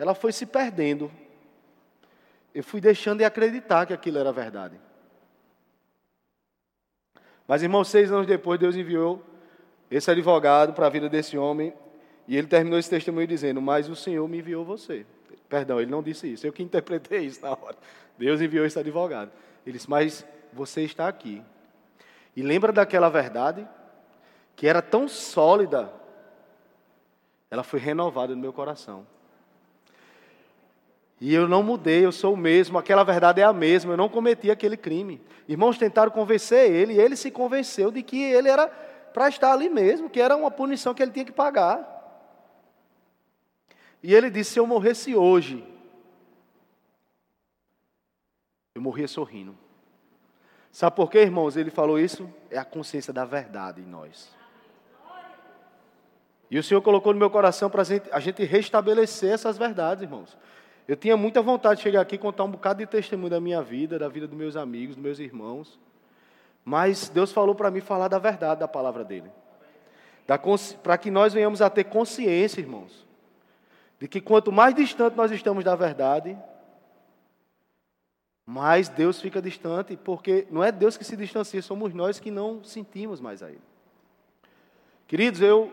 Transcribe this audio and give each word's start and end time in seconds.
ela 0.00 0.14
foi 0.14 0.32
se 0.32 0.46
perdendo. 0.46 1.12
Eu 2.54 2.64
fui 2.64 2.80
deixando 2.80 3.18
de 3.18 3.24
acreditar 3.24 3.84
que 3.84 3.92
aquilo 3.92 4.16
era 4.16 4.32
verdade. 4.32 4.80
Mas, 7.46 7.62
irmão, 7.62 7.84
seis 7.84 8.10
anos 8.10 8.26
depois, 8.26 8.58
Deus 8.58 8.74
enviou 8.74 9.22
esse 9.90 10.10
advogado 10.10 10.72
para 10.72 10.86
a 10.86 10.88
vida 10.88 11.06
desse 11.06 11.36
homem 11.36 11.74
e 12.26 12.34
ele 12.34 12.46
terminou 12.46 12.78
esse 12.78 12.88
testemunho 12.88 13.26
dizendo: 13.26 13.60
Mas 13.60 13.90
o 13.90 13.94
Senhor 13.94 14.26
me 14.26 14.38
enviou 14.38 14.64
você. 14.64 15.04
Perdão, 15.50 15.78
ele 15.78 15.90
não 15.90 16.02
disse 16.02 16.32
isso, 16.32 16.46
eu 16.46 16.52
que 16.52 16.62
interpretei 16.62 17.26
isso 17.26 17.42
na 17.42 17.50
hora. 17.50 17.76
Deus 18.16 18.40
enviou 18.40 18.64
esse 18.64 18.78
advogado. 18.78 19.30
Ele 19.66 19.76
disse: 19.76 19.90
Mas 19.90 20.24
você 20.50 20.80
está 20.80 21.08
aqui. 21.08 21.42
E 22.34 22.40
lembra 22.40 22.72
daquela 22.72 23.10
verdade 23.10 23.68
que 24.56 24.66
era 24.66 24.80
tão 24.80 25.06
sólida, 25.06 25.92
ela 27.50 27.62
foi 27.62 27.78
renovada 27.78 28.34
no 28.34 28.40
meu 28.40 28.52
coração. 28.52 29.06
E 31.20 31.34
eu 31.34 31.46
não 31.46 31.62
mudei, 31.62 32.04
eu 32.04 32.12
sou 32.12 32.32
o 32.32 32.36
mesmo, 32.36 32.78
aquela 32.78 33.04
verdade 33.04 33.42
é 33.42 33.44
a 33.44 33.52
mesma, 33.52 33.92
eu 33.92 33.96
não 33.96 34.08
cometi 34.08 34.50
aquele 34.50 34.76
crime. 34.76 35.20
Irmãos 35.46 35.76
tentaram 35.76 36.10
convencer 36.10 36.70
ele, 36.70 36.94
e 36.94 36.98
ele 36.98 37.14
se 37.14 37.30
convenceu 37.30 37.90
de 37.90 38.02
que 38.02 38.22
ele 38.22 38.48
era 38.48 38.66
para 39.12 39.28
estar 39.28 39.52
ali 39.52 39.68
mesmo, 39.68 40.08
que 40.08 40.20
era 40.20 40.34
uma 40.34 40.50
punição 40.50 40.94
que 40.94 41.02
ele 41.02 41.12
tinha 41.12 41.24
que 41.24 41.32
pagar. 41.32 41.98
E 44.02 44.14
ele 44.14 44.30
disse: 44.30 44.52
Se 44.52 44.58
eu 44.58 44.66
morresse 44.66 45.14
hoje, 45.14 45.62
eu 48.74 48.80
morria 48.80 49.06
sorrindo. 49.06 49.54
Sabe 50.72 50.96
por 50.96 51.10
quê, 51.10 51.18
irmãos? 51.18 51.54
Ele 51.54 51.70
falou 51.70 51.98
isso? 51.98 52.32
É 52.50 52.56
a 52.56 52.64
consciência 52.64 53.12
da 53.12 53.26
verdade 53.26 53.82
em 53.82 53.86
nós. 53.86 54.30
E 56.50 56.58
o 56.58 56.62
Senhor 56.62 56.80
colocou 56.80 57.12
no 57.12 57.18
meu 57.18 57.30
coração 57.30 57.68
para 57.68 57.82
a 58.10 58.20
gente 58.20 58.42
restabelecer 58.44 59.32
essas 59.32 59.58
verdades, 59.58 60.02
irmãos. 60.02 60.36
Eu 60.90 60.96
tinha 60.96 61.16
muita 61.16 61.40
vontade 61.40 61.76
de 61.76 61.84
chegar 61.84 62.00
aqui 62.00 62.16
e 62.16 62.18
contar 62.18 62.42
um 62.42 62.50
bocado 62.50 62.80
de 62.80 62.86
testemunho 62.86 63.30
da 63.30 63.40
minha 63.40 63.62
vida, 63.62 63.96
da 63.96 64.08
vida 64.08 64.26
dos 64.26 64.36
meus 64.36 64.56
amigos, 64.56 64.96
dos 64.96 65.04
meus 65.04 65.20
irmãos. 65.20 65.78
Mas 66.64 67.08
Deus 67.08 67.30
falou 67.30 67.54
para 67.54 67.70
mim 67.70 67.80
falar 67.80 68.08
da 68.08 68.18
verdade 68.18 68.58
da 68.58 68.66
palavra 68.66 69.04
dele. 69.04 69.30
Para 70.82 70.98
que 70.98 71.08
nós 71.08 71.32
venhamos 71.32 71.62
a 71.62 71.70
ter 71.70 71.84
consciência, 71.84 72.60
irmãos, 72.60 73.06
de 74.00 74.08
que 74.08 74.20
quanto 74.20 74.50
mais 74.50 74.74
distante 74.74 75.16
nós 75.16 75.30
estamos 75.30 75.62
da 75.62 75.76
verdade, 75.76 76.36
mais 78.44 78.88
Deus 78.88 79.20
fica 79.20 79.40
distante, 79.40 79.96
porque 79.96 80.48
não 80.50 80.64
é 80.64 80.72
Deus 80.72 80.96
que 80.96 81.04
se 81.04 81.16
distancia, 81.16 81.62
somos 81.62 81.94
nós 81.94 82.18
que 82.18 82.32
não 82.32 82.64
sentimos 82.64 83.20
mais 83.20 83.44
a 83.44 83.48
Ele. 83.48 83.62
Queridos, 85.06 85.40
eu 85.40 85.70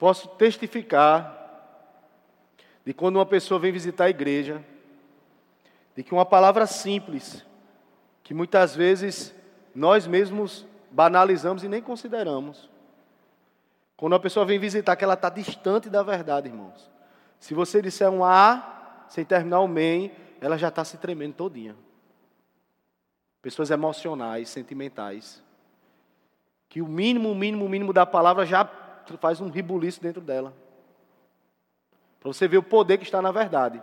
posso 0.00 0.26
testificar 0.30 1.35
de 2.86 2.94
quando 2.94 3.16
uma 3.16 3.26
pessoa 3.26 3.58
vem 3.58 3.72
visitar 3.72 4.04
a 4.04 4.10
igreja, 4.10 4.64
de 5.96 6.04
que 6.04 6.14
uma 6.14 6.24
palavra 6.24 6.68
simples, 6.68 7.44
que 8.22 8.32
muitas 8.32 8.76
vezes 8.76 9.34
nós 9.74 10.06
mesmos 10.06 10.64
banalizamos 10.88 11.64
e 11.64 11.68
nem 11.68 11.82
consideramos, 11.82 12.70
quando 13.96 14.12
uma 14.12 14.20
pessoa 14.20 14.46
vem 14.46 14.60
visitar, 14.60 14.94
que 14.94 15.02
ela 15.02 15.14
está 15.14 15.28
distante 15.28 15.90
da 15.90 16.00
verdade, 16.04 16.48
irmãos. 16.48 16.88
Se 17.40 17.54
você 17.54 17.82
disser 17.82 18.08
um 18.08 18.24
A, 18.24 19.04
sem 19.08 19.24
terminar 19.24 19.60
o 19.60 19.68
MEN, 19.68 20.12
ela 20.40 20.56
já 20.56 20.68
está 20.68 20.84
se 20.84 20.96
tremendo 20.96 21.34
todinha. 21.34 21.74
Pessoas 23.42 23.70
emocionais, 23.70 24.48
sentimentais. 24.48 25.42
Que 26.68 26.80
o 26.82 26.86
mínimo, 26.86 27.32
o 27.32 27.34
mínimo, 27.34 27.64
o 27.64 27.68
mínimo 27.68 27.92
da 27.92 28.06
palavra 28.06 28.46
já 28.46 28.64
faz 29.18 29.40
um 29.40 29.48
ribuliço 29.48 30.00
dentro 30.00 30.20
dela. 30.20 30.52
Para 32.26 32.32
você 32.32 32.48
ver 32.48 32.58
o 32.58 32.62
poder 32.62 32.98
que 32.98 33.04
está 33.04 33.22
na 33.22 33.30
verdade. 33.30 33.80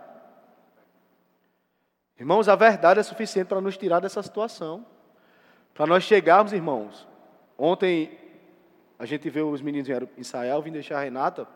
Irmãos, 2.20 2.46
a 2.46 2.54
verdade 2.54 3.00
é 3.00 3.02
suficiente 3.02 3.46
para 3.46 3.58
nos 3.58 3.74
tirar 3.74 4.00
dessa 4.00 4.22
situação. 4.22 4.84
Para 5.72 5.86
nós 5.86 6.04
chegarmos, 6.04 6.52
irmãos. 6.52 7.08
Ontem 7.56 8.18
a 8.98 9.06
gente 9.06 9.30
viu 9.30 9.48
os 9.48 9.62
meninos 9.62 9.88
vieram 9.88 10.06
ensaiar, 10.18 10.56
eu 10.56 10.60
vim 10.60 10.72
deixar 10.72 10.98
a 10.98 11.02
Renata. 11.02 11.48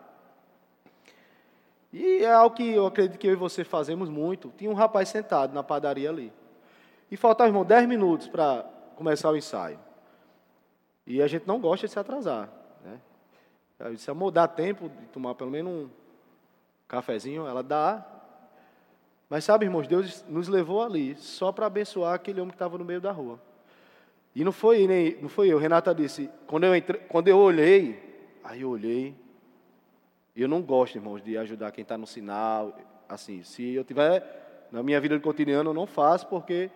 E 1.93 2.23
é 2.23 2.33
algo 2.33 2.55
que 2.55 2.67
eu 2.67 2.87
acredito 2.87 3.19
que 3.19 3.27
eu 3.27 3.33
e 3.33 3.35
você 3.35 3.63
fazemos 3.63 4.09
muito. 4.09 4.51
Tinha 4.57 4.71
um 4.71 4.73
rapaz 4.73 5.09
sentado 5.09 5.53
na 5.53 5.61
padaria 5.61 6.09
ali. 6.09 6.33
E 7.11 7.15
faltava, 7.15 7.51
irmão, 7.51 7.63
10 7.63 7.87
minutos 7.87 8.27
para 8.27 8.65
começar 8.95 9.29
o 9.29 9.37
ensaio. 9.37 9.79
E 11.05 11.21
a 11.21 11.27
gente 11.27 11.47
não 11.47 11.59
gosta 11.59 11.85
de 11.85 11.93
se 11.93 11.99
atrasar. 11.99 12.49
Né? 12.83 12.99
Eu 13.77 13.93
disse, 13.93 14.09
amor, 14.09 14.31
dá 14.31 14.47
tempo 14.47 14.89
de 14.89 15.05
tomar 15.09 15.35
pelo 15.35 15.51
menos 15.51 15.71
um 15.71 15.98
cafezinho? 16.89 17.47
Ela 17.47 17.63
dá. 17.63 18.05
Mas 19.29 19.45
sabe, 19.45 19.65
irmãos, 19.65 19.87
Deus 19.87 20.25
nos 20.27 20.49
levou 20.49 20.83
ali 20.83 21.15
só 21.15 21.51
para 21.51 21.67
abençoar 21.67 22.15
aquele 22.15 22.41
homem 22.41 22.49
que 22.49 22.55
estava 22.55 22.77
no 22.77 22.83
meio 22.83 22.99
da 22.99 23.11
rua. 23.11 23.39
E 24.35 24.43
não 24.43 24.51
foi, 24.51 24.87
nem, 24.87 25.21
não 25.21 25.29
foi 25.29 25.47
eu. 25.47 25.57
Renata 25.57 25.93
disse, 25.93 26.29
quando 26.47 26.65
eu, 26.65 26.83
quando 27.07 27.27
eu 27.27 27.37
olhei, 27.37 27.97
aí 28.43 28.61
eu 28.61 28.69
olhei, 28.69 29.15
eu 30.35 30.47
não 30.47 30.61
gosto, 30.61 30.95
irmãos, 30.95 31.21
de 31.21 31.37
ajudar 31.37 31.71
quem 31.71 31.83
está 31.83 31.97
no 31.97 32.07
sinal. 32.07 32.75
Assim, 33.07 33.43
se 33.43 33.73
eu 33.73 33.83
tiver 33.83 34.67
na 34.71 34.81
minha 34.81 34.99
vida 34.99 35.19
cotidiana, 35.19 35.69
eu 35.69 35.73
não 35.73 35.85
faço, 35.85 36.27
porque 36.27 36.71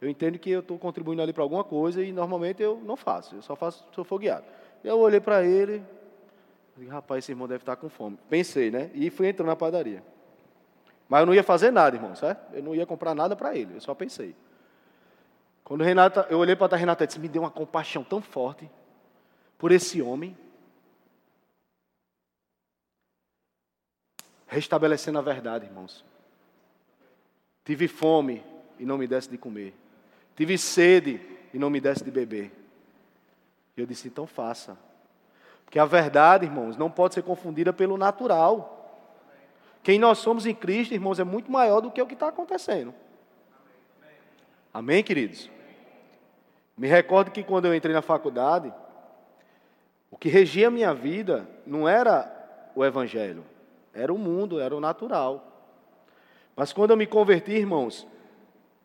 eu 0.00 0.08
entendo 0.08 0.38
que 0.38 0.50
eu 0.50 0.60
estou 0.60 0.78
contribuindo 0.78 1.22
ali 1.22 1.32
para 1.32 1.42
alguma 1.42 1.64
coisa 1.64 2.02
e 2.02 2.12
normalmente 2.12 2.62
eu 2.62 2.80
não 2.84 2.96
faço. 2.96 3.36
Eu 3.36 3.42
só 3.42 3.54
faço 3.54 3.84
se 3.92 3.98
eu 3.98 4.04
for 4.04 4.18
guiado. 4.18 4.44
Eu 4.82 4.98
olhei 4.98 5.20
para 5.20 5.44
ele, 5.44 5.82
e 6.78 6.86
rapaz, 6.86 7.24
esse 7.24 7.32
irmão 7.32 7.46
deve 7.46 7.62
estar 7.62 7.76
tá 7.76 7.80
com 7.80 7.88
fome. 7.88 8.18
Pensei, 8.28 8.70
né? 8.70 8.90
E 8.94 9.10
fui 9.10 9.28
entrando 9.28 9.48
na 9.48 9.56
padaria. 9.56 10.02
Mas 11.08 11.20
eu 11.20 11.26
não 11.26 11.34
ia 11.34 11.42
fazer 11.42 11.70
nada, 11.70 11.96
irmão, 11.96 12.14
certo? 12.14 12.54
Eu 12.54 12.62
não 12.62 12.74
ia 12.74 12.86
comprar 12.86 13.14
nada 13.14 13.36
para 13.36 13.56
ele, 13.56 13.74
eu 13.74 13.80
só 13.80 13.94
pensei. 13.94 14.34
Quando 15.62 15.84
Renata, 15.84 16.26
eu 16.30 16.38
olhei 16.38 16.56
para 16.56 16.74
a 16.74 16.78
Renata 16.78 17.04
e 17.04 17.06
disse, 17.06 17.18
me 17.18 17.28
deu 17.28 17.42
uma 17.42 17.50
compaixão 17.50 18.02
tão 18.02 18.20
forte 18.20 18.70
por 19.58 19.72
esse 19.72 20.02
homem. 20.02 20.36
restabelecendo 24.54 25.18
a 25.18 25.22
verdade, 25.22 25.66
irmãos. 25.66 26.04
Tive 27.64 27.88
fome 27.88 28.42
e 28.78 28.86
não 28.86 28.96
me 28.96 29.06
desse 29.06 29.28
de 29.28 29.36
comer. 29.36 29.74
Tive 30.36 30.56
sede 30.56 31.20
e 31.52 31.58
não 31.58 31.68
me 31.68 31.80
desse 31.80 32.04
de 32.04 32.10
beber. 32.10 32.52
E 33.76 33.80
eu 33.80 33.86
disse: 33.86 34.08
então 34.08 34.26
faça. 34.26 34.78
Porque 35.74 35.80
a 35.80 35.86
verdade, 35.86 36.44
irmãos, 36.44 36.76
não 36.76 36.88
pode 36.88 37.14
ser 37.14 37.22
confundida 37.22 37.72
pelo 37.72 37.98
natural. 37.98 39.10
Quem 39.82 39.98
nós 39.98 40.18
somos 40.18 40.46
em 40.46 40.54
Cristo, 40.54 40.94
irmãos, 40.94 41.18
é 41.18 41.24
muito 41.24 41.50
maior 41.50 41.80
do 41.80 41.90
que 41.90 42.00
o 42.00 42.06
que 42.06 42.14
está 42.14 42.28
acontecendo. 42.28 42.94
Amém, 44.72 45.02
queridos? 45.02 45.50
Me 46.78 46.86
recordo 46.86 47.32
que 47.32 47.42
quando 47.42 47.64
eu 47.64 47.74
entrei 47.74 47.92
na 47.92 48.02
faculdade, 48.02 48.72
o 50.12 50.16
que 50.16 50.28
regia 50.28 50.68
a 50.68 50.70
minha 50.70 50.94
vida 50.94 51.44
não 51.66 51.88
era 51.88 52.32
o 52.76 52.84
Evangelho, 52.84 53.44
era 53.92 54.14
o 54.14 54.16
mundo, 54.16 54.60
era 54.60 54.76
o 54.76 54.80
natural. 54.80 55.44
Mas 56.54 56.72
quando 56.72 56.92
eu 56.92 56.96
me 56.96 57.04
converti, 57.04 57.50
irmãos, 57.50 58.06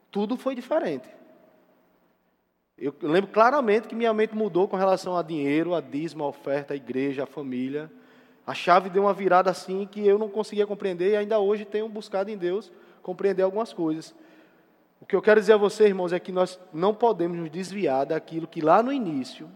tudo 0.09 0.35
foi 0.35 0.55
diferente. 0.55 1.07
Eu 2.81 2.95
lembro 3.01 3.29
claramente 3.29 3.89
que 3.89 3.95
minha 3.95 4.13
mente 4.13 4.33
mudou 4.33 4.65
com 4.65 4.77
relação 4.77 5.17
a 5.17 5.21
dinheiro, 5.21 5.75
a 5.75 5.81
dízimo, 5.81 6.23
a 6.23 6.27
oferta, 6.27 6.73
a 6.73 6.77
igreja, 6.77 7.23
a 7.23 7.25
família. 7.25 7.91
A 8.47 8.53
chave 8.53 8.89
deu 8.89 9.03
uma 9.03 9.13
virada 9.13 9.51
assim 9.51 9.85
que 9.85 10.07
eu 10.07 10.17
não 10.17 10.29
conseguia 10.29 10.65
compreender 10.65 11.11
e 11.11 11.15
ainda 11.17 11.39
hoje 11.39 11.65
tenho 11.65 11.89
buscado 11.89 12.31
em 12.31 12.37
Deus 12.37 12.71
compreender 13.03 13.43
algumas 13.43 13.73
coisas. 13.73 14.15
O 15.01 15.05
que 15.05 15.15
eu 15.15 15.21
quero 15.21 15.41
dizer 15.41 15.53
a 15.53 15.57
você, 15.57 15.87
irmãos, 15.87 16.13
é 16.13 16.19
que 16.19 16.31
nós 16.31 16.57
não 16.73 16.93
podemos 16.93 17.37
nos 17.37 17.49
desviar 17.49 18.05
daquilo 18.05 18.47
que 18.47 18.61
lá 18.61 18.81
no 18.81 18.93
início, 18.93 19.49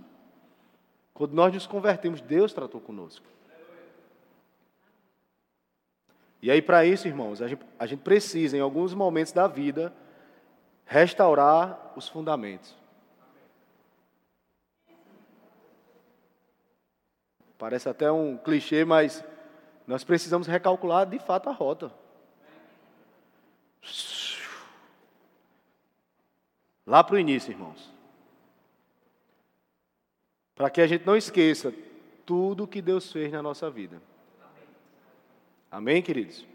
quando 1.13 1.33
nós 1.33 1.53
nos 1.53 1.65
convertemos, 1.65 2.19
Deus 2.19 2.51
tratou 2.51 2.81
conosco. 2.81 3.25
E 6.41 6.51
aí, 6.51 6.61
para 6.61 6.85
isso, 6.85 7.07
irmãos, 7.07 7.41
a 7.41 7.47
gente, 7.47 7.61
a 7.79 7.85
gente 7.85 8.01
precisa, 8.01 8.57
em 8.57 8.59
alguns 8.59 8.93
momentos 8.93 9.31
da 9.31 9.47
vida, 9.47 9.93
restaurar 10.85 11.93
os 11.95 12.09
fundamentos. 12.09 12.82
Parece 17.63 17.87
até 17.87 18.11
um 18.11 18.35
clichê, 18.35 18.83
mas 18.83 19.23
nós 19.87 20.03
precisamos 20.03 20.47
recalcular 20.47 21.05
de 21.05 21.17
fato 21.17 21.47
a 21.47 21.53
rota. 21.53 21.93
Lá 26.85 27.01
para 27.01 27.15
o 27.15 27.17
início, 27.17 27.51
irmãos. 27.51 27.89
Para 30.53 30.69
que 30.69 30.81
a 30.81 30.87
gente 30.87 31.05
não 31.05 31.15
esqueça 31.15 31.73
tudo 32.25 32.67
que 32.67 32.81
Deus 32.81 33.09
fez 33.09 33.31
na 33.31 33.41
nossa 33.41 33.69
vida. 33.69 34.01
Amém, 35.71 36.01
queridos? 36.01 36.45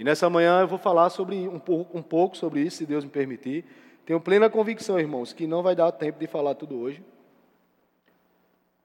E 0.00 0.02
nessa 0.02 0.28
manhã 0.28 0.62
eu 0.62 0.66
vou 0.66 0.80
falar 0.80 1.10
sobre 1.10 1.46
um, 1.46 1.60
pouco, 1.60 1.96
um 1.96 2.02
pouco 2.02 2.36
sobre 2.36 2.62
isso, 2.62 2.78
se 2.78 2.86
Deus 2.86 3.04
me 3.04 3.10
permitir. 3.10 3.64
Tenho 4.04 4.20
plena 4.20 4.50
convicção, 4.50 4.98
irmãos, 4.98 5.32
que 5.32 5.46
não 5.46 5.62
vai 5.62 5.76
dar 5.76 5.92
tempo 5.92 6.18
de 6.18 6.26
falar 6.26 6.56
tudo 6.56 6.76
hoje. 6.76 7.04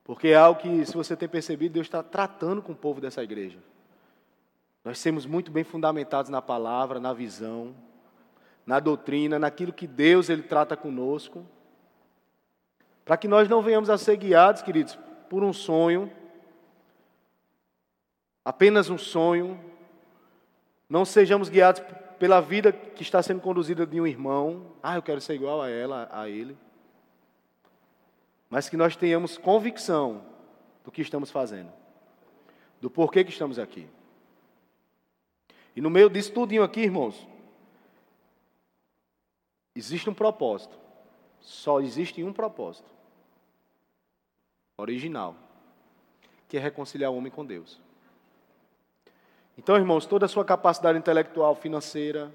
Porque 0.04 0.30
é 0.30 0.36
algo 0.36 0.60
que, 0.62 0.86
se 0.86 0.94
você 0.94 1.16
tem 1.16 1.30
percebido, 1.30 1.74
Deus 1.74 1.88
está 1.88 2.04
tratando 2.04 2.62
com 2.62 2.74
o 2.74 2.76
povo 2.76 3.00
dessa 3.00 3.24
igreja. 3.24 3.58
Nós 4.84 5.02
temos 5.02 5.26
muito 5.26 5.50
bem 5.50 5.64
fundamentados 5.64 6.30
na 6.30 6.42
palavra, 6.42 7.00
na 7.00 7.14
visão, 7.14 7.74
na 8.66 8.80
doutrina, 8.80 9.40
naquilo 9.40 9.72
que 9.72 9.88
Deus 9.88 10.30
ele 10.30 10.44
trata 10.44 10.76
conosco, 10.76 11.46
para 13.06 13.16
que 13.16 13.28
nós 13.28 13.48
não 13.48 13.62
venhamos 13.62 13.90
a 13.90 13.98
ser 13.98 14.18
guiados, 14.18 14.62
queridos, 14.62 14.98
por 15.30 15.44
um 15.44 15.54
sonho, 15.54 16.12
apenas 18.44 18.90
um 18.90 18.98
sonho, 18.98 19.60
não 20.90 21.06
sejamos 21.06 21.48
guiados 21.48 21.82
pela 22.20 22.42
vida 22.42 22.72
que 22.72 23.02
está 23.02 23.22
sendo 23.22 23.42
conduzida 23.42 23.86
de 23.86 24.00
um 24.00 24.08
irmão, 24.08 24.68
ah, 24.82 24.96
eu 24.96 25.02
quero 25.02 25.20
ser 25.20 25.34
igual 25.34 25.62
a 25.62 25.70
ela, 25.70 26.10
a 26.12 26.30
ele, 26.30 26.58
mas 28.54 28.70
que 28.70 28.78
nós 28.78 28.96
tenhamos 28.96 29.36
convicção 29.36 30.24
do 30.84 30.92
que 30.92 31.02
estamos 31.02 31.32
fazendo, 31.32 31.74
do 32.80 32.88
porquê 32.88 33.24
que 33.24 33.32
estamos 33.32 33.58
aqui. 33.58 33.90
E 35.76 35.82
no 35.82 35.90
meio 35.90 36.08
disso 36.08 36.32
tudinho 36.32 36.62
aqui, 36.62 36.82
irmãos, 36.82 37.28
existe 39.74 40.08
um 40.08 40.14
propósito. 40.14 40.78
Só 41.40 41.82
existe 41.82 42.24
um 42.24 42.32
propósito. 42.32 42.94
Original. 44.78 45.36
Que 46.48 46.58
é 46.58 46.60
reconciliar 46.60 47.12
o 47.12 47.18
homem 47.18 47.32
com 47.32 47.44
Deus. 47.44 47.82
Então, 49.58 49.78
irmãos, 49.78 50.06
toda 50.06 50.28
a 50.28 50.30
sua 50.30 50.46
capacidade 50.46 51.00
intelectual, 51.00 51.56
financeira, 51.56 52.32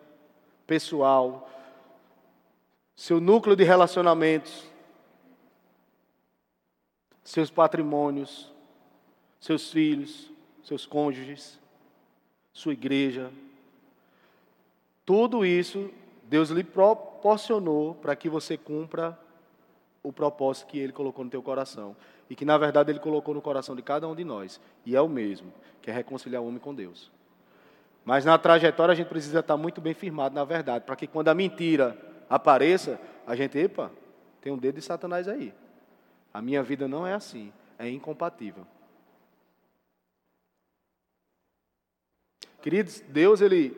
pessoal, 0.67 1.49
seu 2.97 3.21
núcleo 3.21 3.55
de 3.55 3.63
relacionamentos, 3.63 4.68
seus 7.29 7.51
patrimônios, 7.51 8.51
seus 9.39 9.71
filhos, 9.71 10.33
seus 10.65 10.87
cônjuges, 10.87 11.61
sua 12.55 12.73
igreja. 12.73 13.31
Tudo 15.05 15.45
isso 15.45 15.91
Deus 16.25 16.49
lhe 16.49 16.65
proporcionou 16.65 17.95
para 17.97 18.17
que 18.17 18.31
você 18.31 18.57
cumpra 18.57 19.19
o 20.03 20.11
propósito 20.11 20.69
que 20.69 20.79
Ele 20.79 20.93
colocou 20.93 21.23
no 21.23 21.31
teu 21.31 21.43
coração. 21.43 21.95
E 22.31 22.35
que, 22.35 22.47
na 22.47 22.57
verdade, 22.57 22.91
Ele 22.91 22.99
colocou 22.99 23.35
no 23.35 23.43
coração 23.43 23.77
de 23.77 23.83
cada 23.83 24.09
um 24.09 24.15
de 24.15 24.25
nós. 24.25 24.59
E 24.87 24.97
é 24.97 25.01
o 25.01 25.09
mesmo, 25.09 25.53
que 25.83 25.91
é 25.91 25.93
reconciliar 25.93 26.43
o 26.43 26.47
homem 26.47 26.59
com 26.59 26.75
Deus. 26.75 27.11
Mas 28.07 28.25
na 28.25 28.39
trajetória 28.39 28.93
a 28.93 28.97
gente 28.97 29.09
precisa 29.09 29.41
estar 29.41 29.57
muito 29.59 29.83
bem 29.83 29.93
firmado 29.93 30.35
na 30.35 30.45
verdade, 30.45 30.87
para 30.87 30.97
que 30.97 31.07
quando 31.07 31.29
a 31.29 31.35
mentira 31.35 31.95
apareça, 32.29 32.99
a 33.27 33.37
gente, 33.37 33.59
epa, 33.59 33.91
tem 34.41 34.51
um 34.51 34.57
dedo 34.57 34.77
de 34.77 34.83
Satanás 34.83 35.29
aí. 35.29 35.53
A 36.39 36.41
minha 36.41 36.63
vida 36.63 36.87
não 36.87 37.05
é 37.05 37.15
assim, 37.15 37.53
é 37.77 37.91
incompatível. 37.91 38.65
Queridos, 42.63 43.01
Deus, 43.01 43.41
Ele. 43.41 43.77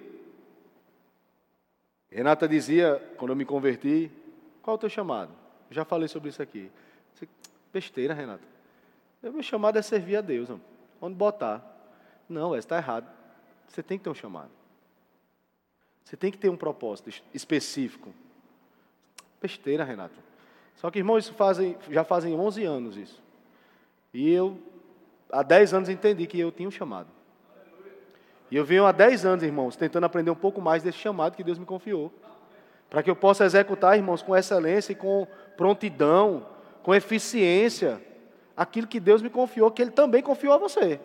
Renata 2.10 2.46
dizia, 2.46 2.98
quando 3.16 3.30
eu 3.30 3.36
me 3.36 3.46
converti, 3.46 4.12
qual 4.60 4.74
é 4.74 4.76
o 4.76 4.78
teu 4.78 4.90
chamado? 4.90 5.32
Eu 5.70 5.74
já 5.74 5.86
falei 5.86 6.06
sobre 6.06 6.28
isso 6.28 6.42
aqui. 6.42 6.70
Besteira, 7.72 8.12
Renata. 8.12 8.44
O 9.22 9.32
meu 9.32 9.42
chamado 9.42 9.78
é 9.78 9.82
servir 9.82 10.16
a 10.16 10.20
Deus. 10.20 10.50
Não. 10.50 10.60
Onde 11.00 11.14
botar? 11.14 11.64
Não, 12.28 12.54
está 12.54 12.76
errado. 12.76 13.10
Você 13.68 13.82
tem 13.82 13.96
que 13.96 14.04
ter 14.04 14.10
um 14.10 14.14
chamado. 14.14 14.50
Você 16.04 16.14
tem 16.14 16.30
que 16.30 16.36
ter 16.36 16.50
um 16.50 16.58
propósito 16.58 17.08
específico. 17.32 18.12
Besteira, 19.40 19.82
Renata. 19.82 20.29
Só 20.80 20.90
que, 20.90 20.98
irmãos, 20.98 21.24
isso 21.24 21.34
fazem, 21.34 21.76
já 21.90 22.02
fazem 22.02 22.34
11 22.34 22.64
anos 22.64 22.96
isso. 22.96 23.22
E 24.14 24.32
eu, 24.32 24.56
há 25.30 25.42
10 25.42 25.74
anos, 25.74 25.88
entendi 25.90 26.26
que 26.26 26.40
eu 26.40 26.50
tinha 26.50 26.66
um 26.66 26.72
chamado. 26.72 27.08
E 28.50 28.56
eu 28.56 28.64
venho 28.64 28.86
há 28.86 28.92
10 28.92 29.26
anos, 29.26 29.44
irmãos, 29.44 29.76
tentando 29.76 30.04
aprender 30.04 30.30
um 30.30 30.34
pouco 30.34 30.58
mais 30.58 30.82
desse 30.82 30.96
chamado 30.96 31.36
que 31.36 31.44
Deus 31.44 31.58
me 31.58 31.66
confiou. 31.66 32.10
Para 32.88 33.02
que 33.02 33.10
eu 33.10 33.14
possa 33.14 33.44
executar, 33.44 33.94
irmãos, 33.94 34.22
com 34.22 34.34
excelência 34.34 34.92
e 34.92 34.94
com 34.94 35.26
prontidão, 35.54 36.46
com 36.82 36.94
eficiência, 36.94 38.00
aquilo 38.56 38.86
que 38.86 38.98
Deus 38.98 39.20
me 39.20 39.28
confiou, 39.28 39.70
que 39.70 39.82
Ele 39.82 39.90
também 39.90 40.22
confiou 40.22 40.54
a 40.54 40.58
você. 40.58 40.98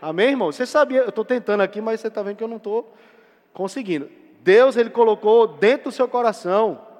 Amém, 0.00 0.30
irmão? 0.30 0.50
Você 0.50 0.64
sabia, 0.64 1.02
eu 1.02 1.10
estou 1.10 1.26
tentando 1.26 1.60
aqui, 1.60 1.78
mas 1.78 2.00
você 2.00 2.08
está 2.08 2.22
vendo 2.22 2.38
que 2.38 2.42
eu 2.42 2.48
não 2.48 2.56
estou 2.56 2.90
conseguindo. 3.52 4.10
Deus, 4.40 4.78
Ele 4.78 4.88
colocou 4.88 5.46
dentro 5.46 5.90
do 5.90 5.92
seu 5.92 6.08
coração 6.08 6.93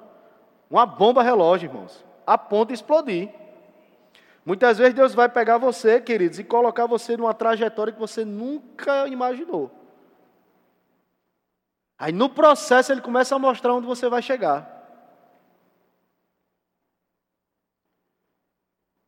uma 0.69 0.85
bomba 0.85 1.21
relógio, 1.21 1.67
irmãos, 1.67 2.03
a 2.25 2.37
ponto 2.37 2.69
de 2.69 2.75
explodir. 2.75 3.29
Muitas 4.45 4.77
vezes 4.77 4.93
Deus 4.93 5.13
vai 5.13 5.27
pegar 5.27 5.57
você, 5.57 5.99
queridos, 5.99 6.37
e 6.37 6.43
colocar 6.43 6.85
você 6.85 7.17
numa 7.17 7.33
trajetória 7.33 7.93
que 7.93 7.99
você 7.99 8.23
nunca 8.23 9.07
imaginou. 9.07 9.71
Aí 11.97 12.11
no 12.11 12.29
processo 12.29 12.91
ele 12.91 13.01
começa 13.01 13.35
a 13.35 13.39
mostrar 13.39 13.73
onde 13.73 13.87
você 13.87 14.09
vai 14.09 14.21
chegar. 14.21 14.71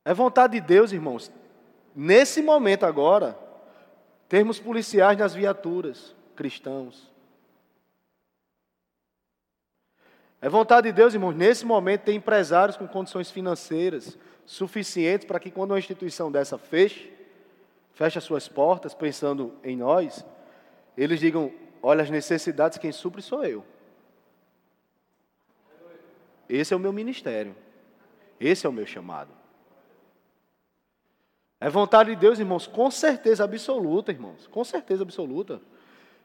É 0.05 0.13
vontade 0.13 0.53
de 0.53 0.65
Deus, 0.65 0.93
irmãos, 0.93 1.29
nesse 1.93 2.41
momento 2.41 2.85
agora, 2.85 3.37
termos 4.29 4.57
policiais 4.57 5.17
nas 5.17 5.35
viaturas, 5.35 6.15
cristãos. 6.33 7.11
É 10.41 10.47
vontade 10.47 10.87
de 10.87 10.93
Deus, 10.93 11.13
irmãos, 11.13 11.35
nesse 11.35 11.65
momento 11.65 12.03
ter 12.03 12.13
empresários 12.13 12.77
com 12.77 12.87
condições 12.87 13.31
financeiras, 13.31 14.17
suficientes 14.45 15.25
para 15.25 15.39
que 15.39 15.49
quando 15.49 15.71
uma 15.71 15.79
instituição 15.79 16.31
dessa 16.31 16.57
feche, 16.57 17.11
feche 17.93 18.17
as 18.17 18.23
suas 18.23 18.47
portas 18.47 18.93
pensando 18.93 19.53
em 19.63 19.75
nós, 19.75 20.23
eles 20.95 21.19
digam: 21.19 21.51
olha, 21.81 22.03
as 22.03 22.09
necessidades, 22.09 22.77
quem 22.77 22.91
supre 22.91 23.21
sou 23.21 23.43
eu. 23.43 23.65
Esse 26.47 26.73
é 26.73 26.77
o 26.77 26.79
meu 26.79 26.93
ministério. 26.93 27.55
Esse 28.39 28.65
é 28.65 28.69
o 28.69 28.73
meu 28.73 28.85
chamado. 28.85 29.31
É 31.59 31.69
vontade 31.69 32.11
de 32.11 32.15
Deus, 32.15 32.37
irmãos, 32.37 32.67
com 32.67 32.89
certeza 32.91 33.43
absoluta, 33.43 34.11
irmãos, 34.11 34.45
com 34.47 34.63
certeza 34.63 35.01
absoluta, 35.01 35.59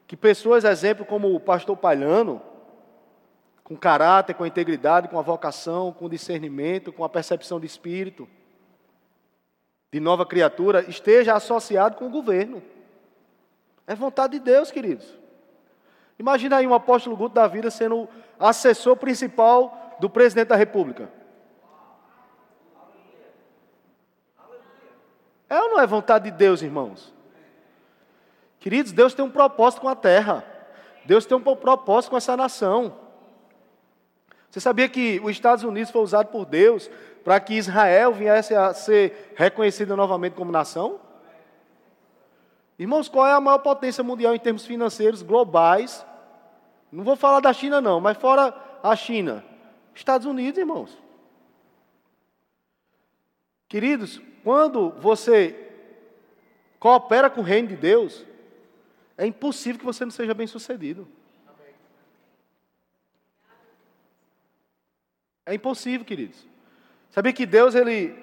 que 0.05 0.15
pessoas, 0.15 0.63
exemplo 0.63 1.03
como 1.03 1.33
o 1.33 1.39
pastor 1.39 1.75
Palhano, 1.75 2.39
com 3.63 3.77
caráter, 3.77 4.33
com 4.33 4.45
integridade, 4.45 5.07
com 5.07 5.17
a 5.17 5.21
vocação, 5.21 5.93
com 5.93 6.09
discernimento, 6.09 6.91
com 6.91 7.03
a 7.03 7.09
percepção 7.09 7.59
de 7.59 7.65
espírito, 7.65 8.27
de 9.91 9.99
nova 9.99 10.25
criatura, 10.25 10.83
esteja 10.89 11.33
associado 11.33 11.95
com 11.95 12.07
o 12.07 12.09
governo. 12.09 12.61
É 13.87 13.95
vontade 13.95 14.33
de 14.33 14.39
Deus, 14.39 14.71
queridos. 14.71 15.17
Imagina 16.17 16.57
aí 16.57 16.67
um 16.67 16.73
apóstolo 16.73 17.15
Guto 17.15 17.35
da 17.35 17.47
vida 17.47 17.69
sendo 17.71 18.07
assessor 18.39 18.97
principal 18.97 19.95
do 19.99 20.09
presidente 20.09 20.49
da 20.49 20.55
República. 20.55 21.09
É 25.49 25.59
ou 25.59 25.69
não 25.69 25.79
é 25.79 25.85
vontade 25.85 26.31
de 26.31 26.37
Deus, 26.37 26.61
irmãos? 26.61 27.13
Queridos, 28.59 28.91
Deus 28.91 29.13
tem 29.13 29.23
um 29.23 29.29
propósito 29.29 29.81
com 29.81 29.89
a 29.89 29.95
terra. 29.95 30.43
Deus 31.05 31.25
tem 31.25 31.37
um 31.37 31.41
propósito 31.41 32.11
com 32.11 32.17
essa 32.17 32.35
nação. 32.35 33.02
Você 34.53 34.59
sabia 34.59 34.87
que 34.87 35.19
os 35.23 35.31
Estados 35.31 35.63
Unidos 35.63 35.89
foi 35.89 36.03
usado 36.03 36.27
por 36.27 36.45
Deus 36.45 36.87
para 37.23 37.39
que 37.39 37.55
Israel 37.55 38.13
viesse 38.13 38.53
a 38.53 38.71
ser 38.71 39.33
reconhecido 39.35 39.97
novamente 39.97 40.33
como 40.33 40.51
nação? 40.51 40.99
Irmãos, 42.77 43.09
qual 43.09 43.25
é 43.25 43.31
a 43.31 43.41
maior 43.41 43.57
potência 43.57 44.03
mundial 44.03 44.35
em 44.35 44.39
termos 44.39 44.63
financeiros 44.63 45.23
globais? 45.23 46.05
Não 46.91 47.03
vou 47.03 47.15
falar 47.15 47.39
da 47.39 47.51
China, 47.51 47.81
não, 47.81 47.99
mas 47.99 48.15
fora 48.15 48.55
a 48.83 48.95
China. 48.95 49.43
Estados 49.95 50.27
Unidos, 50.27 50.59
irmãos. 50.59 50.95
Queridos, 53.67 54.21
quando 54.43 54.91
você 54.99 55.67
coopera 56.77 57.27
com 57.27 57.41
o 57.41 57.43
reino 57.43 57.69
de 57.69 57.75
Deus, 57.75 58.23
é 59.17 59.25
impossível 59.25 59.79
que 59.79 59.85
você 59.85 60.05
não 60.05 60.11
seja 60.11 60.35
bem 60.35 60.45
sucedido. 60.45 61.07
É 65.45 65.53
impossível, 65.53 66.05
queridos. 66.05 66.47
Sabia 67.09 67.33
que 67.33 67.45
Deus 67.45 67.75
ele 67.75 68.15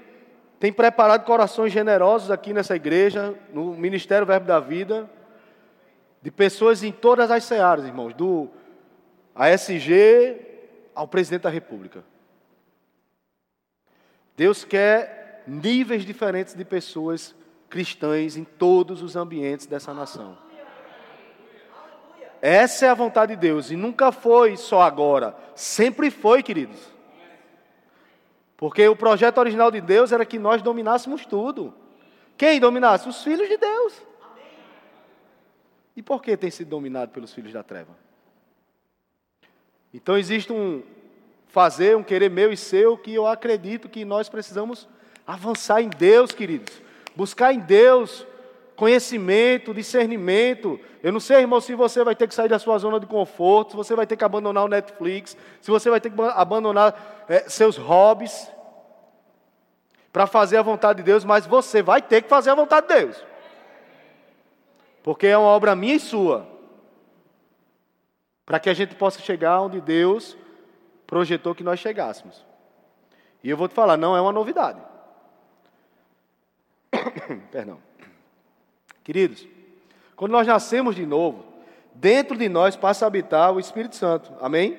tem 0.59 0.73
preparado 0.73 1.25
corações 1.25 1.73
generosos 1.73 2.31
aqui 2.31 2.53
nessa 2.53 2.75
igreja, 2.75 3.35
no 3.53 3.75
Ministério 3.75 4.27
Verbo 4.27 4.47
da 4.47 4.59
Vida, 4.59 5.09
de 6.23 6.31
pessoas 6.31 6.83
em 6.83 6.93
todas 6.93 7.31
as 7.31 7.45
searas, 7.45 7.85
irmãos, 7.85 8.15
do 8.15 8.49
ASG 9.35 10.37
ao 10.95 11.07
presidente 11.09 11.43
da 11.43 11.51
República. 11.51 12.05
Deus 14.37 14.65
quer 14.65 15.43
níveis 15.47 16.05
diferentes 16.05 16.55
de 16.55 16.65
pessoas 16.65 17.35
cristãs 17.69 18.37
em 18.37 18.45
todos 18.45 19.03
os 19.03 19.17
ambientes 19.17 19.67
dessa 19.67 19.95
nação. 19.95 20.37
Essa 22.43 22.87
é 22.87 22.89
a 22.89 22.95
vontade 22.95 23.35
de 23.35 23.41
Deus 23.41 23.71
e 23.71 23.77
nunca 23.77 24.11
foi 24.11 24.57
só 24.57 24.81
agora, 24.81 25.37
sempre 25.55 26.11
foi, 26.11 26.43
queridos. 26.43 26.90
Porque 28.61 28.87
o 28.87 28.95
projeto 28.95 29.39
original 29.39 29.71
de 29.71 29.81
Deus 29.81 30.13
era 30.13 30.23
que 30.23 30.39
nós 30.39 30.61
dominássemos 30.61 31.25
tudo. 31.25 31.73
Quem 32.37 32.61
dominasse? 32.61 33.09
Os 33.09 33.25
filhos 33.25 33.49
de 33.49 33.57
Deus. 33.57 33.95
E 35.97 36.03
por 36.03 36.21
que 36.21 36.37
tem 36.37 36.51
sido 36.51 36.69
dominado 36.69 37.11
pelos 37.11 37.33
filhos 37.33 37.55
da 37.55 37.63
treva? 37.63 37.97
Então 39.95 40.19
existe 40.19 40.53
um 40.53 40.83
fazer, 41.49 41.97
um 41.97 42.03
querer 42.03 42.29
meu 42.29 42.53
e 42.53 42.57
seu, 42.57 42.99
que 42.99 43.15
eu 43.15 43.27
acredito 43.27 43.89
que 43.89 44.05
nós 44.05 44.29
precisamos 44.29 44.87
avançar 45.27 45.81
em 45.81 45.89
Deus, 45.89 46.31
queridos. 46.31 46.83
Buscar 47.17 47.55
em 47.55 47.61
Deus 47.61 48.27
conhecimento, 48.81 49.75
discernimento. 49.75 50.81
Eu 51.03 51.13
não 51.13 51.21
sei, 51.21 51.41
irmão, 51.41 51.61
se 51.61 51.75
você 51.75 52.03
vai 52.03 52.17
ter 52.17 52.27
que 52.27 52.35
sair 52.35 52.49
da 52.49 52.59
sua 52.59 52.79
zona 52.79 52.99
de 52.99 53.05
conforto, 53.05 53.73
se 53.73 53.77
você 53.77 53.95
vai 53.95 54.07
ter 54.07 54.17
que 54.17 54.25
abandonar 54.25 54.65
o 54.65 54.69
Netflix, 54.69 55.37
se 55.61 55.71
você 55.71 55.91
vai 55.91 56.01
ter 56.01 56.09
que 56.09 56.19
abandonar 56.19 57.27
é, 57.29 57.41
seus 57.41 57.77
hobbies 57.77 58.51
para 60.11 60.27
fazer 60.27 60.57
a 60.57 60.63
vontade 60.63 60.97
de 60.97 61.03
Deus, 61.03 61.27
mas 61.27 61.47
você 61.47 61.83
vai 61.83 62.01
ter 62.01 62.23
que 62.23 62.29
fazer 62.31 62.49
a 62.49 62.55
vontade 62.55 62.89
de 62.89 62.95
Deus. 62.95 63.23
Porque 65.03 65.27
é 65.27 65.37
uma 65.37 65.49
obra 65.49 65.77
minha 65.77 65.97
e 65.97 66.01
sua. 66.01 66.49
Para 68.47 68.59
que 68.59 68.71
a 68.71 68.75
gente 68.75 68.95
possa 68.95 69.21
chegar 69.21 69.61
onde 69.61 69.79
Deus 69.79 70.39
projetou 71.07 71.55
que 71.55 71.63
nós 71.63 71.79
chegássemos. 71.81 72.47
E 73.45 73.51
eu 73.51 73.59
vou 73.59 73.69
te 73.69 73.75
falar, 73.75 73.99
não 73.99 74.17
é 74.17 74.23
uma 74.23 74.33
novidade. 74.33 74.81
Perdão. 77.53 77.90
Queridos, 79.03 79.47
quando 80.17 80.33
nós 80.33 80.47
nascemos 80.47 80.95
de 80.95 81.07
novo, 81.07 81.45
dentro 81.95 82.37
de 82.37 82.49
nós 82.49 82.77
passa 82.77 83.05
a 83.05 83.09
habitar 83.09 83.53
o 83.53 83.61
Espírito 83.61 83.97
Santo. 83.97 84.33
Amém? 84.41 84.79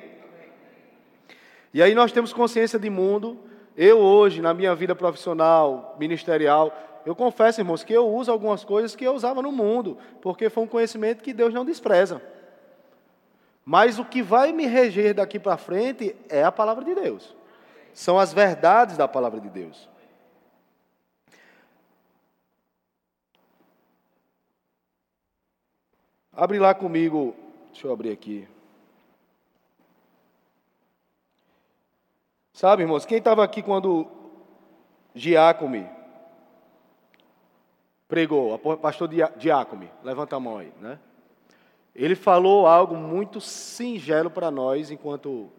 E 1.73 1.81
aí 1.81 1.95
nós 1.95 2.11
temos 2.11 2.33
consciência 2.33 2.77
de 2.77 2.89
mundo. 2.89 3.39
Eu 3.75 3.99
hoje, 3.99 4.41
na 4.41 4.53
minha 4.53 4.75
vida 4.75 4.93
profissional, 4.93 5.95
ministerial, 5.99 6.73
eu 7.05 7.15
confesso, 7.15 7.61
irmãos, 7.61 7.83
que 7.83 7.93
eu 7.93 8.07
uso 8.07 8.31
algumas 8.31 8.63
coisas 8.63 8.95
que 8.95 9.03
eu 9.03 9.13
usava 9.13 9.41
no 9.41 9.51
mundo, 9.51 9.97
porque 10.21 10.49
foi 10.49 10.63
um 10.63 10.67
conhecimento 10.67 11.23
que 11.23 11.33
Deus 11.33 11.53
não 11.53 11.65
despreza. 11.65 12.21
Mas 13.65 13.99
o 13.99 14.05
que 14.05 14.21
vai 14.21 14.51
me 14.51 14.65
reger 14.65 15.13
daqui 15.13 15.39
para 15.39 15.57
frente 15.57 16.15
é 16.29 16.43
a 16.43 16.51
palavra 16.51 16.83
de 16.83 16.93
Deus. 16.93 17.35
São 17.93 18.19
as 18.19 18.33
verdades 18.33 18.97
da 18.97 19.07
palavra 19.07 19.39
de 19.39 19.49
Deus. 19.49 19.89
Abre 26.33 26.59
lá 26.59 26.73
comigo, 26.73 27.35
deixa 27.71 27.87
eu 27.87 27.91
abrir 27.91 28.11
aqui. 28.11 28.47
Sabe, 32.53 32.83
irmãos, 32.83 33.05
quem 33.05 33.17
estava 33.17 33.43
aqui 33.43 33.61
quando 33.61 34.07
Giacome 35.13 35.89
pregou, 38.07 38.57
pastor 38.77 39.09
Giacome, 39.37 39.89
levanta 40.03 40.35
a 40.35 40.39
mão 40.39 40.57
aí, 40.57 40.71
né? 40.79 40.99
Ele 41.93 42.15
falou 42.15 42.67
algo 42.67 42.95
muito 42.95 43.41
singelo 43.41 44.29
para 44.29 44.49
nós, 44.49 44.89
enquanto 44.91 45.49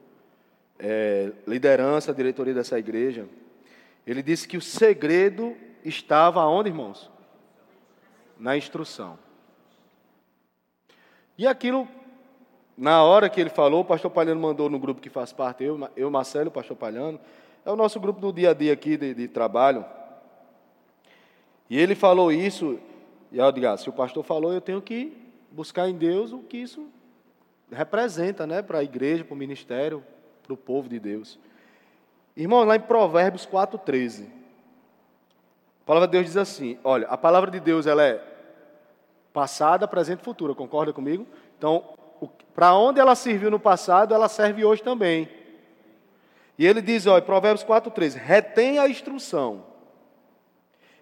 é, 0.79 1.33
liderança, 1.47 2.15
diretoria 2.15 2.55
dessa 2.55 2.79
igreja. 2.79 3.29
Ele 4.07 4.23
disse 4.23 4.49
que 4.49 4.57
o 4.57 4.61
segredo 4.61 5.55
estava 5.85 6.45
onde, 6.47 6.71
irmãos? 6.71 7.11
Na 8.39 8.57
instrução. 8.57 9.19
E 11.37 11.47
aquilo, 11.47 11.89
na 12.77 13.03
hora 13.03 13.29
que 13.29 13.41
ele 13.41 13.51
falou, 13.51 13.81
o 13.81 13.85
pastor 13.85 14.11
Palhano 14.11 14.41
mandou 14.41 14.69
no 14.69 14.79
grupo 14.79 15.01
que 15.01 15.11
faz 15.11 15.33
parte, 15.33 15.65
eu, 15.65 15.89
eu 15.97 16.11
Marcelo, 16.11 16.49
o 16.49 16.53
pastor 16.53 16.77
Palhano, 16.77 17.19
é 17.65 17.71
o 17.71 17.77
nosso 17.77 17.99
grupo 17.99 18.21
do 18.21 18.33
dia 18.33 18.51
a 18.51 18.55
dia 18.55 18.73
aqui 18.73 18.97
de, 18.97 19.15
de 19.15 19.29
trabalho. 19.29 19.85
E 21.71 21.79
ele 21.79 21.95
falou 21.95 22.31
isso, 22.31 22.79
e 23.31 23.39
eu 23.39 23.53
digo, 23.53 23.67
ah, 23.67 23.77
se 23.77 23.89
o 23.89 23.93
pastor 23.93 24.23
falou, 24.23 24.53
eu 24.53 24.61
tenho 24.61 24.83
que 24.83 25.17
buscar 25.51 25.89
em 25.89 25.95
Deus 25.95 26.33
o 26.33 26.41
que 26.41 26.59
isso 26.59 26.87
representa, 27.71 28.47
né, 28.47 28.61
para 28.61 28.79
a 28.79 28.85
igreja, 28.85 29.25
para 29.25 29.35
o 29.35 29.37
ministério, 29.37 30.05
para 30.43 30.53
o 30.53 30.57
povo 30.57 30.89
de 30.89 30.99
Deus. 30.99 31.39
Irmão, 32.37 32.65
lá 32.65 32.77
em 32.77 32.81
Provérbios 32.81 33.47
4,13, 33.47 34.27
a 35.83 35.85
palavra 35.85 36.09
de 36.09 36.13
Deus 36.13 36.27
diz 36.27 36.37
assim: 36.37 36.79
olha, 36.85 37.07
a 37.09 37.17
palavra 37.17 37.51
de 37.51 37.61
Deus 37.61 37.87
ela 37.87 38.05
é 38.05 38.32
Passada, 39.33 39.89
presente 39.89 40.21
e 40.21 40.25
futura, 40.25 40.55
concorda 40.55 40.93
comigo? 40.93 41.27
Então, 41.57 41.85
para 42.55 42.75
onde 42.75 43.01
ela 43.01 43.15
serviu 43.15 43.51
no 43.51 43.59
passado, 43.59 44.15
ela 44.15 44.29
serve 44.29 44.65
hoje 44.65 44.83
também. 44.83 45.29
E 46.59 46.67
ele 46.67 46.83
diz, 46.83 47.07
olha, 47.07 47.23
Provérbios 47.23 47.65
4,13: 47.65 48.17
retém 48.17 48.79
a 48.79 48.89
instrução 48.89 49.65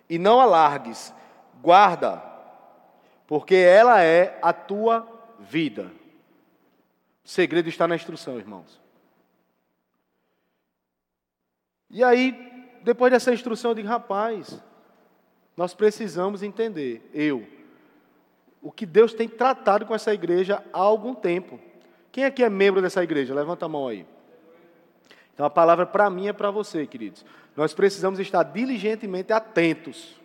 e 0.09 0.19
não 0.19 0.41
alargues, 0.41 1.13
guarda, 1.61 2.23
porque 3.27 3.55
ela 3.55 4.03
é 4.03 4.39
a 4.43 4.53
tua 4.53 5.07
vida. 5.39 5.91
O 7.25 7.29
segredo 7.29 7.69
está 7.69 7.87
na 7.87 7.97
instrução, 7.97 8.39
irmãos. 8.39 8.81
E 11.89 12.05
aí, 12.05 12.33
depois 12.83 13.13
dessa 13.13 13.33
instrução, 13.33 13.73
eu 13.73 13.75
digo, 13.75 13.89
rapaz, 13.89 14.61
nós 15.57 15.75
precisamos 15.75 16.43
entender, 16.43 17.11
eu, 17.13 17.47
o 18.62 18.71
que 18.71 18.85
Deus 18.85 19.14
tem 19.14 19.29
tratado 19.29 19.87
com 19.87 19.95
essa 19.95 20.12
igreja 20.12 20.62
há 20.73 20.79
algum 20.79 21.14
tempo. 21.14 21.59
Quem 22.12 22.25
aqui 22.25 22.43
é 22.43 22.50
membro 22.50 22.83
dessa 22.83 23.02
igreja? 23.02 23.35
Levanta 23.35 23.67
a 23.67 23.69
mão 23.69 23.88
aí. 23.88 24.07
Então 25.33 25.47
a 25.47 25.50
palavra 25.50 25.87
para 25.87 26.11
mim 26.11 26.29
é 26.29 26.33
para 26.33 26.50
você, 26.50 26.87
queridos. 26.87 27.25
Nós 27.57 27.73
precisamos 27.73 28.19
estar 28.19 28.43
diligentemente 28.43 29.33
atentos 29.33 30.21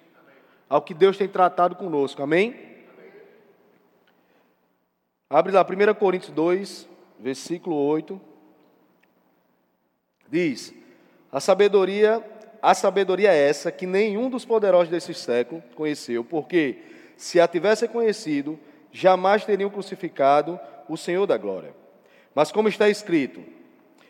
ao 0.68 0.82
que 0.82 0.94
Deus 0.94 1.18
tem 1.18 1.28
tratado 1.28 1.76
conosco. 1.76 2.22
Amém? 2.22 2.76
Abre 5.30 5.52
lá, 5.52 5.64
1 5.64 5.94
Coríntios 5.96 6.32
2, 6.34 6.90
versículo 7.20 7.76
8. 7.76 8.20
Diz: 10.30 10.74
A 11.32 11.40
sabedoria, 11.40 12.24
a 12.62 12.74
sabedoria 12.74 13.32
é 13.32 13.48
essa 13.48 13.72
que 13.72 13.86
nenhum 13.86 14.30
dos 14.30 14.44
poderosos 14.44 14.90
desse 14.90 15.14
século 15.14 15.64
conheceu, 15.76 16.24
porque 16.24 16.95
se 17.18 17.40
a 17.40 17.48
tivessem 17.48 17.88
conhecido, 17.88 18.60
jamais 18.92 19.46
teriam 19.46 19.70
crucificado 19.70 20.60
o 20.88 20.98
Senhor 20.98 21.26
da 21.26 21.38
glória. 21.38 21.74
Mas 22.34 22.52
como 22.52 22.68
está 22.68 22.90
escrito, 22.90 23.42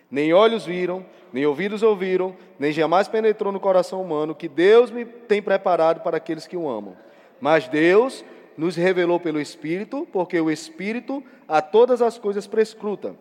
nem 0.09 0.33
olhos 0.33 0.65
viram, 0.65 1.05
nem 1.31 1.45
ouvidos 1.45 1.83
ouviram, 1.83 2.35
nem 2.57 2.71
jamais 2.71 3.07
penetrou 3.07 3.51
no 3.51 3.59
coração 3.59 4.01
humano 4.01 4.35
que 4.35 4.47
Deus 4.47 4.89
me 4.91 5.05
tem 5.05 5.41
preparado 5.41 6.01
para 6.01 6.17
aqueles 6.17 6.47
que 6.47 6.57
o 6.57 6.69
amam. 6.69 6.95
Mas 7.39 7.67
Deus 7.67 8.23
nos 8.57 8.75
revelou 8.75 9.19
pelo 9.19 9.41
Espírito, 9.41 10.07
porque 10.11 10.39
o 10.39 10.49
Espírito 10.49 11.23
a 11.47 11.61
todas 11.61 12.01
as 12.01 12.17
coisas 12.17 12.47
prescruta, 12.47 13.15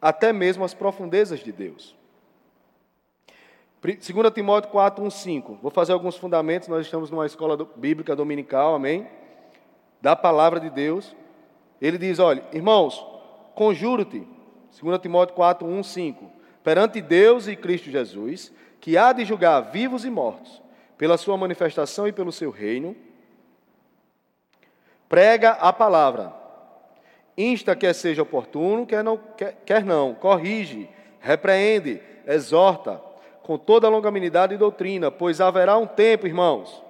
até 0.00 0.32
mesmo 0.32 0.64
as 0.64 0.74
profundezas 0.74 1.40
de 1.40 1.52
Deus. 1.52 1.94
2 3.82 4.30
Timóteo 4.34 4.70
4, 4.70 5.02
1, 5.02 5.10
5. 5.10 5.58
Vou 5.62 5.70
fazer 5.70 5.92
alguns 5.92 6.16
fundamentos. 6.16 6.68
Nós 6.68 6.84
estamos 6.84 7.10
numa 7.10 7.24
escola 7.24 7.56
bíblica 7.76 8.14
dominical, 8.14 8.74
amém? 8.74 9.08
Da 10.02 10.14
palavra 10.14 10.60
de 10.60 10.68
Deus. 10.68 11.16
Ele 11.80 11.96
diz: 11.96 12.18
olha, 12.18 12.44
irmãos, 12.52 13.02
conjuro-te, 13.54 14.26
2 14.82 15.00
Timóteo 15.00 15.34
4, 15.34 15.66
1, 15.66 15.82
5. 15.82 16.30
Perante 16.62 17.00
Deus 17.00 17.48
e 17.48 17.56
Cristo 17.56 17.90
Jesus, 17.90 18.52
que 18.82 18.98
há 18.98 19.14
de 19.14 19.24
julgar 19.24 19.60
vivos 19.72 20.04
e 20.04 20.10
mortos, 20.10 20.60
pela 20.98 21.16
sua 21.16 21.38
manifestação 21.38 22.06
e 22.06 22.12
pelo 22.12 22.30
seu 22.30 22.50
reino, 22.50 22.94
prega 25.08 25.52
a 25.52 25.72
palavra, 25.72 26.34
insta 27.34 27.74
quer 27.74 27.94
seja 27.94 28.20
oportuno, 28.20 28.84
quer 28.84 29.02
não, 29.02 29.16
quer, 29.16 29.56
quer 29.64 29.82
não 29.82 30.12
corrige, 30.12 30.86
repreende, 31.18 31.98
exorta 32.26 33.09
com 33.50 33.58
toda 33.58 33.88
a 33.88 33.90
longanimidade 33.90 34.54
e 34.54 34.56
doutrina, 34.56 35.10
pois 35.10 35.40
haverá 35.40 35.76
um 35.76 35.84
tempo, 35.84 36.24
irmãos, 36.24 36.80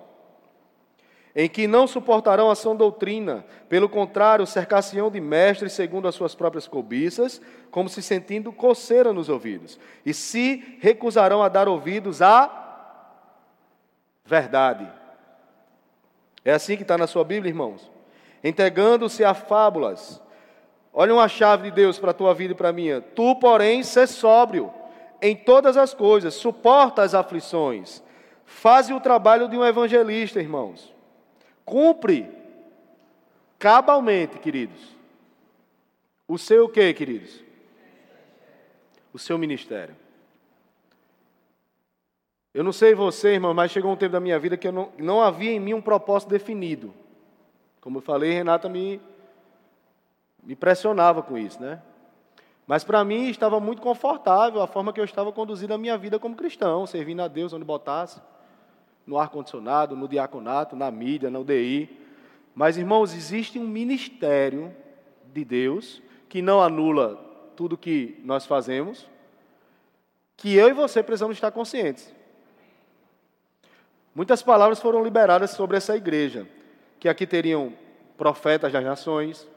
em 1.35 1.49
que 1.49 1.67
não 1.67 1.87
suportarão 1.87 2.51
a 2.51 2.55
sã 2.55 2.77
doutrina, 2.77 3.47
pelo 3.67 3.89
contrário, 3.89 4.47
cercar-se-ão 4.47 5.11
de 5.11 5.23
mestres 5.23 5.73
segundo 5.73 6.07
as 6.07 6.15
suas 6.15 6.35
próprias 6.35 6.69
cobiças, 6.69 7.41
como 7.71 7.89
se 7.89 8.03
sentindo 8.03 8.53
coceira 8.53 9.11
nos 9.11 9.31
ouvidos, 9.31 9.81
e 10.05 10.13
se 10.13 10.77
recusarão 10.83 11.43
a 11.43 11.49
dar 11.49 11.67
ouvidos 11.67 12.21
à 12.21 13.09
verdade. 14.27 14.87
É 16.45 16.53
assim 16.53 16.77
que 16.77 16.83
está 16.83 16.99
na 16.99 17.07
sua 17.07 17.25
Bíblia, 17.25 17.49
irmãos? 17.49 17.91
Entregando-se 18.45 19.25
a 19.25 19.33
fábulas. 19.33 20.23
Olha 20.93 21.15
uma 21.15 21.27
chave 21.27 21.71
de 21.71 21.77
Deus 21.77 21.99
para 21.99 22.11
a 22.11 22.15
tua 22.15 22.35
vida 22.35 22.53
e 22.53 22.57
para 22.57 22.69
a 22.69 22.73
minha. 22.75 23.01
Tu, 23.01 23.35
porém, 23.37 23.83
ser 23.83 24.07
sóbrio 24.07 24.75
em 25.21 25.37
todas 25.37 25.77
as 25.77 25.93
coisas, 25.93 26.35
suporta 26.35 27.03
as 27.03 27.15
aflições, 27.15 28.03
faz 28.45 28.91
o 28.91 29.01
trabalho 29.01 29.49
de 29.49 29.57
um 29.57 29.65
evangelista, 29.65 30.41
irmãos. 30.41 30.93
Cumpre 31.65 32.29
cabalmente, 33.59 34.39
queridos. 34.39 34.81
O 36.27 36.39
seu 36.39 36.65
o 36.65 36.69
quê, 36.69 36.93
queridos? 36.95 37.43
O 39.13 39.19
seu 39.19 39.37
ministério. 39.37 39.97
Eu 42.53 42.65
não 42.65 42.73
sei 42.73 42.95
você, 42.95 43.35
irmão, 43.35 43.55
mas 43.55 43.71
chegou 43.71 43.93
um 43.93 43.97
tempo 43.97 44.13
da 44.13 44.21
minha 44.21 44.39
vida 44.39 44.57
que 44.57 44.67
eu 44.67 44.73
não, 44.73 44.93
não 44.99 45.21
havia 45.21 45.53
em 45.53 45.61
mim 45.61 45.75
um 45.75 45.83
propósito 45.83 46.31
definido. 46.31 46.93
Como 47.81 47.99
eu 47.99 48.03
falei, 48.03 48.33
Renata 48.33 48.69
me, 48.69 49.01
me 50.43 50.57
pressionava 50.57 51.23
com 51.23 51.39
isso, 51.39 51.61
né? 51.61 51.81
Mas 52.71 52.85
para 52.85 53.03
mim 53.03 53.29
estava 53.29 53.59
muito 53.59 53.83
confortável 53.83 54.63
a 54.63 54.67
forma 54.69 54.93
que 54.93 55.01
eu 55.01 55.05
estava 55.05 55.33
conduzindo 55.33 55.75
a 55.75 55.77
minha 55.77 55.99
vida 55.99 56.21
como 56.21 56.37
cristão, 56.37 56.87
servindo 56.87 57.19
a 57.21 57.27
Deus 57.27 57.53
onde 57.53 57.65
botasse, 57.65 58.21
no 59.05 59.19
ar-condicionado, 59.19 59.97
no 59.97 60.07
diaconato, 60.07 60.77
na 60.77 60.89
mídia, 60.89 61.29
na 61.29 61.41
UDI. 61.41 61.91
Mas, 62.55 62.77
irmãos, 62.77 63.13
existe 63.13 63.59
um 63.59 63.67
ministério 63.67 64.73
de 65.35 65.45
Deus 65.45 66.01
que 66.29 66.41
não 66.41 66.63
anula 66.63 67.17
tudo 67.57 67.77
que 67.77 68.21
nós 68.25 68.47
fazemos, 68.47 69.05
que 70.37 70.55
eu 70.55 70.69
e 70.69 70.73
você 70.73 71.03
precisamos 71.03 71.37
estar 71.37 71.51
conscientes. 71.51 72.15
Muitas 74.15 74.45
palavras 74.45 74.79
foram 74.79 75.03
liberadas 75.03 75.51
sobre 75.51 75.77
essa 75.77 75.97
igreja, 75.97 76.47
que 77.01 77.09
aqui 77.09 77.27
teriam 77.27 77.73
profetas 78.17 78.73
das 78.73 78.85
nações, 78.85 79.49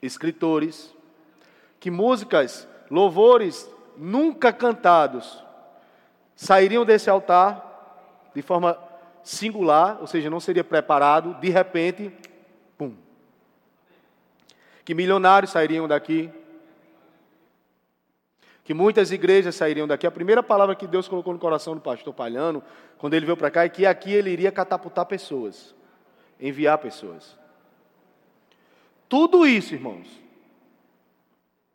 escritores, 0.00 0.94
que 1.80 1.90
músicas, 1.90 2.68
louvores 2.90 3.68
nunca 3.96 4.52
cantados 4.52 5.42
sairiam 6.36 6.84
desse 6.84 7.08
altar 7.08 8.30
de 8.34 8.42
forma 8.42 8.78
singular, 9.22 9.98
ou 10.00 10.06
seja, 10.06 10.30
não 10.30 10.40
seria 10.40 10.62
preparado, 10.62 11.34
de 11.40 11.48
repente, 11.48 12.12
pum. 12.76 12.94
Que 14.84 14.94
milionários 14.94 15.50
sairiam 15.50 15.88
daqui, 15.88 16.30
que 18.62 18.74
muitas 18.74 19.10
igrejas 19.10 19.54
sairiam 19.54 19.88
daqui. 19.88 20.06
A 20.06 20.10
primeira 20.10 20.42
palavra 20.42 20.74
que 20.76 20.86
Deus 20.86 21.08
colocou 21.08 21.32
no 21.32 21.38
coração 21.38 21.74
do 21.74 21.80
pastor 21.80 22.14
Palhano, 22.14 22.62
quando 22.98 23.14
ele 23.14 23.26
veio 23.26 23.36
para 23.36 23.50
cá, 23.50 23.64
é 23.64 23.68
que 23.68 23.86
aqui 23.86 24.12
ele 24.12 24.30
iria 24.30 24.52
catapultar 24.52 25.06
pessoas, 25.06 25.74
enviar 26.38 26.78
pessoas. 26.78 27.38
Tudo 29.08 29.46
isso, 29.46 29.74
irmãos, 29.74 30.19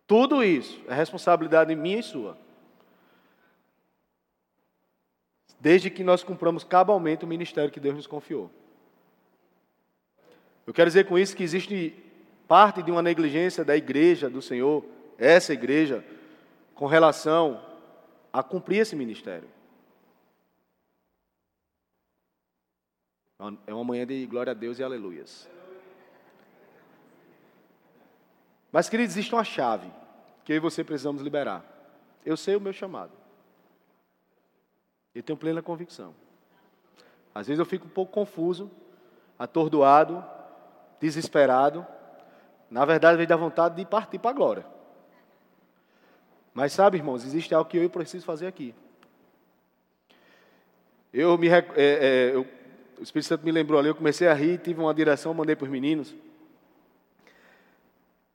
tudo 0.07 0.43
isso 0.43 0.81
é 0.88 0.93
responsabilidade 0.93 1.75
minha 1.75 2.00
e 2.00 2.03
sua. 2.03 2.38
Desde 5.59 5.89
que 5.89 6.03
nós 6.03 6.24
cumpramos 6.24 6.63
cabalmente 6.63 7.25
o 7.25 7.27
ministério 7.27 7.71
que 7.71 7.79
Deus 7.79 7.95
nos 7.95 8.07
confiou. 8.07 8.51
Eu 10.67 10.74
quero 10.74 10.89
dizer 10.89 11.05
com 11.05 11.17
isso 11.17 11.35
que 11.35 11.43
existe 11.43 11.95
parte 12.47 12.83
de 12.83 12.91
uma 12.91 13.01
negligência 13.01 13.65
da 13.65 13.75
igreja 13.75 14.29
do 14.29 14.41
Senhor, 14.41 14.85
essa 15.17 15.53
igreja, 15.53 16.05
com 16.75 16.85
relação 16.85 17.63
a 18.31 18.43
cumprir 18.43 18.79
esse 18.79 18.95
ministério. 18.95 19.47
É 23.67 23.74
uma 23.74 23.83
manhã 23.83 24.05
de 24.05 24.25
glória 24.27 24.51
a 24.51 24.53
Deus 24.53 24.79
e 24.79 24.83
aleluias. 24.83 25.50
Mas, 28.75 28.89
queridos, 28.89 29.15
existe 29.15 29.34
uma 29.34 29.46
chave 29.46 29.89
que 30.44 30.51
eu 30.51 30.58
e 30.58 30.60
você 30.60 30.84
precisamos 30.84 31.22
liberar. 31.22 31.63
Eu 32.25 32.36
sei 32.36 32.58
o 32.58 32.60
meu 32.60 32.74
chamado. 32.74 33.13
Eu 35.15 35.24
tenho 35.24 35.39
plena 35.39 35.62
convicção. 35.62 36.13
Às 37.34 37.48
vezes 37.48 37.58
eu 37.58 37.65
fico 37.65 37.86
um 37.86 37.89
pouco 37.89 38.12
confuso, 38.12 38.70
atordoado, 39.39 40.22
desesperado. 41.00 41.88
Na 42.70 42.84
verdade, 42.84 43.17
vem 43.17 43.25
da 43.25 43.38
vontade 43.38 43.77
de 43.77 43.86
partir 43.86 44.20
para 44.20 44.32
a 44.32 44.34
glória. 44.34 44.65
Mas 46.53 46.74
sabe, 46.74 46.98
irmãos, 46.98 47.24
existe 47.24 47.55
algo 47.55 47.70
que 47.70 47.77
eu 47.77 47.89
preciso 47.89 48.25
fazer 48.25 48.46
aqui. 48.46 48.75
Eu 51.13 51.38
me, 51.38 51.48
é, 51.48 51.65
é, 51.77 52.32
eu, 52.34 52.46
o 53.00 53.03
Espírito 53.03 53.29
Santo 53.29 53.46
me 53.46 53.53
lembrou 53.53 53.79
ali, 53.79 53.88
eu 53.88 53.96
comecei 53.96 54.27
a 54.27 54.34
rir, 54.34 54.58
tive 54.58 54.82
uma 54.82 54.94
direção, 54.94 55.34
mandei 55.34 55.55
para 55.55 55.63
os 55.63 55.72
meninos. 55.72 56.13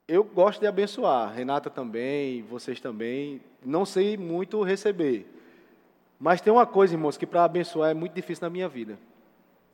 Eu 0.07 0.23
gosto 0.23 0.59
de 0.59 0.67
abençoar, 0.67 1.33
Renata 1.33 1.69
também, 1.69 2.41
vocês 2.43 2.79
também. 2.79 3.41
Não 3.63 3.85
sei 3.85 4.17
muito 4.17 4.61
receber. 4.61 5.25
Mas 6.19 6.41
tem 6.41 6.51
uma 6.51 6.65
coisa, 6.65 6.93
irmãos, 6.93 7.17
que 7.17 7.25
para 7.25 7.43
abençoar 7.43 7.91
é 7.91 7.93
muito 7.93 8.13
difícil 8.13 8.43
na 8.43 8.49
minha 8.49 8.67
vida. 8.67 8.99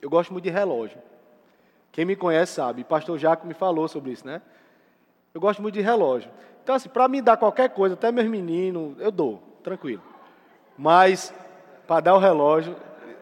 Eu 0.01 0.09
gosto 0.09 0.31
muito 0.31 0.43
de 0.43 0.49
relógio. 0.49 0.97
Quem 1.91 2.05
me 2.05 2.15
conhece 2.15 2.53
sabe, 2.53 2.83
pastor 2.83 3.17
Jaco 3.17 3.47
me 3.47 3.53
falou 3.53 3.87
sobre 3.87 4.11
isso, 4.11 4.25
né? 4.25 4.41
Eu 5.33 5.41
gosto 5.41 5.61
muito 5.61 5.73
de 5.73 5.81
relógio. 5.81 6.29
Então, 6.63 6.75
assim, 6.75 6.89
para 6.89 7.07
me 7.07 7.21
dar 7.21 7.37
qualquer 7.37 7.69
coisa, 7.69 7.95
até 7.95 8.11
meus 8.11 8.27
meninos, 8.27 8.95
eu 8.99 9.11
dou, 9.11 9.41
tranquilo. 9.63 10.03
Mas, 10.77 11.33
para 11.87 12.01
dar 12.01 12.15
o 12.15 12.19
relógio, 12.19 12.75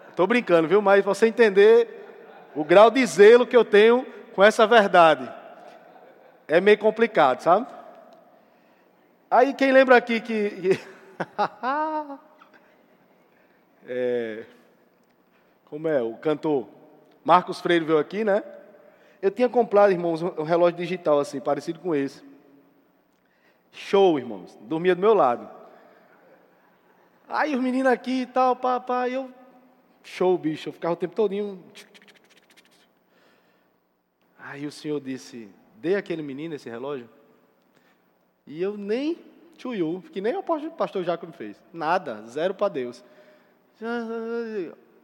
estou 0.10 0.28
brincando, 0.28 0.68
viu? 0.68 0.82
Mas 0.82 1.06
você 1.06 1.28
entender 1.28 2.06
o 2.56 2.63
grau 2.63 2.91
de 2.91 3.06
zelo 3.06 3.46
que 3.46 3.56
eu 3.56 3.63
tenho 3.63 4.06
com 4.34 4.44
essa 4.44 4.68
verdade, 4.68 5.32
é 6.47 6.62
meio 6.62 6.77
complicado, 6.77 7.41
sabe? 7.41 7.67
Aí, 9.29 9.53
quem 9.53 9.71
lembra 9.71 9.97
aqui 9.97 10.21
que. 10.21 10.79
é, 13.88 14.45
como 15.65 15.88
é? 15.88 16.01
O 16.01 16.15
cantor 16.17 16.67
Marcos 17.23 17.60
Freire 17.60 17.84
veio 17.84 17.97
aqui, 17.97 18.23
né? 18.23 18.43
Eu 19.21 19.31
tinha 19.31 19.49
comprado, 19.49 19.91
irmãos, 19.91 20.21
um 20.21 20.43
relógio 20.43 20.77
digital 20.77 21.19
assim, 21.19 21.39
parecido 21.39 21.79
com 21.79 21.95
esse. 21.95 22.23
Show, 23.71 24.19
irmãos. 24.19 24.58
Dormia 24.62 24.95
do 24.95 25.01
meu 25.01 25.13
lado. 25.13 25.49
Aí 27.27 27.55
os 27.55 27.62
meninos 27.62 27.91
aqui 27.91 28.21
e 28.21 28.25
tal, 28.25 28.55
papai, 28.55 29.15
eu. 29.15 29.31
Show, 30.03 30.38
bicho. 30.38 30.69
Eu 30.69 30.73
ficava 30.73 30.93
o 30.93 30.97
tempo 30.97 31.15
todinho. 31.15 31.62
Aí 34.39 34.67
o 34.67 34.71
senhor 34.71 35.01
disse: 35.01 35.49
dê 35.86 35.95
aquele 35.95 36.21
menino 36.21 36.56
esse 36.56 36.69
relógio. 36.69 37.10
E 38.48 38.62
eu 38.62 38.78
nem 38.78 39.17
tchuiu, 39.58 40.04
que 40.12 40.21
nem 40.21 40.36
o 40.36 40.43
pastor 40.43 41.04
Jacob 41.04 41.32
fez. 41.34 41.62
Nada, 41.71 42.24
zero 42.28 42.54
para 42.54 42.69
Deus. 42.69 43.04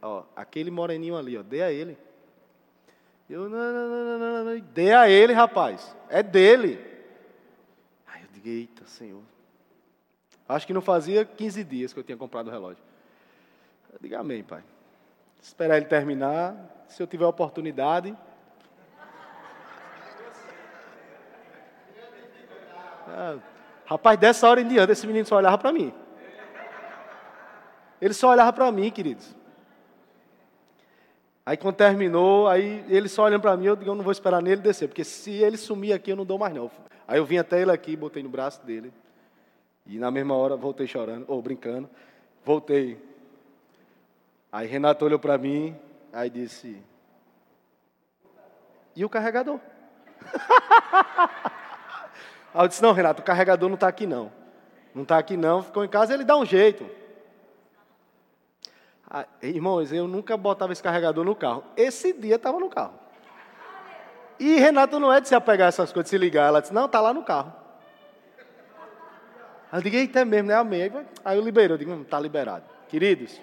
Ó, 0.00 0.24
aquele 0.34 0.70
moreninho 0.70 1.16
ali, 1.16 1.38
ó, 1.38 1.42
dê 1.42 1.62
a 1.62 1.70
ele. 1.70 1.96
Eu, 3.30 3.48
não, 3.48 3.72
não, 3.72 4.18
não, 4.18 4.44
não, 4.44 5.00
a 5.00 5.08
ele, 5.08 5.32
rapaz. 5.32 5.96
É 6.08 6.22
dele 6.22 6.92
digo, 8.42 8.48
eita, 8.48 8.84
Senhor. 8.86 9.22
Acho 10.48 10.66
que 10.66 10.72
não 10.72 10.82
fazia 10.82 11.24
15 11.24 11.64
dias 11.64 11.92
que 11.92 12.00
eu 12.00 12.04
tinha 12.04 12.18
comprado 12.18 12.48
o 12.48 12.50
relógio. 12.50 12.82
Eu 13.92 13.98
digo, 14.00 14.16
amém, 14.16 14.42
pai. 14.42 14.62
Esperar 15.40 15.76
ele 15.76 15.86
terminar. 15.86 16.84
Se 16.88 17.02
eu 17.02 17.06
tiver 17.06 17.26
oportunidade. 17.26 18.16
Ah, 23.14 23.36
rapaz, 23.84 24.18
dessa 24.18 24.48
hora 24.48 24.62
em 24.62 24.66
diante, 24.66 24.90
esse 24.90 25.06
menino 25.06 25.26
só 25.26 25.36
olhava 25.36 25.58
para 25.58 25.70
mim. 25.70 25.92
Ele 28.00 28.14
só 28.14 28.30
olhava 28.30 28.52
para 28.52 28.72
mim, 28.72 28.90
queridos. 28.90 29.36
Aí 31.44 31.56
quando 31.56 31.76
terminou, 31.76 32.48
aí 32.48 32.84
ele 32.88 33.08
só 33.08 33.24
olhando 33.24 33.42
para 33.42 33.56
mim, 33.56 33.66
eu 33.66 33.76
digo, 33.76 33.90
eu 33.90 33.94
não 33.94 34.02
vou 34.02 34.12
esperar 34.12 34.40
nele 34.40 34.62
descer, 34.62 34.88
porque 34.88 35.04
se 35.04 35.30
ele 35.30 35.56
sumir 35.56 35.92
aqui, 35.92 36.10
eu 36.10 36.16
não 36.16 36.24
dou 36.24 36.38
mais 36.38 36.54
não. 36.54 36.70
Aí 37.06 37.18
eu 37.18 37.24
vim 37.24 37.36
até 37.36 37.60
ele 37.60 37.70
aqui, 37.70 37.96
botei 37.96 38.22
no 38.22 38.28
braço 38.28 38.64
dele. 38.64 38.92
E 39.86 39.98
na 39.98 40.10
mesma 40.10 40.34
hora 40.34 40.56
voltei 40.56 40.86
chorando, 40.86 41.26
ou 41.28 41.42
brincando. 41.42 41.90
Voltei. 42.44 42.98
Aí 44.50 44.66
Renato 44.66 45.04
olhou 45.04 45.18
para 45.18 45.36
mim, 45.36 45.76
aí 46.12 46.30
disse: 46.30 46.80
E 48.96 49.04
o 49.04 49.08
carregador? 49.08 49.60
aí 52.54 52.64
eu 52.64 52.68
disse: 52.68 52.82
Não, 52.82 52.92
Renato, 52.92 53.22
o 53.22 53.24
carregador 53.24 53.68
não 53.68 53.74
está 53.74 53.88
aqui 53.88 54.06
não. 54.06 54.32
Não 54.94 55.02
está 55.02 55.18
aqui 55.18 55.36
não, 55.36 55.62
ficou 55.62 55.84
em 55.84 55.88
casa, 55.88 56.12
ele 56.12 56.24
dá 56.24 56.36
um 56.36 56.44
jeito. 56.44 56.86
Ah, 59.08 59.26
irmãos, 59.42 59.92
eu 59.92 60.08
nunca 60.08 60.36
botava 60.36 60.72
esse 60.72 60.82
carregador 60.82 61.24
no 61.24 61.34
carro. 61.34 61.64
Esse 61.76 62.12
dia 62.12 62.36
estava 62.36 62.58
no 62.58 62.70
carro. 62.70 62.94
E 64.40 64.56
Renato 64.56 64.98
não 64.98 65.12
é 65.12 65.20
de 65.20 65.28
se 65.28 65.34
apegar 65.34 65.66
a 65.66 65.68
essas 65.68 65.92
coisas, 65.92 66.04
de 66.04 66.10
se 66.10 66.18
ligar. 66.18 66.48
Ela 66.48 66.60
disse, 66.60 66.72
não, 66.72 66.86
está 66.86 67.00
lá 67.00 67.12
no 67.12 67.22
carro. 67.22 67.52
Eu 69.72 69.80
digo, 69.80 69.96
eita, 69.96 70.20
é 70.20 70.24
mesmo, 70.24 70.48
né? 70.48 70.54
Amém. 70.54 70.90
Aí 71.24 71.36
eu 71.36 71.44
liberei, 71.44 71.74
eu 71.74 71.78
digo, 71.78 71.92
está 72.02 72.18
hum, 72.18 72.22
liberado. 72.22 72.64
Queridos, 72.88 73.40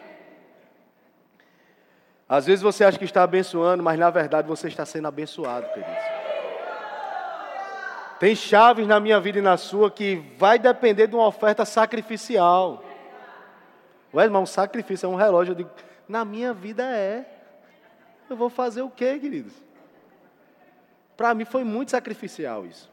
às 2.28 2.46
vezes 2.46 2.62
você 2.62 2.84
acha 2.84 3.00
que 3.00 3.06
está 3.06 3.24
abençoando, 3.24 3.82
mas 3.82 3.98
na 3.98 4.10
verdade 4.10 4.48
você 4.48 4.68
está 4.68 4.86
sendo 4.86 5.08
abençoado, 5.08 5.68
queridos. 5.70 6.19
Tem 8.20 8.36
chaves 8.36 8.86
na 8.86 9.00
minha 9.00 9.20
vida 9.20 9.40
e 9.40 9.42
na 9.42 9.56
sua 9.56 9.90
que 9.90 10.18
vai 10.38 10.60
depender 10.60 11.08
de 11.08 11.16
uma 11.16 11.26
oferta 11.26 11.64
sacrificial. 11.64 12.84
Ué, 14.14 14.26
irmão, 14.26 14.44
um 14.44 14.46
sacrifício 14.46 15.06
é 15.06 15.10
um 15.10 15.16
relógio. 15.16 15.54
Eu 15.54 15.56
digo, 15.56 15.70
na 16.08 16.26
minha 16.26 16.54
vida 16.54 16.84
é. 16.84 17.26
Eu 18.30 18.36
vou 18.36 18.50
fazer 18.50 18.82
o 18.82 18.90
quê, 18.90 19.18
queridos? 19.18 19.54
Para 21.16 21.34
mim 21.34 21.46
foi 21.46 21.64
muito 21.64 21.92
sacrificial 21.92 22.66
isso. 22.66 22.92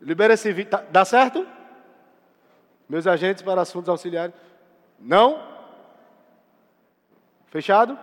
Libera 0.00 0.34
esse 0.34 0.52
vídeo. 0.52 0.70
Tá, 0.70 0.84
dá 0.90 1.04
certo? 1.04 1.46
Meus 2.88 3.06
agentes 3.06 3.42
para 3.42 3.60
assuntos 3.60 3.88
auxiliares. 3.88 4.34
Não? 4.98 5.40
Fechado? 7.46 7.98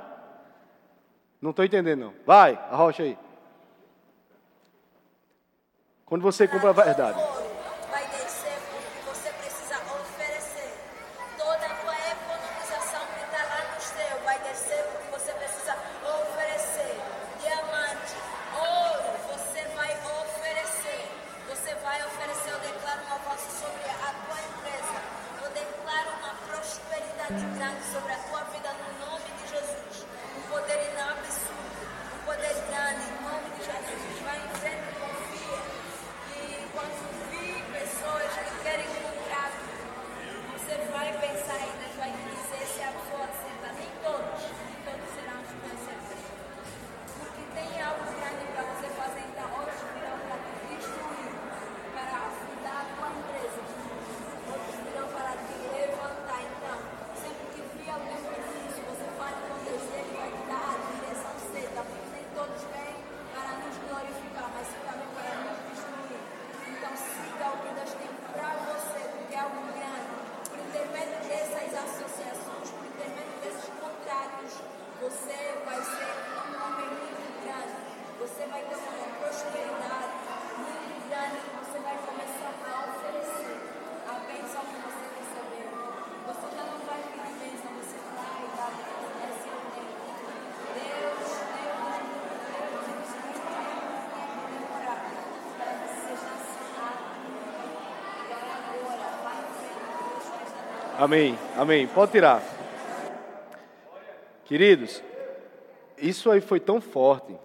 Não 1.41 1.49
estou 1.49 1.65
entendendo, 1.65 1.99
não. 1.99 2.13
Vai, 2.25 2.53
arrocha 2.71 3.03
aí. 3.03 3.24
Quando 6.06 6.22
você 6.22 6.48
compra 6.48 6.70
a 6.70 6.74
verdade. 6.74 7.35
Amém, 101.06 101.38
amém. 101.56 101.86
Pode 101.86 102.13
tirar. 102.13 102.41
Queridos, 104.44 105.04
isso 106.00 106.32
aí 106.32 106.41
foi 106.41 106.60
tão 106.60 106.82
forte, 106.82 107.38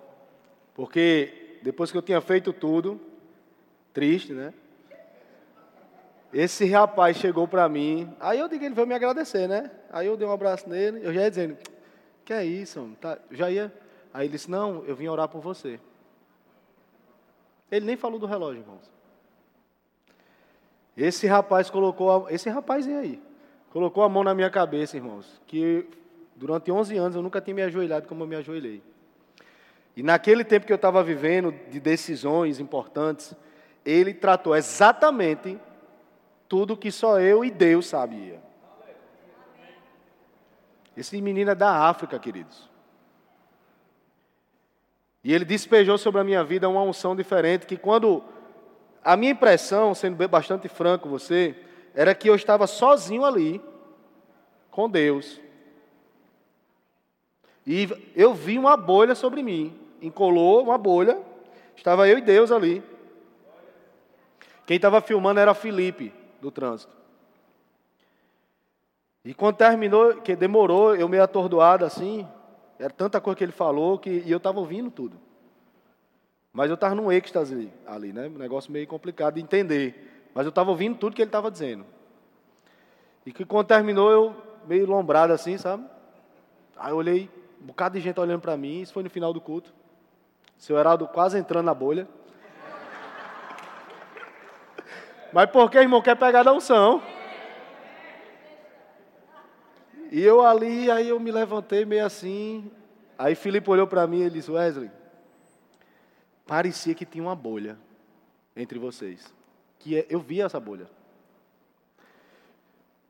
porque 0.72 1.58
depois 1.60 1.92
que 1.92 1.98
eu 1.98 2.00
tinha 2.00 2.22
feito 2.22 2.54
tudo, 2.54 2.98
triste, 3.92 4.32
né? 4.32 4.54
Esse 6.32 6.64
rapaz 6.70 7.18
chegou 7.18 7.46
para 7.46 7.68
mim, 7.68 8.10
aí 8.18 8.38
eu 8.38 8.48
digo, 8.48 8.64
ele 8.64 8.74
veio 8.74 8.86
me 8.86 8.94
agradecer, 8.94 9.46
né? 9.46 9.70
Aí 9.92 10.06
eu 10.06 10.16
dei 10.16 10.26
um 10.26 10.32
abraço 10.32 10.66
nele, 10.66 11.04
eu 11.04 11.12
já 11.12 11.20
ia 11.20 11.28
dizendo, 11.28 11.58
que 12.24 12.32
é 12.32 12.42
isso, 12.42 12.90
tá, 12.98 13.18
já 13.30 13.50
ia. 13.50 13.70
Aí 14.14 14.24
ele 14.24 14.32
disse, 14.32 14.50
não, 14.50 14.82
eu 14.86 14.96
vim 14.96 15.08
orar 15.08 15.28
por 15.28 15.42
você. 15.42 15.78
Ele 17.70 17.84
nem 17.84 17.96
falou 17.98 18.18
do 18.18 18.24
relógio, 18.24 18.62
irmãos. 18.62 18.90
Esse 20.96 21.26
rapaz 21.26 21.68
colocou, 21.68 22.26
esse 22.30 22.48
rapazinho 22.48 22.98
aí, 22.98 23.29
colocou 23.70 24.02
a 24.02 24.08
mão 24.08 24.22
na 24.22 24.34
minha 24.34 24.50
cabeça, 24.50 24.96
irmãos, 24.96 25.40
que 25.46 25.86
durante 26.36 26.70
11 26.70 26.96
anos 26.96 27.16
eu 27.16 27.22
nunca 27.22 27.40
tinha 27.40 27.54
me 27.54 27.62
ajoelhado 27.62 28.06
como 28.06 28.24
eu 28.24 28.26
me 28.26 28.36
ajoelhei. 28.36 28.82
E 29.96 30.02
naquele 30.02 30.44
tempo 30.44 30.66
que 30.66 30.72
eu 30.72 30.76
estava 30.76 31.02
vivendo 31.02 31.52
de 31.70 31.80
decisões 31.80 32.60
importantes, 32.60 33.34
ele 33.84 34.12
tratou 34.12 34.54
exatamente 34.54 35.58
tudo 36.48 36.76
que 36.76 36.90
só 36.90 37.20
eu 37.20 37.44
e 37.44 37.50
Deus 37.50 37.86
sabia. 37.86 38.40
Esse 40.96 41.20
menino 41.22 41.50
é 41.50 41.54
da 41.54 41.88
África, 41.88 42.18
queridos. 42.18 42.68
E 45.22 45.32
ele 45.32 45.44
despejou 45.44 45.96
sobre 45.96 46.20
a 46.20 46.24
minha 46.24 46.42
vida 46.42 46.68
uma 46.68 46.82
unção 46.82 47.14
diferente 47.14 47.66
que 47.66 47.76
quando 47.76 48.22
a 49.04 49.16
minha 49.16 49.32
impressão, 49.32 49.94
sendo 49.94 50.16
bastante 50.28 50.68
franco 50.68 51.08
você, 51.08 51.54
era 51.94 52.14
que 52.14 52.28
eu 52.28 52.34
estava 52.34 52.66
sozinho 52.66 53.24
ali 53.24 53.60
com 54.70 54.88
Deus. 54.88 55.40
E 57.66 57.88
eu 58.16 58.34
vi 58.34 58.58
uma 58.58 58.76
bolha 58.76 59.14
sobre 59.14 59.42
mim, 59.42 59.78
encolou 60.00 60.62
uma 60.62 60.78
bolha, 60.78 61.20
estava 61.76 62.08
eu 62.08 62.18
e 62.18 62.22
Deus 62.22 62.50
ali. 62.50 62.82
Quem 64.66 64.76
estava 64.76 65.00
filmando 65.00 65.40
era 65.40 65.54
Felipe, 65.54 66.12
do 66.40 66.50
trânsito. 66.50 66.92
E 69.24 69.34
quando 69.34 69.56
terminou, 69.56 70.14
que 70.16 70.34
demorou, 70.34 70.96
eu 70.96 71.08
meio 71.08 71.22
atordoado 71.22 71.84
assim, 71.84 72.26
era 72.78 72.90
tanta 72.90 73.20
coisa 73.20 73.36
que 73.36 73.44
ele 73.44 73.52
falou 73.52 73.98
que 73.98 74.22
e 74.24 74.30
eu 74.30 74.38
estava 74.38 74.58
ouvindo 74.58 74.90
tudo. 74.90 75.18
Mas 76.52 76.68
eu 76.68 76.74
estava 76.74 76.94
num 76.94 77.12
êxtase 77.12 77.70
ali, 77.86 78.12
né? 78.12 78.26
Um 78.26 78.38
negócio 78.38 78.72
meio 78.72 78.86
complicado 78.86 79.34
de 79.34 79.40
entender. 79.40 80.09
Mas 80.40 80.46
eu 80.46 80.48
estava 80.48 80.70
ouvindo 80.70 80.96
tudo 80.96 81.14
que 81.14 81.20
ele 81.20 81.28
estava 81.28 81.50
dizendo. 81.50 81.84
E 83.26 83.30
que 83.30 83.44
quando 83.44 83.66
terminou, 83.66 84.10
eu 84.10 84.34
meio 84.66 84.86
lombrado 84.86 85.34
assim, 85.34 85.58
sabe? 85.58 85.84
Aí 86.78 86.92
eu 86.92 86.96
olhei, 86.96 87.28
um 87.60 87.66
bocado 87.66 87.98
de 87.98 88.00
gente 88.00 88.18
olhando 88.18 88.40
para 88.40 88.56
mim, 88.56 88.80
isso 88.80 88.94
foi 88.94 89.02
no 89.02 89.10
final 89.10 89.34
do 89.34 89.40
culto. 89.42 89.70
Seu 90.56 90.78
Heraldo 90.78 91.06
quase 91.06 91.36
entrando 91.36 91.66
na 91.66 91.74
bolha. 91.74 92.08
Mas 95.30 95.50
por 95.50 95.70
que, 95.70 95.76
irmão, 95.76 96.00
quer 96.00 96.16
pegar 96.16 96.42
da 96.42 96.54
unção? 96.54 97.02
E 100.10 100.22
eu 100.22 100.40
ali, 100.40 100.90
aí 100.90 101.10
eu 101.10 101.20
me 101.20 101.30
levantei 101.30 101.84
meio 101.84 102.06
assim. 102.06 102.72
Aí 103.18 103.34
Filipe 103.34 103.68
olhou 103.68 103.86
para 103.86 104.06
mim 104.06 104.22
e 104.22 104.30
disse: 104.30 104.50
Wesley, 104.50 104.90
parecia 106.46 106.94
que 106.94 107.04
tinha 107.04 107.24
uma 107.24 107.36
bolha 107.36 107.76
entre 108.56 108.78
vocês. 108.78 109.38
Que 109.80 109.98
é, 109.98 110.06
eu 110.08 110.20
via 110.20 110.44
essa 110.44 110.60
bolha. 110.60 110.86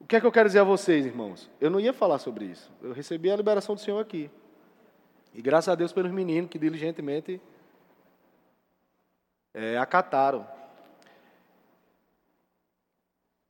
O 0.01 0.07
que 0.07 0.17
é 0.17 0.21
que 0.21 0.27
eu 0.27 0.33
quero 0.33 0.49
dizer 0.49 0.61
a 0.61 0.65
vocês, 0.65 1.05
irmãos? 1.05 1.51
Eu 1.61 1.69
não 1.69 1.79
ia 1.79 1.93
falar 1.93 2.19
sobre 2.19 2.47
isso. 2.47 2.73
Eu 2.83 2.93
recebi 2.93 3.31
a 3.31 3.37
liberação 3.37 3.75
do 3.75 3.81
Senhor 3.81 4.01
aqui. 4.01 4.31
E 5.35 5.43
graças 5.43 5.69
a 5.69 5.75
Deus 5.75 5.93
pelos 5.93 6.11
meninos 6.11 6.51
que 6.51 6.59
diligentemente 6.59 7.41
é, 9.53 9.77
acataram. 9.77 10.47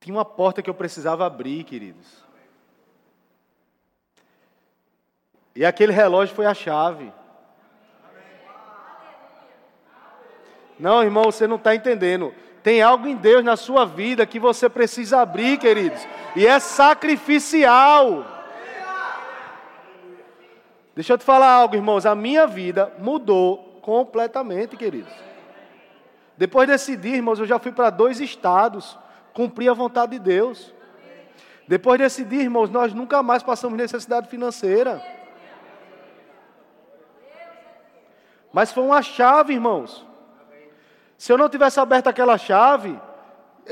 Tinha 0.00 0.16
uma 0.16 0.24
porta 0.24 0.62
que 0.62 0.68
eu 0.68 0.74
precisava 0.74 1.24
abrir, 1.24 1.64
queridos. 1.64 2.24
E 5.54 5.64
aquele 5.64 5.92
relógio 5.92 6.34
foi 6.34 6.46
a 6.46 6.54
chave. 6.54 7.12
Não, 10.78 11.02
irmão, 11.02 11.24
você 11.24 11.46
não 11.46 11.56
está 11.56 11.74
entendendo. 11.74 12.34
Tem 12.62 12.82
algo 12.82 13.06
em 13.06 13.16
Deus 13.16 13.42
na 13.42 13.56
sua 13.56 13.86
vida 13.86 14.26
que 14.26 14.38
você 14.38 14.68
precisa 14.68 15.20
abrir, 15.20 15.58
queridos. 15.58 16.06
E 16.36 16.46
é 16.46 16.58
sacrificial. 16.58 18.24
Deixa 20.94 21.14
eu 21.14 21.18
te 21.18 21.24
falar 21.24 21.50
algo, 21.50 21.74
irmãos. 21.74 22.04
A 22.04 22.14
minha 22.14 22.46
vida 22.46 22.92
mudou 22.98 23.80
completamente, 23.80 24.76
queridos. 24.76 25.12
Depois 26.36 26.68
desse 26.68 26.96
dia, 26.96 27.16
irmãos, 27.16 27.38
eu 27.38 27.46
já 27.46 27.58
fui 27.58 27.72
para 27.72 27.90
dois 27.90 28.20
estados, 28.20 28.98
cumpri 29.32 29.68
a 29.68 29.74
vontade 29.74 30.12
de 30.12 30.18
Deus. 30.18 30.74
Depois 31.66 31.98
desse 31.98 32.24
dia, 32.24 32.42
irmãos, 32.42 32.68
nós 32.68 32.92
nunca 32.92 33.22
mais 33.22 33.42
passamos 33.42 33.78
necessidade 33.78 34.28
financeira. 34.28 35.02
Mas 38.52 38.72
foi 38.72 38.82
uma 38.82 39.00
chave, 39.00 39.54
irmãos. 39.54 40.04
Se 41.20 41.30
eu 41.30 41.36
não 41.36 41.50
tivesse 41.50 41.78
aberto 41.78 42.06
aquela 42.06 42.38
chave, 42.38 42.98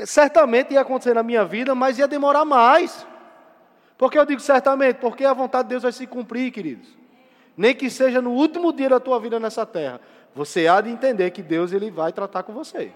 certamente 0.05 0.75
ia 0.75 0.81
acontecer 0.81 1.15
na 1.15 1.23
minha 1.23 1.43
vida, 1.43 1.73
mas 1.73 1.97
ia 1.97 2.07
demorar 2.07 2.45
mais. 2.45 3.07
Por 3.97 4.11
que 4.11 4.19
eu 4.19 4.25
digo 4.27 4.39
certamente? 4.39 4.97
Porque 4.97 5.25
a 5.25 5.33
vontade 5.33 5.63
de 5.63 5.69
Deus 5.69 5.81
vai 5.81 5.91
se 5.91 6.05
cumprir, 6.05 6.51
queridos. 6.51 6.87
Nem 7.57 7.73
que 7.73 7.89
seja 7.89 8.21
no 8.21 8.33
último 8.33 8.71
dia 8.71 8.87
da 8.87 8.99
tua 8.99 9.19
vida 9.19 9.39
nessa 9.39 9.65
terra. 9.65 9.99
Você 10.35 10.67
há 10.67 10.79
de 10.79 10.91
entender 10.91 11.31
que 11.31 11.41
Deus 11.41 11.73
ele 11.73 11.89
vai 11.89 12.13
tratar 12.13 12.43
com 12.43 12.53
você. 12.53 12.91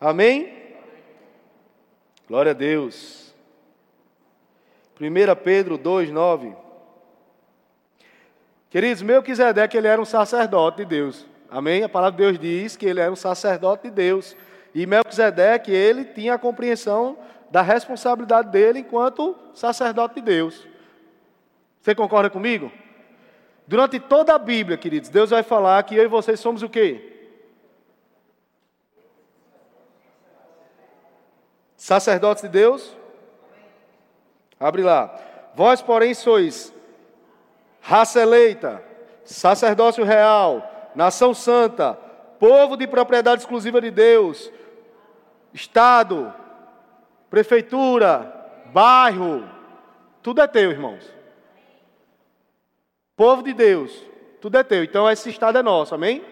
Amém? 0.00 0.74
Glória 2.26 2.52
a 2.52 2.54
Deus. 2.54 3.34
1 4.98 5.44
Pedro 5.44 5.76
2, 5.76 6.10
9. 6.10 6.56
Queridos, 8.70 9.02
Melquisedeque, 9.02 9.76
ele 9.76 9.86
era 9.86 10.00
um 10.00 10.06
sacerdote 10.06 10.78
de 10.78 10.86
Deus. 10.86 11.35
Amém? 11.56 11.82
A 11.82 11.88
palavra 11.88 12.18
de 12.18 12.22
Deus 12.22 12.38
diz 12.38 12.76
que 12.76 12.84
ele 12.84 13.00
era 13.00 13.10
um 13.10 13.16
sacerdote 13.16 13.84
de 13.84 13.90
Deus. 13.90 14.36
E 14.74 14.84
Melquisedeque, 14.84 15.72
ele 15.72 16.04
tinha 16.04 16.34
a 16.34 16.38
compreensão 16.38 17.16
da 17.50 17.62
responsabilidade 17.62 18.50
dele 18.50 18.80
enquanto 18.80 19.34
sacerdote 19.54 20.16
de 20.16 20.20
Deus. 20.20 20.68
Você 21.80 21.94
concorda 21.94 22.28
comigo? 22.28 22.70
Durante 23.66 23.98
toda 23.98 24.34
a 24.34 24.38
Bíblia, 24.38 24.76
queridos, 24.76 25.08
Deus 25.08 25.30
vai 25.30 25.42
falar 25.42 25.82
que 25.84 25.96
eu 25.96 26.04
e 26.04 26.08
vocês 26.08 26.38
somos 26.38 26.62
o 26.62 26.68
quê? 26.68 27.30
Sacerdotes 31.74 32.42
de 32.42 32.50
Deus? 32.50 32.94
Abre 34.60 34.82
lá. 34.82 35.18
Vós, 35.54 35.80
porém, 35.80 36.12
sois 36.12 36.70
raça 37.80 38.20
eleita, 38.20 38.84
sacerdócio 39.24 40.04
real, 40.04 40.75
nação 40.96 41.34
santa, 41.34 41.94
povo 42.40 42.76
de 42.76 42.86
propriedade 42.86 43.42
exclusiva 43.42 43.80
de 43.80 43.90
Deus, 43.90 44.50
Estado, 45.52 46.34
prefeitura, 47.30 48.30
bairro, 48.72 49.48
tudo 50.22 50.42
é 50.42 50.46
teu, 50.46 50.70
irmãos. 50.70 51.02
Povo 53.16 53.42
de 53.42 53.54
Deus, 53.54 54.02
tudo 54.40 54.58
é 54.58 54.62
teu. 54.62 54.84
Então 54.84 55.10
esse 55.10 55.30
estado 55.30 55.56
é 55.56 55.62
nosso, 55.62 55.94
amém? 55.94 56.22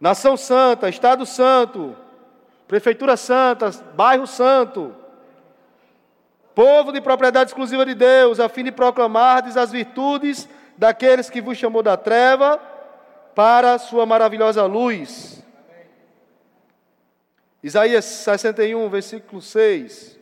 Nação 0.00 0.36
santa, 0.36 0.88
estado 0.88 1.26
santo, 1.26 1.96
prefeitura 2.68 3.16
santa, 3.16 3.70
bairro 3.94 4.28
santo. 4.28 4.94
Povo 6.54 6.92
de 6.92 7.00
propriedade 7.00 7.50
exclusiva 7.50 7.84
de 7.84 7.94
Deus, 7.94 8.38
a 8.38 8.48
fim 8.48 8.62
de 8.62 8.70
proclamardes 8.70 9.56
as 9.56 9.72
virtudes 9.72 10.48
daqueles 10.76 11.28
que 11.28 11.40
vos 11.40 11.58
chamou 11.58 11.82
da 11.82 11.96
treva 11.96 12.69
para 13.40 13.72
a 13.72 13.78
sua 13.78 14.04
maravilhosa 14.04 14.66
luz. 14.66 15.42
Isaías 17.62 18.04
61, 18.04 18.86
versículo 18.90 19.40
6. 19.40 20.20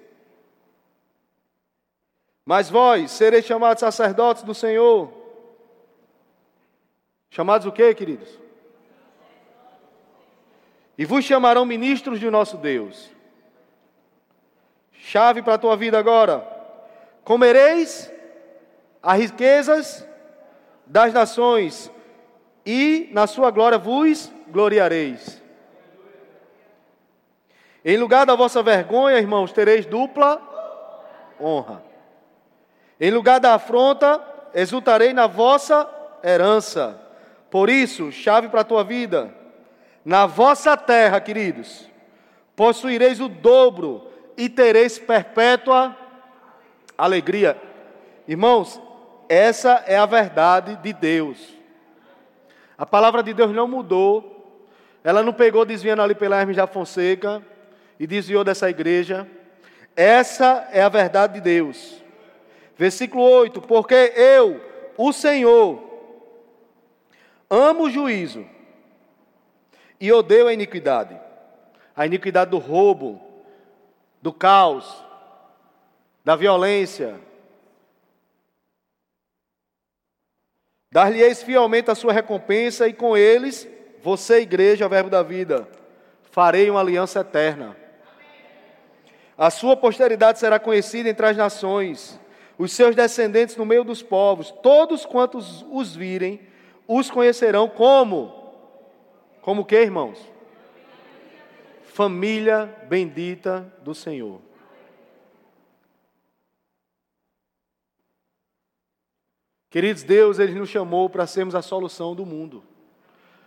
Mas 2.46 2.70
vós 2.70 3.10
sereis 3.10 3.44
chamados 3.44 3.80
sacerdotes 3.80 4.44
do 4.44 4.54
Senhor. 4.54 5.12
Chamados 7.28 7.66
o 7.66 7.72
quê, 7.72 7.92
queridos? 7.92 8.28
E 10.96 11.04
vos 11.04 11.24
chamarão 11.24 11.64
ministros 11.64 12.20
de 12.20 12.30
nosso 12.30 12.56
Deus. 12.56 13.10
Chave 14.92 15.42
para 15.42 15.54
a 15.54 15.58
tua 15.58 15.76
vida 15.76 15.98
agora. 15.98 16.46
Comereis 17.24 18.12
as 19.02 19.18
riquezas 19.18 20.06
das 20.86 21.12
nações, 21.12 21.90
e 22.70 23.08
na 23.12 23.26
sua 23.26 23.50
glória 23.50 23.78
vos 23.78 24.30
gloriareis. 24.48 25.42
Em 27.82 27.96
lugar 27.96 28.26
da 28.26 28.34
vossa 28.34 28.62
vergonha, 28.62 29.16
irmãos, 29.16 29.52
tereis 29.52 29.86
dupla 29.86 30.38
honra. 31.40 31.82
Em 33.00 33.10
lugar 33.10 33.40
da 33.40 33.54
afronta, 33.54 34.22
exultarei 34.52 35.14
na 35.14 35.26
vossa 35.26 35.88
herança. 36.22 37.00
Por 37.50 37.70
isso, 37.70 38.12
chave 38.12 38.50
para 38.50 38.60
a 38.60 38.64
tua 38.64 38.84
vida, 38.84 39.34
na 40.04 40.26
vossa 40.26 40.76
terra, 40.76 41.22
queridos, 41.22 41.88
possuireis 42.54 43.18
o 43.18 43.30
dobro 43.30 44.10
e 44.36 44.46
tereis 44.46 44.98
perpétua 44.98 45.96
alegria. 46.98 47.56
Irmãos, 48.26 48.78
essa 49.26 49.82
é 49.86 49.96
a 49.96 50.04
verdade 50.04 50.76
de 50.82 50.92
Deus. 50.92 51.57
A 52.78 52.86
palavra 52.86 53.24
de 53.24 53.34
Deus 53.34 53.52
não 53.52 53.66
mudou. 53.66 54.36
Ela 55.02 55.22
não 55.22 55.32
pegou 55.32 55.64
desviando 55.64 56.00
ali 56.00 56.14
pela 56.14 56.40
Hermes 56.40 56.56
da 56.56 56.66
Fonseca 56.66 57.42
e 57.98 58.06
desviou 58.06 58.44
dessa 58.44 58.70
igreja. 58.70 59.28
Essa 59.96 60.68
é 60.70 60.80
a 60.80 60.88
verdade 60.88 61.34
de 61.34 61.40
Deus. 61.40 62.00
Versículo 62.76 63.24
8: 63.24 63.60
Porque 63.62 64.12
eu, 64.14 64.60
o 64.96 65.12
Senhor, 65.12 65.82
amo 67.50 67.84
o 67.84 67.90
juízo 67.90 68.46
e 70.00 70.12
odeio 70.12 70.46
a 70.46 70.52
iniquidade, 70.52 71.18
a 71.96 72.06
iniquidade 72.06 72.52
do 72.52 72.58
roubo, 72.58 73.20
do 74.22 74.32
caos, 74.32 75.04
da 76.24 76.36
violência. 76.36 77.18
Dar-lhe-eis 80.90 81.42
fielmente 81.42 81.90
a 81.90 81.94
sua 81.94 82.12
recompensa, 82.12 82.88
e 82.88 82.92
com 82.92 83.16
eles, 83.16 83.68
você, 84.02 84.40
igreja, 84.40 84.88
verbo 84.88 85.10
da 85.10 85.22
vida, 85.22 85.68
farei 86.30 86.70
uma 86.70 86.80
aliança 86.80 87.20
eterna. 87.20 87.76
A 89.36 89.50
sua 89.50 89.76
posteridade 89.76 90.38
será 90.38 90.58
conhecida 90.58 91.08
entre 91.08 91.26
as 91.26 91.36
nações 91.36 92.18
os 92.58 92.72
seus 92.72 92.96
descendentes 92.96 93.56
no 93.56 93.64
meio 93.64 93.84
dos 93.84 94.02
povos, 94.02 94.50
todos 94.50 95.06
quantos 95.06 95.64
os 95.70 95.94
virem, 95.94 96.40
os 96.88 97.08
conhecerão 97.08 97.68
como? 97.68 98.52
Como 99.40 99.64
que, 99.64 99.80
irmãos? 99.80 100.18
Família 101.84 102.66
bendita 102.88 103.72
do 103.82 103.94
Senhor. 103.94 104.40
Queridos, 109.70 110.02
Deus, 110.02 110.38
Ele 110.38 110.54
nos 110.54 110.68
chamou 110.68 111.10
para 111.10 111.26
sermos 111.26 111.54
a 111.54 111.62
solução 111.62 112.14
do 112.14 112.24
mundo. 112.24 112.62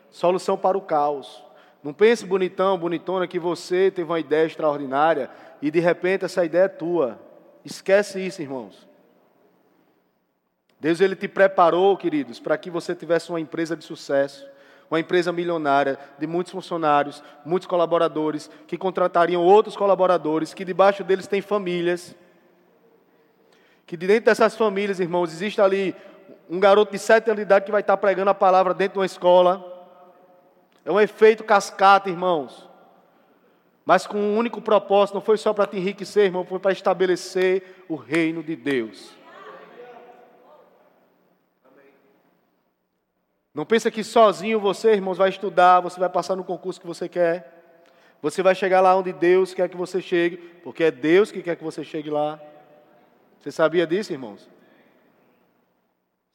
Solução 0.09 0.57
para 0.57 0.77
o 0.77 0.81
caos. 0.81 1.43
Não 1.83 1.93
pense 1.93 2.25
bonitão, 2.25 2.77
bonitona, 2.77 3.27
que 3.27 3.39
você 3.39 3.89
teve 3.89 4.09
uma 4.09 4.19
ideia 4.19 4.45
extraordinária 4.45 5.31
e 5.61 5.71
de 5.71 5.79
repente 5.79 6.25
essa 6.25 6.45
ideia 6.45 6.63
é 6.63 6.67
tua. 6.67 7.19
Esquece 7.65 8.19
isso, 8.19 8.41
irmãos. 8.41 8.87
Deus 10.79 10.99
ele 10.99 11.15
te 11.15 11.27
preparou, 11.27 11.95
queridos, 11.97 12.39
para 12.39 12.57
que 12.57 12.69
você 12.69 12.95
tivesse 12.95 13.29
uma 13.29 13.39
empresa 13.39 13.75
de 13.75 13.83
sucesso, 13.83 14.47
uma 14.89 14.99
empresa 14.99 15.31
milionária, 15.31 15.97
de 16.19 16.27
muitos 16.27 16.51
funcionários, 16.51 17.23
muitos 17.45 17.67
colaboradores, 17.67 18.49
que 18.67 18.77
contratariam 18.77 19.43
outros 19.43 19.75
colaboradores, 19.75 20.53
que 20.53 20.65
debaixo 20.65 21.03
deles 21.03 21.27
tem 21.27 21.41
famílias. 21.41 22.15
Que 23.85 23.95
dentro 23.95 24.25
dessas 24.25 24.55
famílias, 24.55 24.99
irmãos, 24.99 25.31
existe 25.31 25.61
ali 25.61 25.95
um 26.51 26.59
garoto 26.59 26.91
de 26.91 26.99
sete 26.99 27.29
anos 27.29 27.37
de 27.37 27.43
idade 27.43 27.63
que 27.63 27.71
vai 27.71 27.79
estar 27.79 27.95
pregando 27.95 28.29
a 28.29 28.35
palavra 28.35 28.73
dentro 28.73 28.95
de 28.95 28.99
uma 28.99 29.05
escola. 29.05 29.65
É 30.83 30.91
um 30.91 30.99
efeito 30.99 31.45
cascata, 31.45 32.09
irmãos. 32.09 32.69
Mas 33.85 34.05
com 34.05 34.17
um 34.17 34.37
único 34.37 34.61
propósito, 34.61 35.15
não 35.15 35.21
foi 35.21 35.37
só 35.37 35.53
para 35.53 35.65
te 35.65 35.77
enriquecer, 35.77 36.25
irmão, 36.25 36.43
foi 36.43 36.59
para 36.59 36.73
estabelecer 36.73 37.85
o 37.87 37.95
reino 37.95 38.43
de 38.43 38.57
Deus. 38.57 39.15
Não 43.53 43.65
pensa 43.65 43.89
que 43.89 44.03
sozinho 44.03 44.59
você, 44.59 44.91
irmãos, 44.91 45.17
vai 45.17 45.29
estudar, 45.29 45.79
você 45.79 45.97
vai 46.01 46.09
passar 46.09 46.35
no 46.35 46.43
concurso 46.43 46.81
que 46.81 46.87
você 46.87 47.07
quer. 47.07 47.59
Você 48.21 48.43
vai 48.43 48.55
chegar 48.55 48.81
lá 48.81 48.93
onde 48.93 49.13
Deus 49.13 49.53
quer 49.53 49.69
que 49.69 49.77
você 49.77 50.01
chegue, 50.01 50.35
porque 50.35 50.83
é 50.83 50.91
Deus 50.91 51.31
que 51.31 51.41
quer 51.41 51.55
que 51.55 51.63
você 51.63 51.81
chegue 51.81 52.09
lá. 52.09 52.37
Você 53.39 53.53
sabia 53.53 53.87
disso, 53.87 54.11
irmãos? 54.11 54.49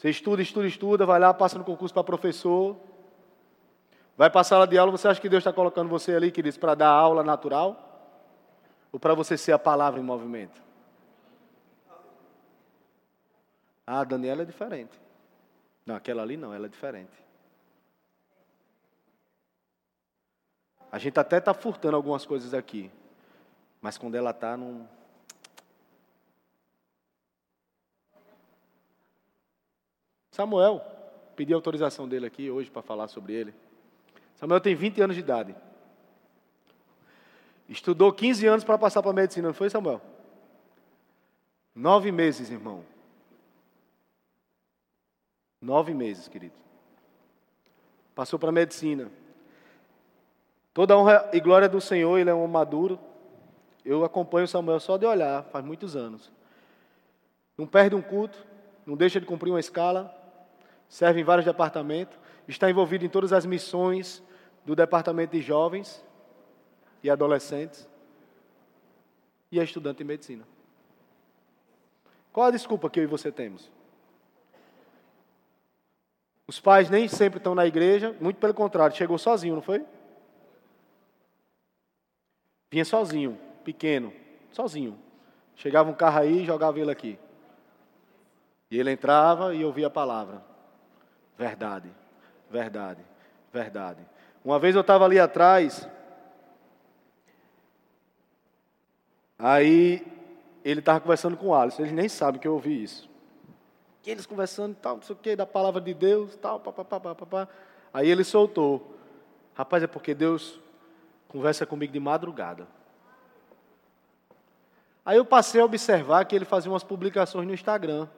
Você 0.06 0.10
estuda, 0.10 0.40
estuda, 0.40 0.68
estuda, 0.68 1.04
vai 1.04 1.18
lá, 1.18 1.34
passa 1.34 1.58
no 1.58 1.64
concurso 1.64 1.92
para 1.92 2.04
professor. 2.04 2.76
Vai 4.16 4.30
passar 4.30 4.50
sala 4.50 4.64
de 4.64 4.78
aula, 4.78 4.92
você 4.92 5.08
acha 5.08 5.20
que 5.20 5.28
Deus 5.28 5.40
está 5.40 5.52
colocando 5.52 5.88
você 5.88 6.14
ali, 6.14 6.30
queridos, 6.30 6.56
para 6.56 6.76
dar 6.76 6.90
aula 6.90 7.24
natural? 7.24 8.14
Ou 8.92 9.00
para 9.00 9.14
você 9.14 9.36
ser 9.36 9.50
a 9.50 9.58
palavra 9.58 9.98
em 9.98 10.04
movimento? 10.04 10.62
Ah, 13.84 14.04
Daniela 14.04 14.42
é 14.42 14.44
diferente. 14.44 14.96
Não, 15.84 15.96
aquela 15.96 16.22
ali 16.22 16.36
não, 16.36 16.54
ela 16.54 16.66
é 16.66 16.68
diferente. 16.68 17.10
A 20.92 21.00
gente 21.00 21.18
até 21.18 21.38
está 21.38 21.52
furtando 21.52 21.96
algumas 21.96 22.24
coisas 22.24 22.54
aqui, 22.54 22.92
mas 23.80 23.98
quando 23.98 24.14
ela 24.14 24.30
está, 24.30 24.56
não. 24.56 24.88
Samuel, 30.36 30.84
pedi 31.34 31.54
autorização 31.54 32.06
dele 32.06 32.26
aqui 32.26 32.50
hoje 32.50 32.70
para 32.70 32.82
falar 32.82 33.08
sobre 33.08 33.32
ele. 33.32 33.54
Samuel 34.34 34.60
tem 34.60 34.74
20 34.74 35.00
anos 35.00 35.16
de 35.16 35.20
idade. 35.22 35.56
Estudou 37.66 38.12
15 38.12 38.46
anos 38.46 38.62
para 38.62 38.76
passar 38.76 39.02
para 39.02 39.14
medicina, 39.14 39.48
não 39.48 39.54
foi, 39.54 39.70
Samuel? 39.70 39.98
Nove 41.74 42.12
meses, 42.12 42.50
irmão. 42.50 42.84
Nove 45.58 45.94
meses, 45.94 46.28
querido. 46.28 46.54
Passou 48.14 48.38
para 48.38 48.52
medicina. 48.52 49.10
Toda 50.74 50.92
a 50.92 50.98
honra 50.98 51.30
e 51.32 51.40
glória 51.40 51.66
do 51.66 51.80
Senhor, 51.80 52.18
ele 52.18 52.28
é 52.28 52.34
um 52.34 52.46
maduro. 52.46 53.00
Eu 53.82 54.04
acompanho 54.04 54.46
Samuel 54.46 54.80
só 54.80 54.98
de 54.98 55.06
olhar, 55.06 55.44
faz 55.44 55.64
muitos 55.64 55.96
anos. 55.96 56.30
Não 57.56 57.66
perde 57.66 57.96
um 57.96 58.02
culto, 58.02 58.36
não 58.84 58.98
deixa 58.98 59.18
de 59.18 59.24
cumprir 59.24 59.50
uma 59.50 59.60
escala. 59.60 60.14
Serve 60.88 61.20
em 61.20 61.24
vários 61.24 61.44
departamentos, 61.44 62.18
está 62.48 62.70
envolvido 62.70 63.04
em 63.04 63.08
todas 63.08 63.32
as 63.32 63.44
missões 63.44 64.22
do 64.64 64.74
departamento 64.74 65.32
de 65.32 65.42
jovens 65.42 66.04
e 67.02 67.10
adolescentes 67.10 67.88
e 69.50 69.60
é 69.60 69.64
estudante 69.64 69.98
de 69.98 70.04
medicina. 70.04 70.44
Qual 72.32 72.46
a 72.46 72.50
desculpa 72.50 72.90
que 72.90 73.00
eu 73.00 73.04
e 73.04 73.06
você 73.06 73.32
temos? 73.32 73.70
Os 76.46 76.60
pais 76.60 76.88
nem 76.90 77.08
sempre 77.08 77.38
estão 77.38 77.54
na 77.54 77.66
igreja, 77.66 78.14
muito 78.20 78.36
pelo 78.36 78.54
contrário, 78.54 78.96
chegou 78.96 79.18
sozinho, 79.18 79.56
não 79.56 79.62
foi? 79.62 79.84
Vinha 82.70 82.84
sozinho, 82.84 83.38
pequeno, 83.64 84.12
sozinho. 84.52 84.98
Chegava 85.56 85.90
um 85.90 85.94
carro 85.94 86.20
aí 86.20 86.42
e 86.42 86.44
jogava 86.44 86.78
ele 86.78 86.90
aqui. 86.90 87.18
E 88.70 88.78
ele 88.78 88.90
entrava 88.90 89.54
e 89.54 89.64
ouvia 89.64 89.86
a 89.86 89.90
palavra. 89.90 90.44
Verdade, 91.36 91.90
verdade, 92.50 93.00
verdade. 93.52 94.00
Uma 94.44 94.58
vez 94.58 94.74
eu 94.74 94.80
estava 94.80 95.04
ali 95.04 95.18
atrás, 95.20 95.88
aí 99.38 100.06
ele 100.64 100.80
estava 100.80 101.00
conversando 101.00 101.36
com 101.36 101.48
o 101.48 101.54
Alisson, 101.54 101.82
eles 101.82 101.92
nem 101.92 102.08
sabem 102.08 102.40
que 102.40 102.48
eu 102.48 102.54
ouvi 102.54 102.82
isso. 102.82 103.08
E 104.04 104.10
eles 104.10 104.24
conversando 104.24 104.72
e 104.72 104.76
tal, 104.76 104.96
não 104.96 105.02
sei 105.02 105.14
o 105.14 105.18
que, 105.18 105.36
da 105.36 105.44
palavra 105.44 105.80
de 105.80 105.92
Deus, 105.92 106.36
tal, 106.36 106.60
papapá, 106.60 107.00
papapá. 107.00 107.48
Aí 107.92 108.08
ele 108.08 108.22
soltou. 108.24 108.94
Rapaz, 109.54 109.82
é 109.82 109.86
porque 109.86 110.14
Deus 110.14 110.60
conversa 111.28 111.66
comigo 111.66 111.92
de 111.92 111.98
madrugada. 111.98 112.68
Aí 115.04 115.16
eu 115.16 115.24
passei 115.24 115.60
a 115.60 115.64
observar 115.64 116.24
que 116.24 116.34
ele 116.34 116.44
fazia 116.44 116.70
umas 116.70 116.84
publicações 116.84 117.46
no 117.46 117.54
Instagram. 117.54 118.08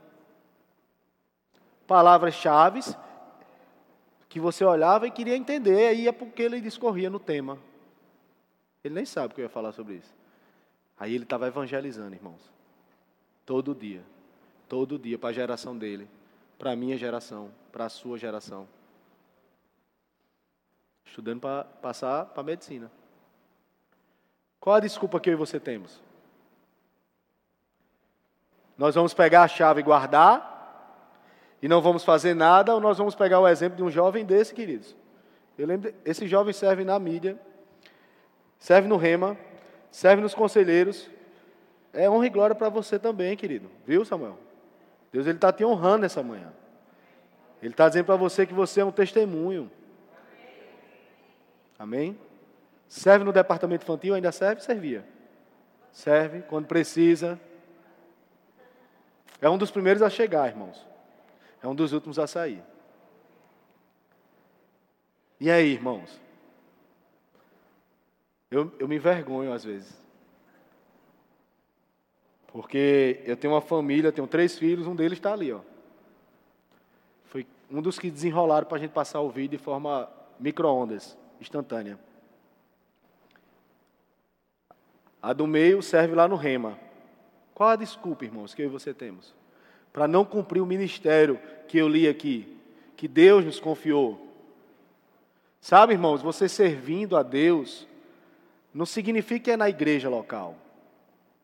Palavras-chave 1.87 2.81
que 4.39 4.43
você 4.43 4.65
olhava 4.65 5.07
e 5.07 5.11
queria 5.11 5.37
entender, 5.37 5.89
aí 5.89 6.07
é 6.07 6.13
porque 6.13 6.43
ele 6.43 6.61
discorria 6.61 7.11
no 7.11 7.19
tema. 7.19 7.59
Ele 8.85 8.95
nem 8.95 9.05
sabe 9.05 9.35
que 9.35 9.41
eu 9.41 9.45
ia 9.45 9.49
falar 9.49 9.73
sobre 9.73 9.95
isso. 9.95 10.15
Aí 10.97 11.13
ele 11.13 11.25
estava 11.25 11.49
evangelizando, 11.49 12.15
irmãos. 12.15 12.41
Todo 13.45 13.75
dia. 13.75 14.03
Todo 14.69 14.99
dia 14.99 15.19
para 15.19 15.31
a 15.31 15.33
geração 15.33 15.77
dele, 15.77 16.09
para 16.59 16.73
a 16.73 16.77
minha 16.77 16.97
geração, 16.97 17.51
para 17.73 17.87
a 17.87 17.89
sua 17.89 18.17
geração. 18.17 18.69
Estudando 21.05 21.41
para 21.41 21.65
passar 21.65 22.27
para 22.27 22.41
a 22.41 22.45
medicina. 22.45 22.91
Qual 24.61 24.77
a 24.77 24.81
desculpa 24.81 25.19
que 25.19 25.31
eu 25.31 25.33
e 25.33 25.37
você 25.37 25.59
temos? 25.59 26.01
Nós 28.77 28.95
vamos 28.95 29.15
pegar 29.15 29.43
a 29.43 29.49
chave 29.49 29.81
e 29.81 29.85
guardar, 29.85 30.58
e 31.61 31.69
não 31.69 31.81
vamos 31.81 32.05
fazer 32.05 32.35
nada, 32.35 32.75
ou 32.75 32.81
nós 32.81 32.99
vamos 32.99 33.15
pegar 33.15 33.41
o 33.41 33.49
exemplo 33.49 33.77
de 33.77 33.83
um 33.83 33.91
jovem 33.91 34.25
desse, 34.25 34.55
queridos. 34.55 34.95
Eu 35.57 35.67
lembro, 35.67 35.93
esse 36.05 36.27
jovem 36.29 36.53
serve 36.53 36.85
na 36.85 36.99
mídia, 36.99 37.39
serve 38.59 38.89
no 38.89 38.97
Rema, 38.97 39.37
serve 39.91 40.23
nos 40.23 40.35
conselheiros. 40.35 41.09
É 41.93 42.09
honra 42.09 42.27
e 42.27 42.31
glória 42.31 42.55
para 42.55 42.69
você 42.69 42.99
também, 42.99 43.37
querido. 43.37 43.69
Viu, 43.85 44.05
Samuel? 44.05 44.39
Deus 45.13 45.27
ele 45.27 45.37
está 45.37 45.53
te 45.53 45.65
honrando 45.65 46.07
essa 46.07 46.23
manhã. 46.23 46.53
Ele 47.61 47.73
está 47.73 47.89
dizendo 47.89 48.05
para 48.05 48.17
você 48.17 48.47
que 48.47 48.55
você 48.55 48.81
é 48.81 48.85
um 48.85 48.93
testemunho. 48.93 49.71
Amém? 51.79 52.17
Serve 52.89 53.25
no 53.25 53.33
departamento 53.33 53.85
infantil, 53.85 54.15
ainda 54.15 54.31
serve? 54.31 54.63
Servia. 54.63 55.05
Serve 55.91 56.43
quando 56.43 56.67
precisa, 56.67 57.41
é 59.41 59.49
um 59.49 59.59
dos 59.59 59.71
primeiros 59.71 60.03
a 60.03 60.11
chegar, 60.11 60.49
irmãos. 60.49 60.85
É 61.63 61.67
um 61.67 61.75
dos 61.75 61.93
últimos 61.93 62.19
a 62.19 62.27
sair. 62.27 62.63
E 65.41 65.51
aí, 65.51 65.73
irmãos? 65.73 66.21
Eu, 68.51 68.73
eu 68.79 68.89
me 68.89 68.97
envergonho 68.97 69.53
às 69.53 69.65
vezes. 69.65 69.97
Porque 72.49 73.23
eu 73.25 73.37
tenho 73.37 73.53
uma 73.53 73.61
família, 73.61 74.11
tenho 74.11 74.27
três 74.27 74.59
filhos, 74.59 74.87
um 74.87 74.97
deles 74.97 75.19
está 75.19 75.33
ali, 75.33 75.53
ó. 75.53 75.61
Foi 77.27 77.47
um 77.71 77.83
dos 77.83 77.99
que 77.99 78.11
desenrolaram 78.11 78.67
para 78.67 78.79
a 78.79 78.81
gente 78.81 78.93
passar 78.93 79.21
o 79.21 79.31
vídeo 79.31 79.59
de 79.59 79.63
forma 79.63 80.11
micro-ondas, 80.41 81.17
instantânea. 81.41 81.99
A 85.21 85.33
do 85.33 85.47
meio 85.47 85.83
serve 85.83 86.15
lá 86.15 86.27
no 86.27 86.37
rema. 86.37 86.79
Qual 87.55 87.69
a 87.69 87.77
desculpa, 87.77 88.25
irmãos, 88.25 88.55
que 88.55 88.63
eu 88.63 88.67
e 88.67 88.71
você 88.71 88.95
temos? 88.95 89.35
Para 89.99 90.07
não 90.07 90.25
cumprir 90.25 90.61
o 90.61 90.67
ministério 90.67 91.41
que 91.67 91.77
eu 91.77 91.89
li 91.89 92.07
aqui, 92.07 92.57
que 92.97 93.09
Deus 93.09 93.45
nos 93.45 93.59
confiou. 93.59 94.29
Sabe, 95.61 95.93
irmãos, 95.93 96.23
você 96.23 96.49
servindo 96.49 97.17
a 97.17 97.23
Deus 97.25 97.85
não 98.73 98.87
significa 98.87 99.47
que 99.47 99.51
é 99.51 99.57
na 99.57 99.69
igreja 99.69 100.09
local. 100.09 100.55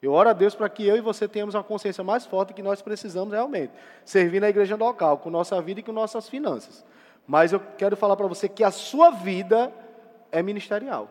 Eu 0.01 0.13
oro 0.13 0.29
a 0.29 0.33
Deus 0.33 0.55
para 0.55 0.69
que 0.69 0.87
eu 0.87 0.97
e 0.97 1.01
você 1.01 1.27
tenhamos 1.27 1.57
uma 1.57 1.65
consciência 1.65 2.05
mais 2.05 2.27
forte 2.27 2.55
que 2.55 2.63
nós 2.63 2.81
precisamos 2.81 3.35
realmente 3.35 3.73
servir 4.05 4.39
na 4.39 4.49
igreja 4.49 4.77
local, 4.77 5.19
com 5.19 5.31
nossa 5.31 5.61
vida 5.61 5.81
e 5.81 5.83
com 5.83 5.91
nossas 5.91 6.29
finanças. 6.29 6.85
Mas 7.27 7.53
eu 7.53 7.59
quero 7.77 7.97
falar 7.97 8.15
para 8.15 8.29
você 8.29 8.49
que 8.49 8.63
a 8.63 8.71
sua 8.71 9.11
vida 9.11 9.73
é 10.31 10.41
ministerial. 10.45 11.11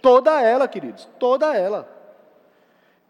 Toda 0.00 0.40
ela, 0.40 0.66
queridos, 0.66 1.06
toda 1.18 1.54
ela. 1.54 1.94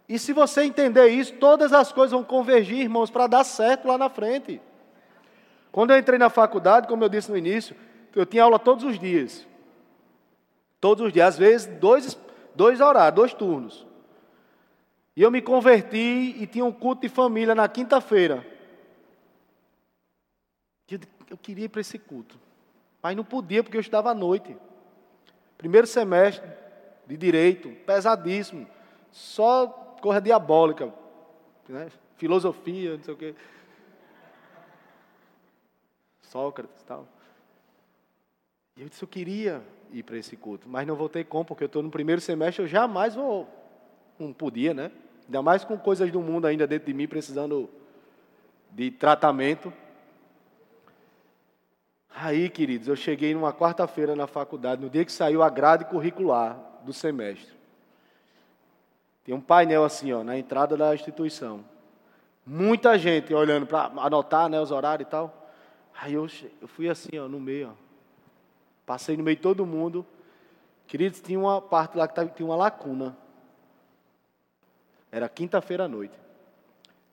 E 0.08 0.18
se 0.18 0.32
você 0.32 0.62
entender 0.62 1.08
isso, 1.08 1.34
todas 1.34 1.72
as 1.72 1.92
coisas 1.92 2.12
vão 2.12 2.22
convergir, 2.22 2.78
irmãos, 2.78 3.10
para 3.10 3.26
dar 3.26 3.44
certo 3.44 3.88
lá 3.88 3.98
na 3.98 4.08
frente. 4.08 4.60
Quando 5.72 5.90
eu 5.92 5.98
entrei 5.98 6.18
na 6.18 6.30
faculdade, 6.30 6.86
como 6.86 7.04
eu 7.04 7.08
disse 7.08 7.30
no 7.30 7.36
início, 7.36 7.76
eu 8.14 8.24
tinha 8.24 8.44
aula 8.44 8.58
todos 8.58 8.84
os 8.84 8.98
dias. 8.98 9.46
Todos 10.80 11.06
os 11.06 11.12
dias, 11.12 11.28
às 11.28 11.38
vezes, 11.38 11.66
dois, 11.66 12.16
dois 12.54 12.80
horários, 12.80 13.14
dois 13.14 13.34
turnos. 13.34 13.86
E 15.16 15.22
eu 15.22 15.30
me 15.30 15.42
converti 15.42 16.36
e 16.38 16.46
tinha 16.46 16.64
um 16.64 16.72
culto 16.72 17.02
de 17.02 17.08
família 17.08 17.54
na 17.54 17.68
quinta-feira. 17.68 18.46
Eu 21.28 21.36
queria 21.36 21.64
ir 21.64 21.68
para 21.68 21.80
esse 21.80 21.98
culto. 21.98 22.38
Mas 23.02 23.16
não 23.16 23.24
podia, 23.24 23.62
porque 23.62 23.76
eu 23.76 23.80
estava 23.80 24.10
à 24.10 24.14
noite. 24.14 24.56
Primeiro 25.58 25.86
semestre 25.86 26.48
de 27.06 27.16
direito, 27.16 27.70
pesadíssimo. 27.86 28.68
Só 29.10 29.85
coisa 30.00 30.20
diabólica, 30.20 30.92
né? 31.68 31.88
filosofia, 32.16 32.96
não 32.96 33.02
sei 33.02 33.14
o 33.14 33.16
quê. 33.16 33.34
Sócrates 36.22 36.80
e 36.80 36.84
tal. 36.84 37.06
E 38.76 38.82
eu 38.82 38.88
disse, 38.88 39.02
eu 39.02 39.08
queria 39.08 39.62
ir 39.90 40.02
para 40.02 40.18
esse 40.18 40.36
culto, 40.36 40.68
mas 40.68 40.86
não 40.86 40.94
vou 40.94 41.08
ter 41.08 41.24
como, 41.24 41.44
porque 41.44 41.64
eu 41.64 41.66
estou 41.66 41.82
no 41.82 41.90
primeiro 41.90 42.20
semestre, 42.20 42.62
eu 42.62 42.68
jamais 42.68 43.14
vou. 43.14 43.48
Não 44.18 44.32
podia, 44.32 44.74
né? 44.74 44.90
Ainda 45.24 45.42
mais 45.42 45.64
com 45.64 45.78
coisas 45.78 46.10
do 46.10 46.20
mundo 46.20 46.46
ainda 46.46 46.66
dentro 46.66 46.86
de 46.86 46.94
mim, 46.94 47.08
precisando 47.08 47.70
de 48.70 48.90
tratamento. 48.90 49.72
Aí, 52.14 52.48
queridos, 52.48 52.88
eu 52.88 52.96
cheguei 52.96 53.34
numa 53.34 53.52
quarta-feira 53.52 54.14
na 54.14 54.26
faculdade, 54.26 54.80
no 54.80 54.88
dia 54.88 55.04
que 55.04 55.12
saiu 55.12 55.42
a 55.42 55.50
grade 55.50 55.84
curricular 55.86 56.58
do 56.82 56.92
semestre. 56.92 57.55
Tem 59.26 59.34
um 59.34 59.40
painel 59.40 59.84
assim, 59.84 60.12
ó, 60.12 60.22
na 60.22 60.38
entrada 60.38 60.76
da 60.76 60.94
instituição. 60.94 61.64
Muita 62.46 62.96
gente 62.96 63.34
olhando 63.34 63.66
para 63.66 63.86
anotar 64.00 64.48
né, 64.48 64.60
os 64.60 64.70
horários 64.70 65.04
e 65.04 65.10
tal. 65.10 65.50
Aí 66.00 66.14
eu, 66.14 66.28
eu 66.62 66.68
fui 66.68 66.88
assim, 66.88 67.18
ó, 67.18 67.26
no 67.26 67.40
meio. 67.40 67.70
Ó. 67.70 67.72
Passei 68.86 69.16
no 69.16 69.24
meio 69.24 69.36
de 69.36 69.42
todo 69.42 69.66
mundo. 69.66 70.06
Queridos, 70.86 71.20
tinha 71.20 71.40
uma 71.40 71.60
parte 71.60 71.98
lá 71.98 72.06
que 72.06 72.14
tava, 72.14 72.28
tinha 72.28 72.46
uma 72.46 72.54
lacuna. 72.54 73.16
Era 75.10 75.28
quinta-feira 75.28 75.86
à 75.86 75.88
noite. 75.88 76.14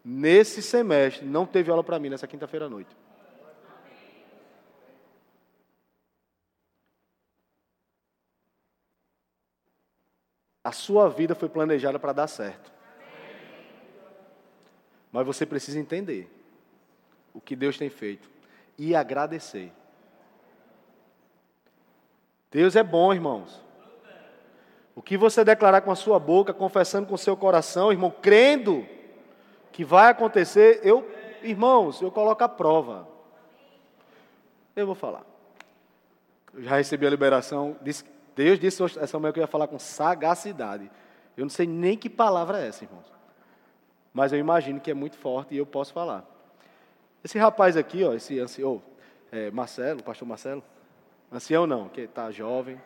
Nesse 0.05 0.61
semestre, 0.61 1.25
não 1.25 1.47
teve 1.47 1.71
aula 1.71 1.83
para 1.83 1.97
mim 1.97 2.09
nessa 2.09 2.27
quinta-feira 2.27 2.67
à 2.67 2.69
noite. 2.69 2.95
A 10.63 10.71
sua 10.71 11.09
vida 11.09 11.35
foi 11.35 11.49
planejada 11.49 11.99
para 11.99 12.13
dar 12.13 12.27
certo. 12.27 12.71
Mas 15.11 15.25
você 15.25 15.45
precisa 15.45 15.79
entender 15.79 16.31
o 17.33 17.41
que 17.41 17.55
Deus 17.55 17.77
tem 17.77 17.89
feito 17.89 18.29
e 18.77 18.95
agradecer. 18.95 19.71
Deus 22.49 22.75
é 22.75 22.83
bom, 22.83 23.13
irmãos. 23.13 23.61
O 24.95 25.01
que 25.01 25.17
você 25.17 25.43
declarar 25.43 25.81
com 25.81 25.91
a 25.91 25.95
sua 25.95 26.19
boca, 26.19 26.53
confessando 26.53 27.07
com 27.07 27.15
o 27.15 27.17
seu 27.17 27.35
coração, 27.35 27.91
irmão, 27.91 28.11
crendo 28.11 28.87
que 29.71 29.83
vai 29.83 30.11
acontecer, 30.11 30.79
eu, 30.83 31.09
irmãos, 31.41 31.99
eu 32.01 32.11
coloco 32.11 32.43
a 32.43 32.49
prova. 32.49 33.07
Eu 34.75 34.85
vou 34.85 34.95
falar. 34.95 35.25
Eu 36.53 36.61
já 36.61 36.77
recebi 36.77 37.07
a 37.07 37.09
liberação, 37.09 37.75
disse, 37.81 38.05
Deus 38.35 38.59
disse 38.59 38.81
essa 38.99 39.19
manhã 39.19 39.31
que 39.31 39.39
eu 39.39 39.43
ia 39.43 39.47
falar 39.47 39.67
com 39.67 39.77
sagacidade. 39.77 40.89
Eu 41.37 41.45
não 41.45 41.49
sei 41.49 41.67
nem 41.67 41.97
que 41.97 42.09
palavra 42.09 42.61
é 42.61 42.67
essa, 42.67 42.83
irmãos. 42.83 43.11
Mas 44.13 44.31
eu 44.31 44.39
imagino 44.39 44.79
que 44.79 44.91
é 44.91 44.93
muito 44.93 45.17
forte 45.17 45.55
e 45.55 45.57
eu 45.57 45.65
posso 45.65 45.93
falar. 45.93 46.25
Esse 47.23 47.37
rapaz 47.37 47.77
aqui, 47.77 48.03
ó, 48.03 48.13
esse 48.13 48.39
ancião, 48.39 48.81
é, 49.31 49.49
Marcelo, 49.49 50.03
pastor 50.03 50.27
Marcelo, 50.27 50.63
ancião 51.31 51.65
não, 51.65 51.89
que 51.89 52.01
está 52.01 52.29
jovem. 52.31 52.79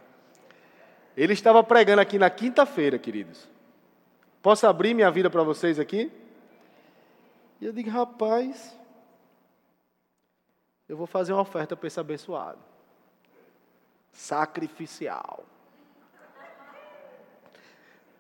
Ele 1.16 1.34
estava 1.34 1.64
pregando 1.64 2.02
aqui 2.02 2.20
na 2.20 2.30
quinta-feira, 2.30 2.98
queridos. 3.00 3.48
Posso 4.42 4.68
abrir 4.68 4.94
minha 4.94 5.10
vida 5.10 5.30
para 5.30 5.44
vocês 5.44 5.80
aqui? 5.80 6.12
E 7.60 7.66
eu 7.66 7.74
digo, 7.74 7.90
rapaz, 7.90 8.78
eu 10.88 10.96
vou 10.96 11.08
fazer 11.08 11.34
uma 11.34 11.42
oferta 11.42 11.76
para 11.76 11.88
esse 11.88 12.00
abençoado. 12.00 12.60
Sacrificial. 14.18 15.46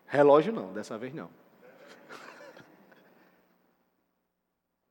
Relógio 0.05 0.53
não, 0.53 0.71
dessa 0.71 0.95
vez 0.95 1.11
não. 1.11 1.27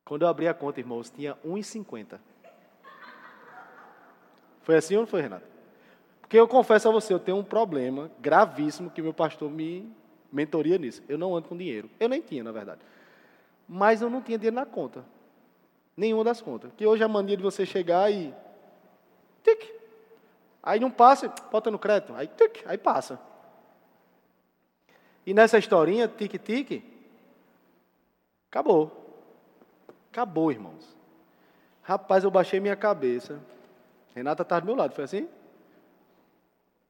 Quando 0.03 0.23
eu 0.23 0.27
abri 0.27 0.49
a 0.49 0.53
conta, 0.53 0.81
irmãos, 0.81 1.09
tinha 1.09 1.35
1,50. 1.45 2.19
Foi 4.61 4.75
assim 4.75 4.95
ou 4.95 5.01
não 5.01 5.07
foi, 5.07 5.21
Renato? 5.21 5.45
Porque 6.19 6.37
eu 6.37 6.45
confesso 6.45 6.89
a 6.89 6.91
você, 6.91 7.13
eu 7.13 7.19
tenho 7.19 7.37
um 7.37 7.43
problema 7.43 8.11
gravíssimo 8.19 8.91
que 8.91 9.01
meu 9.01 9.13
pastor 9.13 9.49
me 9.49 9.89
mentoria 10.29 10.77
nisso. 10.77 11.01
Eu 11.07 11.17
não 11.17 11.33
ando 11.33 11.47
com 11.47 11.55
dinheiro. 11.55 11.89
Eu 12.01 12.09
nem 12.09 12.21
tinha, 12.21 12.43
na 12.43 12.51
verdade. 12.51 12.81
Mas 13.67 14.01
eu 14.01 14.09
não 14.09 14.21
tinha 14.21 14.37
dinheiro 14.37 14.57
na 14.57 14.65
conta. 14.65 15.05
Nenhuma 15.95 16.25
das 16.25 16.41
contas. 16.41 16.69
Que 16.75 16.85
hoje 16.85 17.01
é 17.01 17.05
a 17.05 17.09
mania 17.09 17.37
de 17.37 17.43
você 17.43 17.65
chegar 17.65 18.11
e. 18.11 18.33
Tic. 19.41 19.76
Aí 20.67 20.81
não 20.81 20.91
passa, 20.91 21.33
bota 21.49 21.71
no 21.71 21.79
crédito. 21.79 22.13
Aí, 22.13 22.27
tic, 22.27 22.61
aí 22.65 22.77
passa. 22.77 23.17
E 25.25 25.33
nessa 25.33 25.57
historinha, 25.57 26.09
tic-tic, 26.09 26.83
acabou. 28.51 28.91
Acabou, 30.11 30.51
irmãos. 30.51 30.93
Rapaz, 31.81 32.25
eu 32.25 32.29
baixei 32.29 32.59
minha 32.59 32.75
cabeça. 32.75 33.39
Renata 34.13 34.43
estava 34.43 34.59
do 34.59 34.67
meu 34.67 34.75
lado, 34.75 34.93
foi 34.93 35.05
assim? 35.05 35.29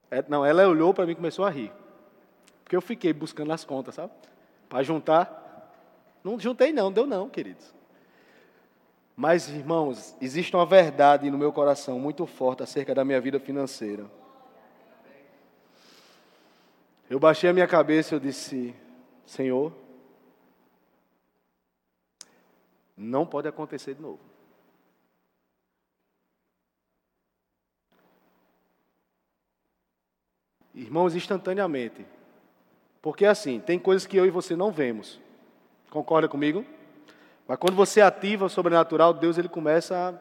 É, 0.09 0.25
não, 0.27 0.43
ela 0.43 0.67
olhou 0.67 0.91
para 0.91 1.05
mim 1.05 1.11
e 1.11 1.15
começou 1.15 1.45
a 1.45 1.49
rir. 1.51 1.71
Porque 2.63 2.75
eu 2.75 2.81
fiquei 2.81 3.13
buscando 3.13 3.53
as 3.53 3.63
contas, 3.63 3.93
sabe? 3.93 4.11
Para 4.67 4.81
juntar. 4.81 5.71
Não 6.23 6.39
juntei, 6.39 6.73
não, 6.73 6.91
deu 6.91 7.05
não, 7.05 7.29
queridos. 7.29 7.76
Mas, 9.19 9.49
irmãos, 9.49 10.15
existe 10.21 10.55
uma 10.55 10.63
verdade 10.63 11.31
no 11.31 11.39
meu 11.39 11.51
coração 11.51 11.99
muito 11.99 12.27
forte 12.27 12.61
acerca 12.61 12.93
da 12.93 13.03
minha 13.03 13.19
vida 13.19 13.39
financeira. 13.39 14.05
Eu 17.09 17.19
baixei 17.19 17.49
a 17.49 17.53
minha 17.53 17.67
cabeça 17.67 18.13
e 18.13 18.15
eu 18.15 18.19
disse: 18.19 18.75
Senhor, 19.25 19.73
não 22.95 23.25
pode 23.25 23.47
acontecer 23.47 23.95
de 23.95 24.01
novo. 24.03 24.19
Irmãos, 30.75 31.15
instantaneamente. 31.15 32.05
Porque 33.01 33.25
assim, 33.25 33.59
tem 33.59 33.79
coisas 33.79 34.05
que 34.05 34.15
eu 34.15 34.27
e 34.27 34.29
você 34.29 34.55
não 34.55 34.71
vemos. 34.71 35.19
Concorda 35.89 36.27
comigo? 36.27 36.63
Mas 37.47 37.57
quando 37.57 37.75
você 37.75 38.01
ativa 38.01 38.45
o 38.45 38.49
sobrenatural, 38.49 39.13
Deus 39.13 39.37
ele 39.37 39.47
começa 39.47 40.19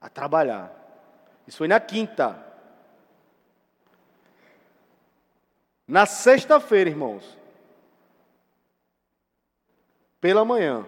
a, 0.00 0.06
a 0.06 0.08
trabalhar. 0.08 0.72
Isso 1.46 1.58
foi 1.58 1.66
na 1.66 1.80
quinta. 1.80 2.46
Na 5.86 6.06
sexta-feira, 6.06 6.88
irmãos, 6.88 7.36
pela 10.20 10.44
manhã, 10.44 10.86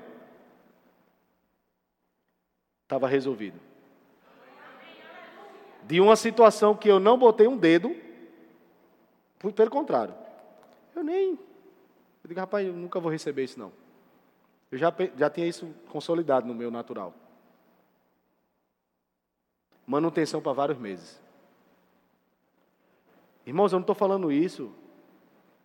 estava 2.83 3.09
resolvido. 3.09 3.59
De 5.85 6.01
uma 6.01 6.15
situação 6.15 6.77
que 6.77 6.89
eu 6.89 7.01
não 7.01 7.19
botei 7.19 7.49
um 7.49 7.57
dedo, 7.57 7.97
pelo 9.55 9.71
contrário, 9.71 10.15
eu 10.95 11.03
nem. 11.03 11.31
Eu 11.33 12.29
digo, 12.29 12.39
rapaz, 12.39 12.67
eu 12.67 12.75
nunca 12.75 13.01
vou 13.01 13.11
receber 13.11 13.45
isso, 13.45 13.59
não. 13.59 13.80
Eu 14.71 14.79
já, 14.79 14.95
já 15.17 15.29
tinha 15.29 15.47
isso 15.47 15.75
consolidado 15.89 16.47
no 16.47 16.55
meu 16.55 16.71
natural. 16.71 17.13
Manutenção 19.87 20.41
para 20.41 20.53
vários 20.53 20.79
meses. 20.79 21.21
Irmãos, 23.45 23.73
eu 23.73 23.79
não 23.79 23.83
estou 23.83 23.97
falando 23.97 24.31
isso 24.31 24.73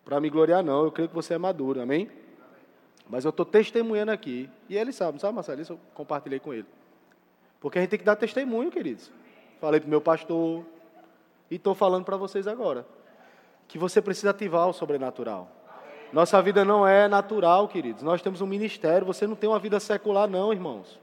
para 0.04 0.20
me 0.20 0.28
gloriar, 0.28 0.64
não. 0.64 0.84
Eu 0.84 0.92
creio 0.92 1.08
que 1.08 1.14
você 1.14 1.34
é 1.34 1.38
maduro, 1.38 1.80
amém? 1.80 2.10
Mas 3.08 3.24
eu 3.24 3.30
estou 3.30 3.46
testemunhando 3.46 4.10
aqui. 4.10 4.50
E 4.68 4.76
ele 4.76 4.92
sabe, 4.92 5.12
não 5.12 5.20
sabe, 5.20 5.34
Marcelo? 5.34 5.60
Isso 5.60 5.74
eu 5.74 5.80
compartilhei 5.94 6.40
com 6.40 6.52
ele. 6.52 6.66
Porque 7.60 7.78
a 7.78 7.80
gente 7.80 7.90
tem 7.90 7.98
que 7.98 8.04
dar 8.04 8.16
testemunho, 8.16 8.70
queridos. 8.70 9.12
Falei 9.60 9.80
para 9.80 9.86
o 9.86 9.90
meu 9.90 10.00
pastor. 10.00 10.64
E 11.50 11.56
estou 11.56 11.74
falando 11.74 12.04
para 12.04 12.16
vocês 12.16 12.46
agora. 12.48 12.84
Que 13.68 13.78
você 13.78 14.02
precisa 14.02 14.30
ativar 14.30 14.68
o 14.68 14.72
sobrenatural. 14.72 15.50
Nossa 16.12 16.40
vida 16.40 16.64
não 16.64 16.86
é 16.86 17.08
natural, 17.08 17.68
queridos. 17.68 18.02
Nós 18.02 18.22
temos 18.22 18.40
um 18.40 18.46
ministério. 18.46 19.06
Você 19.06 19.26
não 19.26 19.36
tem 19.36 19.48
uma 19.48 19.58
vida 19.58 19.78
secular, 19.80 20.28
não, 20.28 20.52
irmãos. 20.52 20.98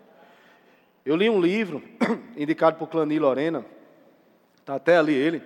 Eu 1.06 1.16
li 1.16 1.30
um 1.30 1.42
livro 1.42 1.84
indicado 2.38 2.78
por 2.78 2.88
Clani 2.88 3.20
Lorena. 3.20 3.66
Está 4.60 4.76
até 4.76 4.98
ali 4.98 5.14
ele. 5.14 5.42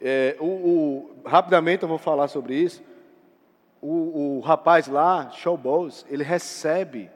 É, 0.00 0.36
o, 0.38 0.44
o, 0.44 1.16
rapidamente 1.24 1.82
eu 1.82 1.88
vou 1.88 1.98
falar 1.98 2.28
sobre 2.28 2.54
isso 2.54 2.82
o, 3.80 4.38
o 4.38 4.40
rapaz 4.40 4.88
lá, 4.88 5.30
Showballs, 5.30 6.04
ele 6.08 6.24
recebe 6.24 7.08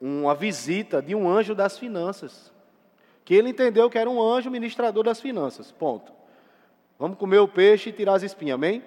uma 0.00 0.34
visita 0.34 1.00
de 1.00 1.14
um 1.14 1.28
anjo 1.28 1.54
das 1.54 1.78
finanças. 1.78 2.52
Que 3.24 3.34
ele 3.34 3.50
entendeu 3.50 3.88
que 3.88 3.98
era 3.98 4.08
um 4.08 4.20
anjo 4.20 4.50
ministrador 4.50 5.04
das 5.04 5.20
finanças. 5.20 5.70
Ponto. 5.72 6.12
Vamos 6.98 7.18
comer 7.18 7.38
o 7.38 7.48
peixe 7.48 7.90
e 7.90 7.92
tirar 7.92 8.14
as 8.14 8.22
espinhas, 8.22 8.54
amém? 8.54 8.82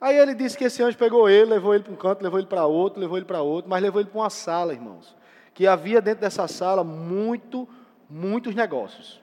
Aí 0.00 0.16
ele 0.16 0.34
disse 0.34 0.56
que 0.56 0.64
esse 0.64 0.82
anjo 0.82 0.96
pegou 0.96 1.28
ele, 1.28 1.50
levou 1.50 1.74
ele 1.74 1.84
para 1.84 1.92
um 1.92 1.96
canto, 1.96 2.22
levou 2.22 2.38
ele 2.38 2.48
para 2.48 2.64
outro, 2.64 2.98
levou 2.98 3.18
ele 3.18 3.26
para 3.26 3.42
outro, 3.42 3.68
mas 3.68 3.82
levou 3.82 4.00
ele 4.00 4.08
para 4.08 4.18
uma 4.18 4.30
sala, 4.30 4.72
irmãos. 4.72 5.14
Que 5.52 5.66
havia 5.66 6.00
dentro 6.00 6.22
dessa 6.22 6.48
sala 6.48 6.82
muito, 6.82 7.68
muitos 8.08 8.54
negócios. 8.54 9.20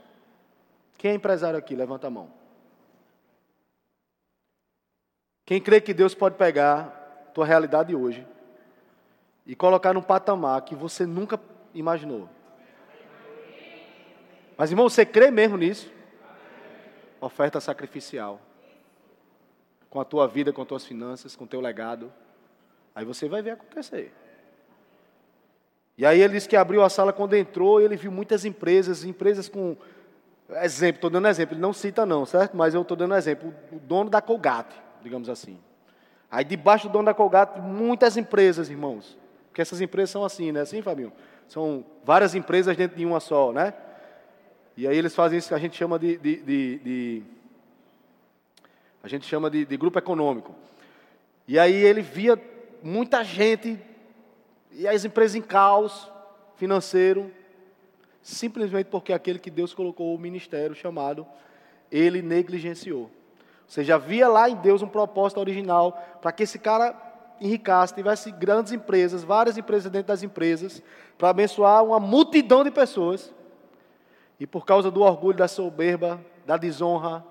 Quem 0.97 1.11
é 1.11 1.13
empresário 1.15 1.57
aqui? 1.57 1.75
Levanta 1.75 2.07
a 2.07 2.11
mão. 2.11 2.29
Quem 5.45 5.59
crê 5.59 5.81
que 5.81 5.93
Deus 5.93 6.13
pode 6.13 6.35
pegar 6.35 7.31
tua 7.33 7.45
realidade 7.45 7.95
hoje 7.95 8.27
e 9.45 9.55
colocar 9.55 9.93
num 9.93 10.01
patamar 10.01 10.61
que 10.61 10.75
você 10.75 11.05
nunca 11.05 11.39
imaginou. 11.73 12.29
Mas, 14.57 14.71
irmão, 14.71 14.89
você 14.89 15.05
crê 15.05 15.31
mesmo 15.31 15.57
nisso? 15.57 15.91
Oferta 17.21 17.59
sacrificial. 17.59 18.41
Com 19.89 19.99
a 19.99 20.05
tua 20.05 20.27
vida, 20.27 20.51
com 20.51 20.61
as 20.61 20.67
tuas 20.67 20.85
finanças, 20.85 21.35
com 21.35 21.45
o 21.45 21.47
teu 21.47 21.61
legado. 21.61 22.11
Aí 22.93 23.05
você 23.05 23.27
vai 23.27 23.41
ver 23.41 23.51
acontecer. 23.51 24.13
E 25.97 26.05
aí 26.05 26.21
ele 26.21 26.33
disse 26.33 26.47
que 26.47 26.55
abriu 26.55 26.83
a 26.83 26.89
sala 26.89 27.11
quando 27.11 27.35
entrou, 27.35 27.81
ele 27.81 27.95
viu 27.95 28.11
muitas 28.11 28.45
empresas, 28.45 29.03
empresas 29.03 29.49
com. 29.49 29.75
Exemplo, 30.61 30.97
estou 30.97 31.09
dando 31.09 31.27
exemplo, 31.27 31.55
ele 31.55 31.61
não 31.61 31.73
cita 31.73 32.05
não, 32.05 32.25
certo? 32.25 32.55
Mas 32.55 32.73
eu 32.73 32.81
estou 32.81 32.95
dando 32.95 33.15
exemplo. 33.15 33.53
O 33.71 33.79
dono 33.79 34.09
da 34.09 34.21
Colgate 34.21 34.87
digamos 35.01 35.29
assim. 35.29 35.57
Aí 36.29 36.43
debaixo 36.43 36.87
do 36.87 36.93
dono 36.93 37.05
da 37.05 37.13
Colgate, 37.13 37.59
muitas 37.61 38.17
empresas, 38.17 38.69
irmãos. 38.69 39.17
Porque 39.47 39.61
essas 39.61 39.81
empresas 39.81 40.09
são 40.09 40.23
assim, 40.23 40.51
né? 40.51 40.61
Assim, 40.61 40.81
Fabinho? 40.81 41.11
São 41.47 41.85
várias 42.03 42.35
empresas 42.35 42.75
dentro 42.75 42.97
de 42.97 43.05
uma 43.05 43.19
só, 43.19 43.53
né? 43.53 43.73
E 44.75 44.87
aí 44.87 44.95
eles 44.97 45.15
fazem 45.15 45.39
isso 45.39 45.47
que 45.47 45.53
a 45.53 45.57
gente 45.57 45.75
chama 45.75 45.97
de, 45.97 46.17
de, 46.17 46.35
de, 46.41 46.79
de 46.79 47.23
a 49.07 49.09
gente 49.09 49.25
chama 49.25 49.49
de, 49.49 49.65
de 49.65 49.77
grupo 49.77 49.97
econômico. 49.97 50.53
E 51.47 51.57
aí 51.57 51.73
ele 51.73 52.01
via 52.01 52.39
muita 52.83 53.23
gente 53.23 53.79
e 54.71 54.85
as 54.85 55.05
empresas 55.05 55.35
em 55.35 55.41
caos 55.41 56.11
financeiro, 56.57 57.31
simplesmente 58.21 58.87
porque 58.87 59.13
aquele 59.13 59.39
que 59.39 59.49
Deus 59.49 59.73
colocou 59.73 60.13
o 60.13 60.19
ministério 60.19 60.75
chamado, 60.75 61.25
ele 61.89 62.21
negligenciou. 62.21 63.09
Você 63.65 63.81
já 63.81 63.97
via 63.97 64.27
lá 64.27 64.49
em 64.49 64.55
Deus 64.55 64.81
um 64.81 64.89
propósito 64.89 65.39
original 65.39 65.93
para 66.21 66.33
que 66.33 66.43
esse 66.43 66.59
cara 66.59 66.93
enricasse, 67.39 67.93
tivesse 67.93 68.29
grandes 68.29 68.73
empresas, 68.73 69.23
várias 69.23 69.57
empresas 69.57 69.89
dentro 69.89 70.09
das 70.09 70.23
empresas, 70.23 70.83
para 71.17 71.29
abençoar 71.29 71.83
uma 71.83 71.99
multidão 71.99 72.63
de 72.63 72.71
pessoas. 72.71 73.33
E 74.37 74.45
por 74.45 74.65
causa 74.65 74.91
do 74.91 75.01
orgulho, 75.01 75.37
da 75.37 75.47
soberba, 75.47 76.19
da 76.45 76.57
desonra, 76.57 77.23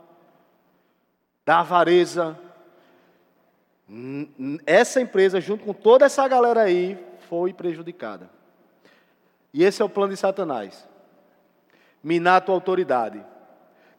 da 1.46 1.60
avareza, 1.60 2.38
essa 4.66 5.00
empresa, 5.00 5.40
junto 5.40 5.64
com 5.64 5.72
toda 5.72 6.04
essa 6.04 6.26
galera 6.26 6.62
aí, 6.62 6.98
foi 7.28 7.54
prejudicada. 7.54 8.28
E 9.54 9.64
esse 9.64 9.80
é 9.80 9.84
o 9.84 9.88
plano 9.88 10.12
de 10.12 10.18
Satanás: 10.18 10.86
minar 12.02 12.36
a 12.36 12.40
tua 12.40 12.54
autoridade, 12.56 13.24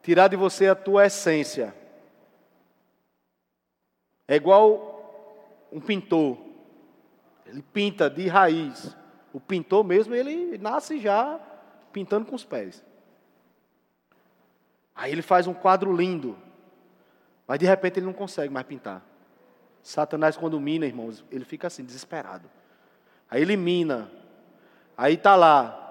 tirar 0.02 0.28
de 0.28 0.36
você 0.36 0.68
a 0.68 0.76
tua 0.76 1.06
essência 1.06 1.74
é 4.28 4.36
igual 4.36 5.66
um 5.72 5.80
pintor. 5.80 6.36
Ele 7.46 7.62
pinta 7.72 8.10
de 8.10 8.28
raiz. 8.28 8.94
O 9.32 9.40
pintor 9.40 9.82
mesmo, 9.82 10.14
ele 10.14 10.58
nasce 10.58 11.00
já 11.00 11.40
pintando 11.92 12.26
com 12.26 12.36
os 12.36 12.44
pés. 12.44 12.84
Aí 14.94 15.10
ele 15.10 15.22
faz 15.22 15.46
um 15.46 15.54
quadro 15.54 15.96
lindo. 15.96 16.36
Mas 17.48 17.58
de 17.58 17.64
repente 17.64 17.98
ele 17.98 18.04
não 18.04 18.12
consegue 18.12 18.52
mais 18.52 18.66
pintar. 18.66 19.02
Satanás, 19.82 20.36
quando 20.36 20.60
mina, 20.60 20.84
irmãos, 20.84 21.24
ele 21.32 21.46
fica 21.46 21.66
assim, 21.66 21.82
desesperado. 21.82 22.48
Aí 23.30 23.40
ele 23.40 23.56
mina. 23.56 24.10
Aí 24.94 25.14
está 25.14 25.34
lá. 25.34 25.86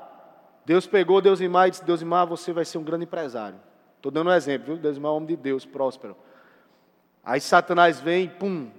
Deus 0.64 0.86
pegou 0.86 1.20
Deusimar 1.20 1.68
e 1.68 1.72
disse: 1.72 1.84
Deusimar, 1.84 2.28
você 2.28 2.54
vai 2.54 2.64
ser 2.64 2.78
um 2.78 2.84
grande 2.84 3.06
empresário. 3.06 3.60
Estou 3.96 4.12
dando 4.12 4.30
um 4.30 4.34
exemplo, 4.34 4.68
viu? 4.68 4.78
Deusimar 4.78 5.10
é 5.10 5.14
um 5.14 5.18
homem 5.18 5.30
de 5.30 5.36
Deus, 5.36 5.66
próspero. 5.66 6.16
Aí 7.24 7.42
Satanás 7.42 8.00
vem, 8.00 8.30
pum, 8.30 8.70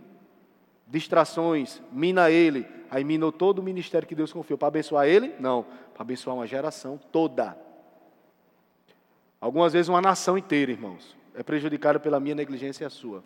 distrações, 0.87 1.83
mina 1.91 2.31
ele. 2.31 2.65
Aí 2.89 3.03
minou 3.03 3.33
todo 3.33 3.59
o 3.59 3.63
ministério 3.63 4.07
que 4.07 4.15
Deus 4.15 4.33
confiou. 4.33 4.57
Para 4.57 4.69
abençoar 4.69 5.07
ele? 5.09 5.35
Não. 5.41 5.65
Para 5.93 6.03
abençoar 6.03 6.37
uma 6.37 6.47
geração 6.47 6.99
toda. 7.11 7.59
Algumas 9.41 9.73
vezes 9.73 9.89
uma 9.89 10.01
nação 10.01 10.39
inteira, 10.39 10.71
irmãos. 10.71 11.18
É 11.39 11.43
prejudicada 11.45 12.01
pela 12.01 12.19
minha 12.19 12.35
negligência 12.35 12.83
e 12.83 12.87
a 12.87 12.91
sua. 12.91 13.23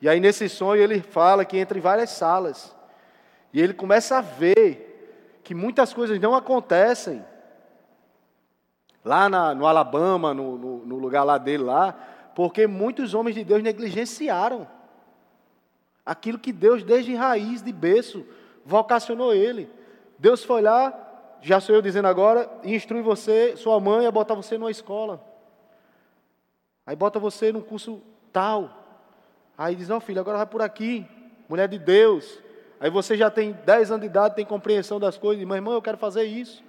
E 0.00 0.08
aí 0.08 0.18
nesse 0.18 0.48
sonho 0.48 0.82
ele 0.82 1.02
fala 1.02 1.44
que 1.44 1.58
entra 1.58 1.76
em 1.76 1.80
várias 1.82 2.08
salas. 2.08 2.74
E 3.52 3.60
ele 3.60 3.74
começa 3.74 4.16
a 4.16 4.22
ver 4.22 5.38
que 5.44 5.54
muitas 5.54 5.92
coisas 5.92 6.18
não 6.18 6.34
acontecem. 6.34 7.22
Lá 9.04 9.28
na, 9.28 9.54
no 9.54 9.66
Alabama, 9.66 10.32
no, 10.32 10.56
no, 10.56 10.86
no 10.86 10.96
lugar 10.96 11.22
lá 11.22 11.36
dele 11.36 11.64
lá, 11.64 11.92
porque 12.34 12.66
muitos 12.66 13.12
homens 13.12 13.34
de 13.34 13.44
Deus 13.44 13.62
negligenciaram 13.62 14.66
aquilo 16.04 16.38
que 16.38 16.54
Deus, 16.54 16.82
desde 16.82 17.14
raiz, 17.14 17.60
de 17.62 17.74
berço, 17.74 18.26
vocacionou 18.64 19.34
ele. 19.34 19.68
Deus 20.18 20.42
foi 20.42 20.62
lá, 20.62 20.98
já 21.42 21.60
sou 21.60 21.74
eu 21.74 21.82
dizendo 21.82 22.08
agora, 22.08 22.50
e 22.64 22.74
instrui 22.74 23.02
você, 23.02 23.54
sua 23.54 23.78
mãe, 23.78 24.06
a 24.06 24.10
botar 24.10 24.34
você 24.34 24.56
numa 24.56 24.70
escola. 24.70 25.28
Aí 26.90 26.96
bota 26.96 27.20
você 27.20 27.52
num 27.52 27.60
curso 27.60 28.02
tal. 28.32 28.68
Aí 29.56 29.76
diz, 29.76 29.86
não 29.86 30.00
filho, 30.00 30.20
agora 30.20 30.38
vai 30.38 30.46
por 30.46 30.60
aqui, 30.60 31.06
mulher 31.48 31.68
de 31.68 31.78
Deus. 31.78 32.42
Aí 32.80 32.90
você 32.90 33.16
já 33.16 33.30
tem 33.30 33.52
10 33.52 33.92
anos 33.92 34.00
de 34.00 34.08
idade, 34.08 34.34
tem 34.34 34.44
compreensão 34.44 34.98
das 34.98 35.16
coisas, 35.16 35.44
mas 35.44 35.58
irmão, 35.58 35.72
eu 35.72 35.80
quero 35.80 35.96
fazer 35.96 36.24
isso. 36.24 36.64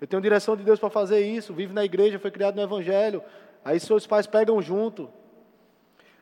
Eu 0.00 0.06
tenho 0.06 0.22
direção 0.22 0.56
de 0.56 0.64
Deus 0.64 0.80
para 0.80 0.88
fazer 0.88 1.20
isso, 1.20 1.52
vive 1.52 1.74
na 1.74 1.84
igreja, 1.84 2.18
foi 2.18 2.30
criado 2.30 2.56
no 2.56 2.62
Evangelho. 2.62 3.22
Aí 3.62 3.78
seus 3.78 4.06
pais 4.06 4.26
pegam 4.26 4.62
junto. 4.62 5.10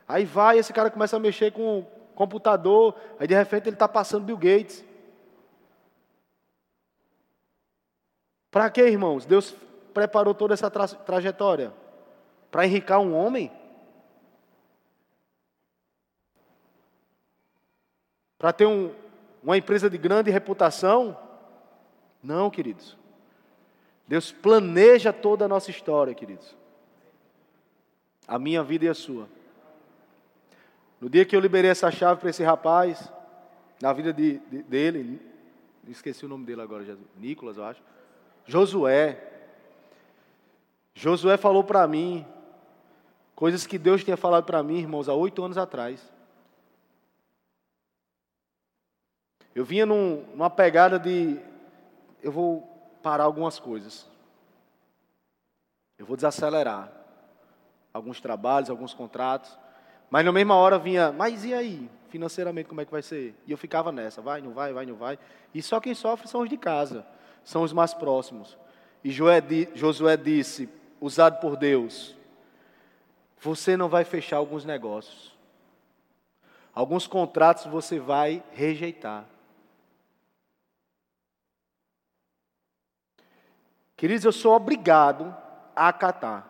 Aí 0.05 0.25
vai, 0.25 0.57
esse 0.57 0.73
cara 0.73 0.91
começa 0.91 1.15
a 1.15 1.19
mexer 1.19 1.53
com 1.53 1.85
computador, 2.15 2.95
aí 3.17 3.27
de 3.27 3.33
repente 3.33 3.69
ele 3.69 3.77
está 3.77 3.87
passando 3.87 4.25
Bill 4.25 4.35
Gates. 4.35 4.83
Para 8.51 8.69
quê, 8.69 8.89
irmãos? 8.89 9.25
Deus 9.25 9.55
preparou 9.93 10.33
toda 10.33 10.53
essa 10.53 10.69
tra 10.69 10.85
trajetória? 10.85 11.86
Para 12.51 12.65
enricar 12.65 12.99
um 12.99 13.13
homem? 13.13 13.51
Para 18.37 18.53
ter 18.53 18.65
um, 18.65 18.93
uma 19.43 19.57
empresa 19.57 19.89
de 19.89 19.97
grande 19.97 20.31
reputação? 20.31 21.17
Não, 22.21 22.49
queridos. 22.49 22.97
Deus 24.07 24.31
planeja 24.31 25.11
toda 25.11 25.45
a 25.45 25.47
nossa 25.47 25.69
história, 25.69 26.13
queridos. 26.13 26.55
A 28.27 28.37
minha 28.37 28.63
vida 28.63 28.85
e 28.85 28.89
a 28.89 28.93
sua. 28.93 29.27
No 30.99 31.09
dia 31.09 31.25
que 31.25 31.35
eu 31.35 31.39
liberei 31.39 31.69
essa 31.69 31.91
chave 31.91 32.19
para 32.19 32.29
esse 32.29 32.43
rapaz, 32.43 33.11
na 33.81 33.93
vida 33.93 34.13
de, 34.13 34.39
de, 34.39 34.63
dele, 34.63 35.21
esqueci 35.87 36.25
o 36.25 36.29
nome 36.29 36.45
dele 36.45 36.61
agora, 36.61 36.83
Jesus, 36.83 37.05
Nicolas, 37.17 37.57
eu 37.57 37.65
acho. 37.65 37.81
Josué. 38.45 39.23
Josué 40.95 41.37
falou 41.37 41.63
para 41.63 41.87
mim 41.87 42.25
coisas 43.37 43.67
que 43.67 43.77
Deus 43.77 44.03
tinha 44.03 44.17
falado 44.17 44.45
para 44.45 44.63
mim, 44.63 44.79
irmãos, 44.79 45.07
há 45.07 45.13
oito 45.13 45.43
anos 45.43 45.59
atrás. 45.59 46.11
Eu 49.53 49.63
vinha 49.63 49.85
num, 49.85 50.25
numa 50.31 50.49
pegada 50.49 50.97
de 50.97 51.39
eu 52.23 52.31
vou 52.31 52.63
parar 53.03 53.25
algumas 53.25 53.59
coisas. 53.59 54.09
Eu 55.99 56.05
vou 56.07 56.15
desacelerar 56.15 56.91
alguns 57.93 58.19
trabalhos, 58.19 58.71
alguns 58.71 58.95
contratos. 58.95 59.55
Mas 60.09 60.25
na 60.25 60.31
mesma 60.31 60.55
hora 60.55 60.79
vinha, 60.79 61.11
mas 61.11 61.45
e 61.45 61.53
aí? 61.53 61.87
Financeiramente, 62.09 62.67
como 62.67 62.81
é 62.81 62.85
que 62.85 62.91
vai 62.91 63.03
ser? 63.03 63.35
E 63.45 63.51
eu 63.51 63.57
ficava 63.57 63.91
nessa, 63.91 64.19
vai, 64.19 64.41
não 64.41 64.51
vai, 64.51 64.73
vai, 64.73 64.87
não 64.87 64.95
vai. 64.95 65.19
E 65.53 65.61
só 65.61 65.79
quem 65.79 65.93
sofre 65.93 66.27
são 66.27 66.41
os 66.41 66.49
de 66.49 66.57
casa, 66.57 67.05
são 67.43 67.61
os 67.61 67.71
mais 67.71 67.93
próximos. 67.93 68.57
E 69.03 69.11
Josué 69.11 70.17
disse, 70.17 70.67
usado 70.99 71.39
por 71.39 71.55
Deus, 71.55 72.16
você 73.39 73.77
não 73.77 73.89
vai 73.89 74.03
fechar 74.03 74.37
alguns 74.37 74.65
negócios. 74.65 75.35
Alguns 76.73 77.07
contratos 77.07 77.65
você 77.65 77.99
vai 77.99 78.43
rejeitar. 78.51 79.25
Queridos, 83.95 84.25
eu 84.25 84.31
sou 84.31 84.53
obrigado 84.53 85.35
a 85.75 85.87
acatar. 85.87 86.47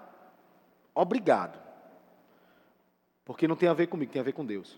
Obrigado. 0.94 1.58
Porque 3.24 3.48
não 3.48 3.56
tem 3.56 3.70
a 3.70 3.74
ver 3.74 3.88
comigo, 3.88 4.12
tem 4.12 4.20
a 4.20 4.26
ver 4.26 4.34
com 4.34 4.46
Deus. 4.46 4.78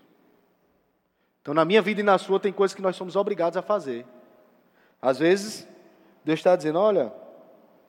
Então, 1.42 1.54
na 1.54 1.64
minha 1.64 1.80
vida 1.80 2.00
e 2.00 2.04
na 2.04 2.18
sua, 2.18 2.38
tem 2.38 2.52
coisas 2.52 2.74
que 2.74 2.82
nós 2.82 2.94
somos 2.94 3.16
obrigados 3.16 3.56
a 3.56 3.62
fazer. 3.62 4.06
Às 5.00 5.18
vezes, 5.18 5.66
Deus 6.24 6.38
está 6.38 6.54
dizendo: 6.54 6.78
olha, 6.78 7.12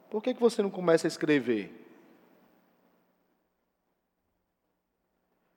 por 0.10 0.24
que, 0.24 0.34
que 0.34 0.40
você 0.40 0.62
não 0.62 0.70
começa 0.70 1.06
a 1.06 1.10
escrever? 1.10 1.81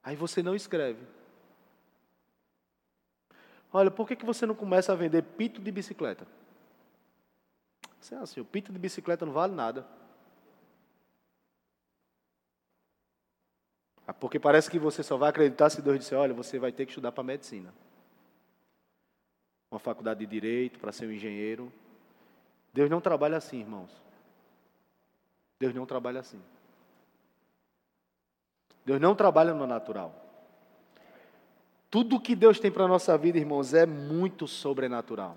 Aí 0.04 0.14
você 0.14 0.42
não 0.42 0.54
escreve. 0.54 1.04
Olha, 3.72 3.90
por 3.90 4.06
que, 4.06 4.14
que 4.14 4.24
você 4.24 4.44
não 4.46 4.54
começa 4.54 4.92
a 4.92 4.96
vender 4.96 5.22
pito 5.22 5.60
de 5.60 5.72
bicicleta? 5.72 6.26
Você 7.98 8.14
é 8.14 8.18
assim, 8.18 8.40
o 8.40 8.44
pito 8.44 8.70
de 8.70 8.78
bicicleta 8.78 9.24
não 9.24 9.32
vale 9.32 9.54
nada. 9.54 9.86
Ah, 14.06 14.12
porque 14.12 14.38
parece 14.38 14.70
que 14.70 14.78
você 14.78 15.02
só 15.02 15.16
vai 15.16 15.30
acreditar 15.30 15.70
se 15.70 15.80
Deus 15.80 15.98
disser, 15.98 16.18
olha, 16.18 16.34
você 16.34 16.58
vai 16.58 16.70
ter 16.70 16.84
que 16.84 16.92
estudar 16.92 17.10
para 17.10 17.24
medicina. 17.24 17.72
Uma 19.70 19.80
faculdade 19.80 20.20
de 20.20 20.26
direito, 20.26 20.78
para 20.78 20.92
ser 20.92 21.06
um 21.06 21.12
engenheiro. 21.12 21.72
Deus 22.72 22.90
não 22.90 23.00
trabalha 23.00 23.38
assim, 23.38 23.60
irmãos. 23.60 23.90
Deus 25.58 25.74
não 25.74 25.86
trabalha 25.86 26.20
assim. 26.20 26.40
Deus 28.84 29.00
não 29.00 29.14
trabalha 29.14 29.54
no 29.54 29.66
natural. 29.66 30.14
Tudo 31.90 32.20
que 32.20 32.34
Deus 32.34 32.58
tem 32.58 32.70
para 32.70 32.84
a 32.84 32.88
nossa 32.88 33.16
vida, 33.16 33.38
irmãos, 33.38 33.72
é 33.72 33.86
muito 33.86 34.46
sobrenatural. 34.46 35.36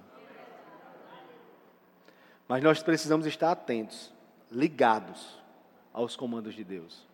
Mas 2.47 2.63
nós 2.63 2.81
precisamos 2.81 3.25
estar 3.25 3.51
atentos, 3.51 4.11
ligados 4.51 5.37
aos 5.93 6.15
comandos 6.15 6.55
de 6.55 6.63
Deus. 6.63 7.05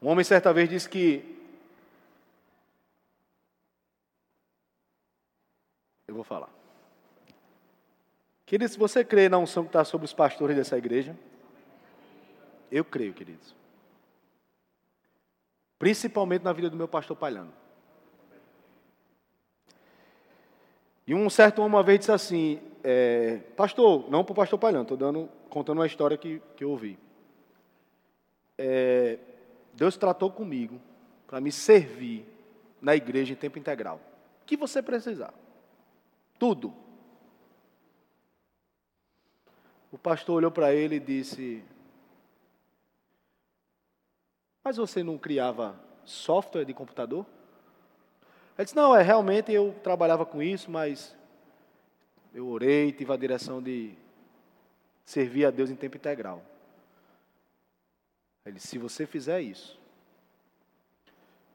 Um 0.00 0.08
homem 0.08 0.24
certa 0.24 0.52
vez 0.52 0.68
disse 0.68 0.88
que. 0.88 1.34
Eu 6.06 6.14
vou 6.14 6.24
falar. 6.24 6.50
Queridos, 8.44 8.72
se 8.72 8.78
você 8.78 9.04
crê 9.04 9.28
na 9.28 9.38
unção 9.38 9.64
que 9.64 9.70
está 9.70 9.84
sobre 9.84 10.04
os 10.04 10.12
pastores 10.12 10.56
dessa 10.56 10.78
igreja, 10.78 11.16
eu 12.70 12.84
creio, 12.84 13.12
queridos. 13.12 13.54
Principalmente 15.78 16.42
na 16.42 16.52
vida 16.52 16.70
do 16.70 16.76
meu 16.76 16.88
pastor 16.88 17.16
Palhano. 17.16 17.52
E 21.06 21.14
um 21.14 21.30
certo 21.30 21.60
homem 21.60 21.74
uma 21.74 21.82
vez 21.82 22.00
disse 22.00 22.12
assim, 22.12 22.60
é, 22.82 23.38
pastor, 23.56 24.10
não 24.10 24.24
para 24.24 24.32
o 24.32 24.36
pastor 24.36 24.58
Palhano, 24.58 24.82
estou 24.82 24.96
dando, 24.96 25.28
contando 25.48 25.78
uma 25.78 25.86
história 25.86 26.16
que, 26.16 26.42
que 26.56 26.64
eu 26.64 26.70
ouvi. 26.70 26.98
É, 28.58 29.18
Deus 29.72 29.96
tratou 29.96 30.30
comigo 30.30 30.80
para 31.26 31.40
me 31.40 31.52
servir 31.52 32.24
na 32.80 32.96
igreja 32.96 33.32
em 33.32 33.36
tempo 33.36 33.58
integral. 33.58 34.00
O 34.42 34.46
que 34.46 34.56
você 34.56 34.82
precisar. 34.82 35.32
Tudo. 36.38 36.72
O 39.92 39.98
pastor 39.98 40.36
olhou 40.36 40.50
para 40.50 40.74
ele 40.74 40.96
e 40.96 41.00
disse: 41.00 41.62
Mas 44.66 44.78
você 44.78 45.00
não 45.00 45.16
criava 45.16 45.78
software 46.04 46.64
de 46.64 46.74
computador? 46.74 47.24
Ele 48.58 48.64
disse: 48.64 48.74
Não, 48.74 48.96
é 48.96 49.00
realmente 49.00 49.52
eu 49.52 49.72
trabalhava 49.80 50.26
com 50.26 50.42
isso, 50.42 50.68
mas 50.72 51.14
eu 52.34 52.48
orei, 52.48 52.90
tive 52.90 53.12
a 53.12 53.16
direção 53.16 53.62
de 53.62 53.94
servir 55.04 55.44
a 55.44 55.52
Deus 55.52 55.70
em 55.70 55.76
tempo 55.76 55.96
integral. 55.96 56.42
Ele 58.44 58.56
disse: 58.56 58.66
se 58.66 58.78
você 58.78 59.06
fizer 59.06 59.40
isso, 59.40 59.78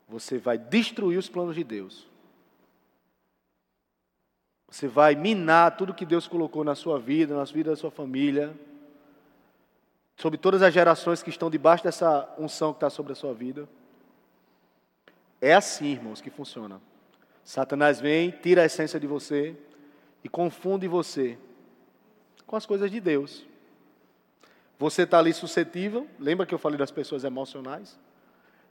você 0.08 0.38
vai 0.38 0.58
destruir 0.58 1.18
os 1.18 1.28
planos 1.28 1.56
de 1.56 1.66
Deus 1.66 2.08
Você 4.70 4.88
vai 4.88 5.16
minar 5.16 5.76
tudo 5.76 5.94
que 5.94 6.06
Deus 6.06 6.30
colocou 6.30 6.64
na 6.64 6.76
sua 6.76 6.98
vida, 6.98 7.36
na 7.36 7.44
vida 7.44 7.72
da 7.72 7.76
sua 7.76 7.92
família, 7.92 8.58
sobre 10.22 10.38
todas 10.38 10.62
as 10.62 10.72
gerações 10.72 11.24
que 11.24 11.32
estão 11.32 11.50
debaixo 11.50 11.84
dessa 11.84 12.30
unção 12.38 12.74
que 12.74 12.78
está 12.78 12.92
sobre 12.92 13.12
a 13.12 13.16
sua 13.16 13.34
vida. 13.34 13.68
É 15.42 15.56
assim, 15.56 15.88
irmãos, 15.88 16.22
que 16.22 16.30
funciona. 16.30 16.80
Satanás 17.44 18.00
vem, 18.00 18.30
tira 18.30 18.62
a 18.62 18.66
essência 18.66 19.00
de 19.00 19.08
você 19.08 19.56
e 20.24 20.30
confunde 20.30 20.88
você 20.88 21.40
com 22.46 22.56
as 22.56 22.68
coisas 22.68 22.92
de 22.92 23.00
Deus. 23.00 23.48
Você 24.78 25.02
está 25.02 25.18
ali 25.18 25.34
suscetível, 25.34 26.08
lembra 26.20 26.46
que 26.46 26.54
eu 26.54 26.60
falei 26.60 26.78
das 26.78 26.92
pessoas 26.92 27.24
emocionais? 27.24 28.00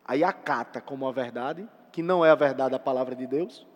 Aí 0.04 0.22
acata 0.22 0.80
como 0.80 1.08
a 1.08 1.10
verdade, 1.10 1.68
que 1.90 2.00
não 2.00 2.24
é 2.24 2.30
a 2.30 2.36
verdade 2.36 2.70
da 2.70 2.78
palavra 2.78 3.16
de 3.16 3.26
Deus, 3.26 3.66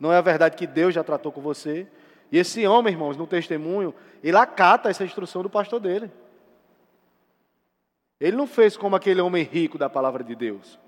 não 0.00 0.10
é 0.10 0.16
a 0.16 0.22
verdade 0.22 0.56
que 0.56 0.66
Deus 0.66 0.94
já 0.94 1.04
tratou 1.04 1.30
com 1.30 1.42
você. 1.42 1.86
E 2.32 2.38
esse 2.38 2.66
homem, 2.66 2.94
irmãos, 2.94 3.18
no 3.18 3.26
testemunho, 3.26 3.94
ele 4.24 4.38
acata 4.38 4.88
essa 4.88 5.04
instrução 5.04 5.42
do 5.42 5.50
pastor 5.50 5.78
dele. 5.78 6.10
Ele 8.20 8.36
não 8.36 8.46
fez 8.46 8.76
como 8.76 8.96
aquele 8.96 9.20
homem 9.20 9.44
rico 9.44 9.76
da 9.76 9.90
palavra 9.90 10.24
de 10.24 10.34
Deus, 10.34 10.78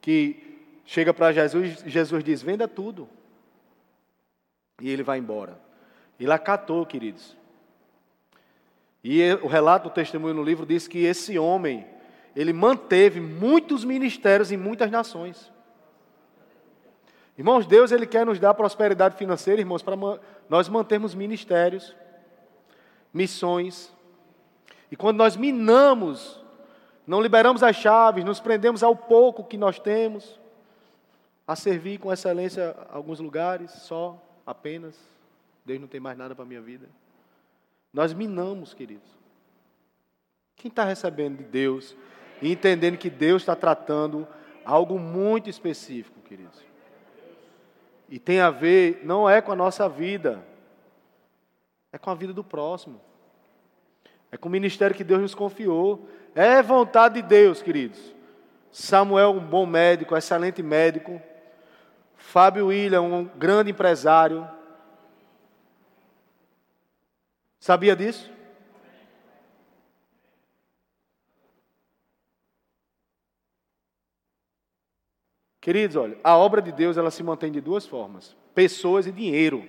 que 0.00 0.58
chega 0.84 1.12
para 1.12 1.32
Jesus 1.32 1.82
e 1.84 1.90
Jesus 1.90 2.24
diz: 2.24 2.42
venda 2.42 2.66
tudo. 2.66 3.08
E 4.80 4.88
ele 4.88 5.02
vai 5.02 5.18
embora. 5.18 5.60
Ele 6.18 6.32
acatou, 6.32 6.84
queridos. 6.86 7.36
E 9.02 9.22
o 9.42 9.46
relato 9.46 9.88
do 9.88 9.94
testemunho 9.94 10.34
no 10.34 10.42
livro 10.42 10.66
diz 10.66 10.86
que 10.86 11.04
esse 11.04 11.38
homem, 11.38 11.86
ele 12.34 12.52
manteve 12.52 13.20
muitos 13.20 13.84
ministérios 13.84 14.52
em 14.52 14.56
muitas 14.56 14.90
nações. 14.90 15.50
Irmãos, 17.36 17.66
Deus 17.66 17.90
ele 17.90 18.06
quer 18.06 18.26
nos 18.26 18.38
dar 18.38 18.52
prosperidade 18.52 19.16
financeira, 19.16 19.60
irmãos, 19.60 19.82
para 19.82 19.96
nós 20.48 20.68
mantermos 20.68 21.14
ministérios, 21.14 21.96
missões. 23.14 23.90
E 24.92 24.96
quando 24.96 25.16
nós 25.16 25.36
minamos, 25.36 26.39
não 27.06 27.20
liberamos 27.20 27.62
as 27.62 27.76
chaves, 27.76 28.24
nos 28.24 28.40
prendemos 28.40 28.82
ao 28.82 28.94
pouco 28.94 29.44
que 29.44 29.56
nós 29.56 29.78
temos, 29.78 30.38
a 31.46 31.56
servir 31.56 31.98
com 31.98 32.12
excelência 32.12 32.76
alguns 32.90 33.18
lugares, 33.18 33.70
só, 33.72 34.20
apenas. 34.46 34.96
Deus 35.64 35.80
não 35.80 35.88
tem 35.88 36.00
mais 36.00 36.16
nada 36.16 36.34
para 36.34 36.44
a 36.44 36.48
minha 36.48 36.60
vida. 36.60 36.88
Nós 37.92 38.12
minamos, 38.12 38.72
queridos. 38.72 39.08
Quem 40.56 40.68
está 40.68 40.84
recebendo 40.84 41.38
de 41.38 41.44
Deus 41.44 41.96
e 42.40 42.52
entendendo 42.52 42.96
que 42.96 43.10
Deus 43.10 43.42
está 43.42 43.56
tratando 43.56 44.26
algo 44.64 44.98
muito 44.98 45.50
específico, 45.50 46.20
queridos. 46.20 46.60
E 48.08 48.18
tem 48.18 48.40
a 48.40 48.50
ver, 48.50 49.00
não 49.04 49.28
é 49.28 49.40
com 49.40 49.52
a 49.52 49.56
nossa 49.56 49.88
vida, 49.88 50.44
é 51.92 51.98
com 51.98 52.10
a 52.10 52.14
vida 52.14 52.32
do 52.32 52.44
próximo. 52.44 53.00
É 54.32 54.36
com 54.36 54.48
o 54.48 54.52
ministério 54.52 54.96
que 54.96 55.04
Deus 55.04 55.20
nos 55.20 55.34
confiou. 55.34 56.08
É 56.34 56.62
vontade 56.62 57.20
de 57.20 57.28
Deus, 57.28 57.60
queridos. 57.62 58.14
Samuel, 58.70 59.32
um 59.32 59.40
bom 59.40 59.66
médico, 59.66 60.16
excelente 60.16 60.62
médico. 60.62 61.20
Fábio 62.16 62.68
William, 62.68 63.02
um 63.02 63.24
grande 63.24 63.70
empresário. 63.72 64.48
Sabia 67.58 67.96
disso? 67.96 68.30
Queridos, 75.60 75.96
olha, 75.96 76.16
a 76.24 76.36
obra 76.36 76.62
de 76.62 76.72
Deus 76.72 76.96
ela 76.96 77.10
se 77.10 77.22
mantém 77.22 77.52
de 77.52 77.60
duas 77.60 77.86
formas: 77.86 78.34
pessoas 78.54 79.06
e 79.06 79.12
dinheiro. 79.12 79.68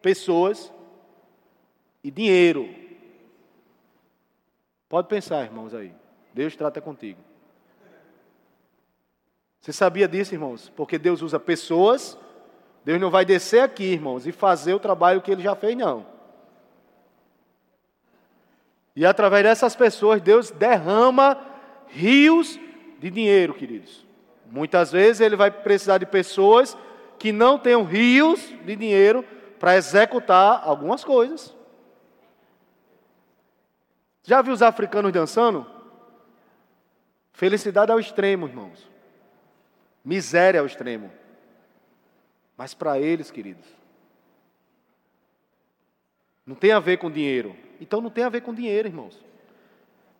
Pessoas 0.00 0.72
e 2.04 2.10
dinheiro. 2.10 2.68
Pode 4.88 5.08
pensar, 5.08 5.42
irmãos, 5.42 5.74
aí. 5.74 5.92
Deus 6.34 6.54
trata 6.54 6.80
contigo. 6.80 7.18
Você 9.60 9.72
sabia 9.72 10.06
disso, 10.06 10.34
irmãos? 10.34 10.70
Porque 10.76 10.98
Deus 10.98 11.22
usa 11.22 11.40
pessoas. 11.40 12.18
Deus 12.84 13.00
não 13.00 13.10
vai 13.10 13.24
descer 13.24 13.60
aqui, 13.62 13.84
irmãos, 13.84 14.26
e 14.26 14.32
fazer 14.32 14.74
o 14.74 14.78
trabalho 14.78 15.22
que 15.22 15.30
ele 15.30 15.42
já 15.42 15.56
fez, 15.56 15.74
não. 15.74 16.04
E 18.94 19.06
através 19.06 19.42
dessas 19.42 19.74
pessoas, 19.74 20.20
Deus 20.20 20.50
derrama 20.50 21.40
rios 21.88 22.60
de 23.00 23.10
dinheiro, 23.10 23.54
queridos. 23.54 24.06
Muitas 24.50 24.92
vezes 24.92 25.20
ele 25.20 25.34
vai 25.34 25.50
precisar 25.50 25.96
de 25.96 26.04
pessoas 26.04 26.76
que 27.18 27.32
não 27.32 27.58
tenham 27.58 27.84
rios 27.84 28.52
de 28.64 28.76
dinheiro 28.76 29.24
para 29.58 29.76
executar 29.76 30.60
algumas 30.62 31.02
coisas. 31.02 31.53
Já 34.24 34.40
viu 34.40 34.54
os 34.54 34.62
africanos 34.62 35.12
dançando? 35.12 35.66
Felicidade 37.32 37.92
ao 37.92 38.00
extremo, 38.00 38.46
irmãos. 38.46 38.90
Miséria 40.04 40.60
ao 40.60 40.66
extremo. 40.66 41.12
Mas 42.56 42.72
para 42.72 42.98
eles, 42.98 43.30
queridos, 43.30 43.66
não 46.46 46.54
tem 46.54 46.72
a 46.72 46.80
ver 46.80 46.96
com 46.96 47.10
dinheiro. 47.10 47.54
Então 47.80 48.00
não 48.00 48.10
tem 48.10 48.24
a 48.24 48.28
ver 48.28 48.40
com 48.40 48.54
dinheiro, 48.54 48.88
irmãos. 48.88 49.22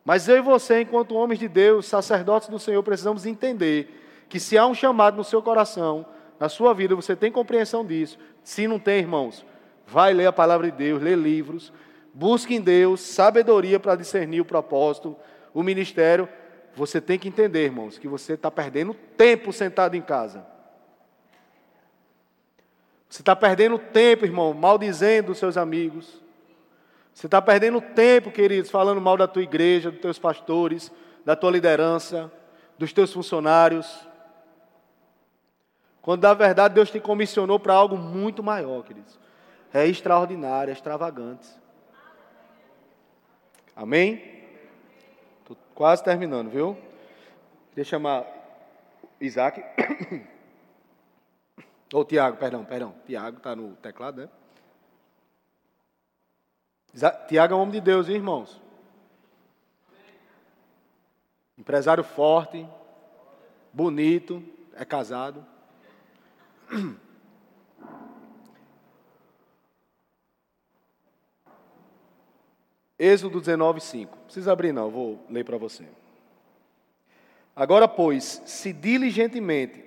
Mas 0.05 0.29
eu 0.29 0.37
e 0.37 0.43
você, 0.43 0.83
enquanto 0.83 1.15
homens 1.15 1.39
de 1.39 1.49
Deus, 1.49 1.87
sacerdotes 1.87 2.49
do 2.49 2.59
Senhor, 2.59 2.83
precisamos 2.83 3.25
entender 3.25 4.27
que 4.29 4.39
se 4.39 4.59
há 4.59 4.67
um 4.67 4.75
chamado 4.75 5.17
no 5.17 5.25
seu 5.25 5.41
coração, 5.41 6.05
na 6.39 6.49
sua 6.49 6.75
vida, 6.75 6.95
você 6.95 7.17
tem 7.17 7.33
compreensão 7.33 7.87
disso. 7.87 8.19
Se 8.43 8.69
não 8.69 8.79
tem, 8.79 8.99
irmãos, 8.99 9.47
vai 9.87 10.13
ler 10.13 10.27
a 10.27 10.33
palavra 10.33 10.71
de 10.71 10.77
Deus, 10.77 11.01
lê 11.01 11.15
livros, 11.15 11.73
busque 12.15 12.55
em 12.55 12.61
Deus 12.61 13.01
sabedoria 13.01 13.81
para 13.81 13.97
discernir 13.97 14.41
o 14.41 14.45
propósito, 14.45 15.17
o 15.53 15.63
ministério. 15.63 16.29
Você 16.77 17.01
tem 17.01 17.19
que 17.19 17.29
entender, 17.29 17.65
irmãos, 17.65 17.99
que 17.99 18.09
você 18.09 18.35
está 18.35 18.51
perdendo 18.51 18.95
tempo 19.17 19.53
sentado 19.53 19.97
em 19.97 20.01
casa. 20.01 20.47
Você 23.09 23.21
está 23.23 23.37
perdendo 23.37 23.79
tempo, 23.79 24.25
irmão, 24.25 24.55
maldizendo 24.55 25.33
os 25.33 25.39
seus 25.39 25.57
amigos. 25.57 26.23
Você 27.13 27.27
está 27.27 27.41
perdendo 27.41 27.81
tempo, 27.81 28.31
queridos, 28.31 28.71
falando 28.71 29.01
mal 29.01 29.17
da 29.17 29.29
tua 29.29 29.43
igreja, 29.43 29.91
dos 29.91 30.01
teus 30.01 30.19
pastores, 30.19 30.91
da 31.25 31.37
tua 31.37 31.51
liderança, 31.51 32.33
dos 32.77 32.93
teus 32.93 33.13
funcionários. 33.13 34.09
Quando 36.03 36.23
na 36.23 36.35
verdade 36.35 36.75
Deus 36.75 36.91
te 36.91 36.99
comissionou 36.99 37.59
para 37.59 37.73
algo 37.73 37.97
muito 37.97 38.43
maior, 38.43 38.83
queridos. 38.83 39.19
É 39.73 39.87
extraordinário, 39.87 40.71
é 40.71 40.75
extravagante. 40.75 41.49
Amém? 43.77 44.23
Estou 45.41 45.57
quase 45.75 46.05
terminando, 46.05 46.51
viu? 46.51 46.79
Deixa 47.75 47.91
chamar 47.91 48.25
Isaac. 49.21 49.63
Ou 51.93 52.05
Tiago, 52.05 52.37
perdão, 52.37 52.65
perdão. 52.65 52.95
Tiago 53.07 53.39
está 53.39 53.57
no 53.57 53.75
teclado, 53.77 54.23
né? 54.23 54.29
Tiago 57.29 57.55
é 57.55 57.57
um 57.57 57.61
homem 57.61 57.73
de 57.73 57.81
Deus, 57.81 58.09
hein, 58.09 58.17
irmãos? 58.17 58.61
Empresário 61.59 62.05
forte, 62.05 62.67
bonito, 63.73 64.43
é 64.75 64.85
casado. 64.85 65.45
Êxodo 73.05 73.41
19, 73.41 73.81
5. 73.81 74.17
Não 74.17 74.25
precisa 74.25 74.53
abrir, 74.53 74.73
não, 74.73 74.91
vou 74.91 75.19
ler 75.29 75.45
para 75.45 75.59
você. 75.59 75.85
Agora, 77.55 77.87
pois, 77.87 78.43
se 78.47 78.73
diligentemente 78.73 79.85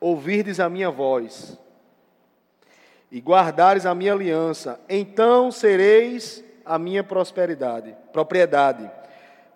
ouvirdes 0.00 0.58
a 0.58 0.68
minha 0.68 0.90
voz, 0.90 1.58
e 3.10 3.20
guardares 3.20 3.86
a 3.86 3.94
minha 3.94 4.12
aliança, 4.12 4.80
então 4.88 5.50
sereis 5.50 6.44
a 6.64 6.78
minha 6.78 7.02
prosperidade, 7.02 7.96
propriedade, 8.12 8.90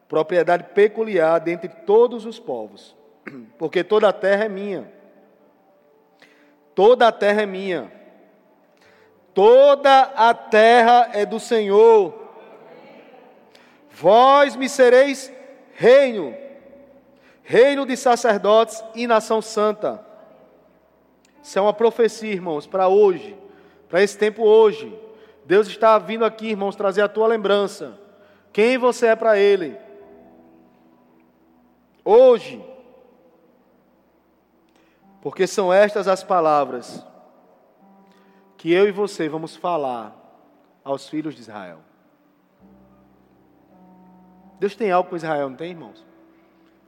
propriedade 0.08 0.64
peculiar 0.74 1.38
dentre 1.38 1.68
todos 1.68 2.24
os 2.24 2.38
povos, 2.38 2.94
porque 3.58 3.84
toda 3.84 4.08
a 4.08 4.12
terra 4.12 4.44
é 4.44 4.48
minha. 4.48 4.92
Toda 6.74 7.08
a 7.08 7.12
terra 7.12 7.42
é 7.42 7.46
minha. 7.46 7.92
Toda 9.34 10.00
a 10.00 10.32
terra 10.32 11.10
é 11.12 11.26
do 11.26 11.38
Senhor. 11.38 12.21
Vós 13.92 14.56
me 14.56 14.68
sereis 14.68 15.32
reino, 15.74 16.34
reino 17.42 17.86
de 17.86 17.96
sacerdotes 17.96 18.82
e 18.94 19.06
nação 19.06 19.40
santa. 19.40 20.04
Isso 21.42 21.58
é 21.58 21.62
uma 21.62 21.72
profecia, 21.72 22.32
irmãos, 22.32 22.66
para 22.66 22.88
hoje 22.88 23.36
para 23.92 24.02
esse 24.02 24.16
tempo 24.16 24.42
hoje. 24.42 24.98
Deus 25.44 25.66
está 25.66 25.98
vindo 25.98 26.24
aqui, 26.24 26.46
irmãos, 26.46 26.74
trazer 26.74 27.02
a 27.02 27.08
tua 27.08 27.26
lembrança. 27.26 28.00
Quem 28.50 28.78
você 28.78 29.08
é 29.08 29.14
para 29.14 29.38
Ele. 29.38 29.76
Hoje. 32.02 32.64
Porque 35.20 35.46
são 35.46 35.70
estas 35.70 36.08
as 36.08 36.24
palavras 36.24 37.04
que 38.56 38.72
eu 38.72 38.88
e 38.88 38.90
você 38.90 39.28
vamos 39.28 39.54
falar 39.56 40.16
aos 40.82 41.06
filhos 41.06 41.34
de 41.34 41.42
Israel. 41.42 41.80
Deus 44.62 44.76
tem 44.76 44.92
algo 44.92 45.10
com 45.10 45.16
Israel, 45.16 45.50
não 45.50 45.56
tem, 45.56 45.70
irmãos? 45.70 46.06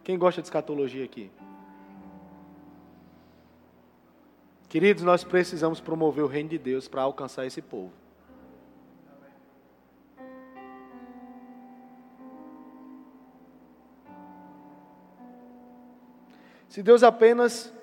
Quem 0.05 0.16
gosta 0.16 0.41
de 0.41 0.47
escatologia 0.47 1.05
aqui? 1.05 1.29
Queridos, 4.68 5.03
nós 5.03 5.25
precisamos 5.25 5.81
promover 5.81 6.22
o 6.22 6.29
reino 6.29 6.51
de 6.51 6.57
Deus 6.57 6.87
para 6.87 7.03
alcançar 7.03 7.47
esse 7.47 7.61
povo. 7.61 7.93
Se 16.68 16.81
Deus 16.81 17.03
apenas 17.03 17.75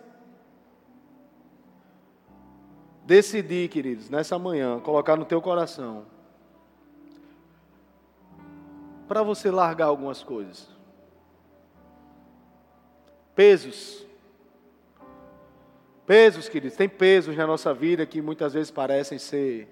decidir, 3.06 3.68
queridos, 3.68 4.10
nessa 4.10 4.40
manhã, 4.40 4.80
colocar 4.80 5.18
no 5.18 5.26
teu 5.26 5.42
coração, 5.42 6.06
para 9.12 9.24
você 9.24 9.52
largar 9.52 9.88
algumas 9.88 10.24
coisas, 10.24 10.70
pesos, 13.36 14.08
pesos, 16.08 16.48
queridos, 16.48 16.78
tem 16.78 16.88
pesos 16.88 17.36
na 17.36 17.46
nossa 17.46 17.74
vida 17.74 18.06
que 18.06 18.22
muitas 18.22 18.54
vezes 18.54 18.72
parecem 18.72 19.18
ser, 19.18 19.68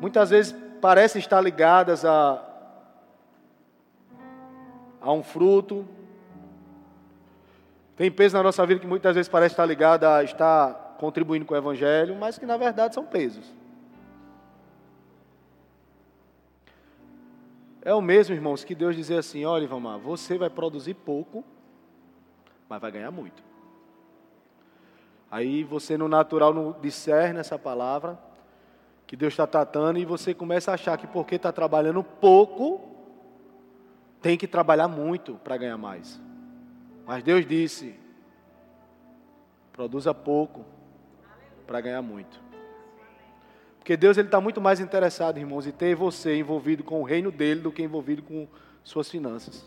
muitas 0.00 0.30
vezes 0.30 0.54
parecem 0.80 1.18
estar 1.18 1.38
ligadas 1.42 2.02
a, 2.06 2.42
a 4.98 5.12
um 5.12 5.22
fruto, 5.22 5.86
tem 7.94 8.10
pesos 8.10 8.32
na 8.32 8.42
nossa 8.42 8.64
vida 8.64 8.80
que 8.80 8.86
muitas 8.86 9.14
vezes 9.14 9.28
parece 9.28 9.52
estar 9.52 9.66
ligada 9.66 10.16
a 10.16 10.24
estar 10.24 10.96
contribuindo 10.98 11.44
com 11.44 11.52
o 11.52 11.58
Evangelho, 11.58 12.16
mas 12.16 12.38
que 12.38 12.46
na 12.46 12.56
verdade 12.56 12.94
são 12.94 13.04
pesos. 13.04 13.54
É 17.86 17.94
o 17.94 18.00
mesmo, 18.00 18.34
irmãos, 18.34 18.64
que 18.64 18.74
Deus 18.74 18.96
dizer 18.96 19.18
assim: 19.18 19.44
olha, 19.44 19.62
Ivamar, 19.62 19.96
você 19.96 20.36
vai 20.36 20.50
produzir 20.50 20.94
pouco, 20.94 21.44
mas 22.68 22.80
vai 22.80 22.90
ganhar 22.90 23.12
muito. 23.12 23.40
Aí 25.30 25.62
você 25.62 25.96
no 25.96 26.08
natural 26.08 26.52
não 26.52 26.72
discerne 26.82 27.38
essa 27.38 27.56
palavra 27.56 28.18
que 29.06 29.14
Deus 29.14 29.34
está 29.34 29.46
tratando 29.46 30.00
e 30.00 30.04
você 30.04 30.34
começa 30.34 30.72
a 30.72 30.74
achar 30.74 30.98
que 30.98 31.06
porque 31.06 31.36
está 31.36 31.52
trabalhando 31.52 32.02
pouco, 32.02 32.80
tem 34.20 34.36
que 34.36 34.48
trabalhar 34.48 34.88
muito 34.88 35.34
para 35.44 35.56
ganhar 35.56 35.78
mais. 35.78 36.20
Mas 37.06 37.22
Deus 37.22 37.46
disse: 37.46 37.94
produza 39.72 40.12
pouco, 40.12 40.64
para 41.68 41.80
ganhar 41.80 42.02
muito. 42.02 42.45
Porque 43.86 43.96
Deus 43.96 44.18
está 44.18 44.40
muito 44.40 44.60
mais 44.60 44.80
interessado, 44.80 45.38
irmãos, 45.38 45.64
em 45.64 45.70
ter 45.70 45.94
você 45.94 46.36
envolvido 46.36 46.82
com 46.82 47.02
o 47.02 47.04
reino 47.04 47.30
dele 47.30 47.60
do 47.60 47.70
que 47.70 47.84
envolvido 47.84 48.20
com 48.20 48.48
suas 48.82 49.08
finanças. 49.08 49.64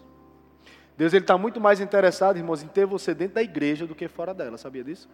Deus 0.97 1.13
está 1.13 1.37
muito 1.37 1.61
mais 1.61 1.79
interessado, 1.79 2.35
irmãos, 2.35 2.61
em 2.61 2.67
ter 2.67 2.85
você 2.85 3.13
dentro 3.13 3.35
da 3.35 3.41
igreja 3.41 3.87
do 3.87 3.95
que 3.95 4.09
fora 4.09 4.33
dela. 4.33 4.57
Sabia 4.57 4.83
disso? 4.83 5.07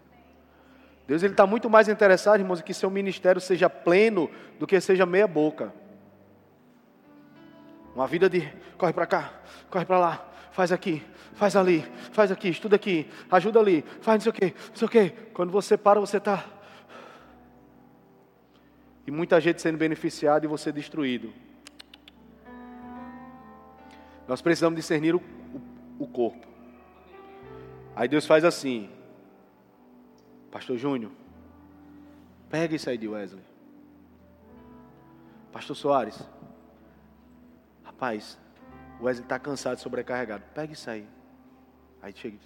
Deus 1.07 1.21
está 1.21 1.45
muito 1.45 1.69
mais 1.69 1.87
interessado, 1.87 2.39
irmãos, 2.39 2.61
em 2.61 2.63
que 2.63 2.73
seu 2.73 2.89
ministério 2.89 3.39
seja 3.39 3.69
pleno 3.69 4.27
do 4.57 4.65
que 4.65 4.81
seja 4.81 5.05
meia 5.05 5.27
boca. 5.27 5.71
Uma 7.93 8.07
vida 8.07 8.27
de 8.27 8.51
corre 8.75 8.91
para 8.91 9.05
cá, 9.05 9.33
corre 9.69 9.85
para 9.85 9.99
lá, 9.99 10.33
faz 10.51 10.71
aqui, 10.71 11.03
faz 11.35 11.55
ali, 11.55 11.85
faz 12.11 12.31
aqui, 12.31 12.49
estuda 12.49 12.75
aqui, 12.75 13.07
ajuda 13.29 13.59
ali, 13.59 13.85
faz 14.01 14.25
não 14.25 14.31
sei 14.31 14.31
o 14.31 14.33
quê, 14.33 14.55
não 14.69 14.75
sei 14.75 14.87
o 14.87 14.89
quê. 14.89 15.13
Quando 15.31 15.51
você 15.51 15.77
para, 15.77 15.99
você 15.99 16.17
está 16.17 16.43
e 19.05 19.11
muita 19.11 19.39
gente 19.39 19.61
sendo 19.61 19.77
beneficiada 19.77 20.45
e 20.45 20.47
você 20.47 20.71
destruído. 20.71 21.31
Nós 24.27 24.41
precisamos 24.41 24.75
discernir 24.75 25.15
o, 25.15 25.19
o, 25.99 26.03
o 26.03 26.07
corpo. 26.07 26.47
Aí 27.95 28.07
Deus 28.07 28.25
faz 28.25 28.43
assim, 28.43 28.89
Pastor 30.51 30.77
Júnior, 30.77 31.11
pega 32.49 32.75
isso 32.75 32.89
aí 32.89 32.97
de 32.97 33.07
Wesley. 33.07 33.43
Pastor 35.51 35.75
Soares, 35.75 36.21
rapaz, 37.83 38.37
o 38.99 39.05
Wesley 39.05 39.25
está 39.25 39.39
cansado, 39.39 39.79
sobrecarregado. 39.79 40.43
Pega 40.53 40.73
isso 40.73 40.89
aí. 40.89 41.07
Aí 42.01 42.13
chega, 42.13 42.37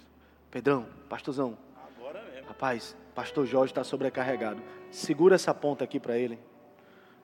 Pedrão, 0.50 0.86
pastorzão. 1.08 1.56
Agora 1.96 2.22
mesmo. 2.22 2.48
Rapaz, 2.48 2.96
pastor 3.14 3.46
Jorge 3.46 3.72
está 3.72 3.84
sobrecarregado. 3.84 4.60
Segura 4.90 5.36
essa 5.36 5.54
ponta 5.54 5.84
aqui 5.84 6.00
para 6.00 6.16
ele. 6.18 6.38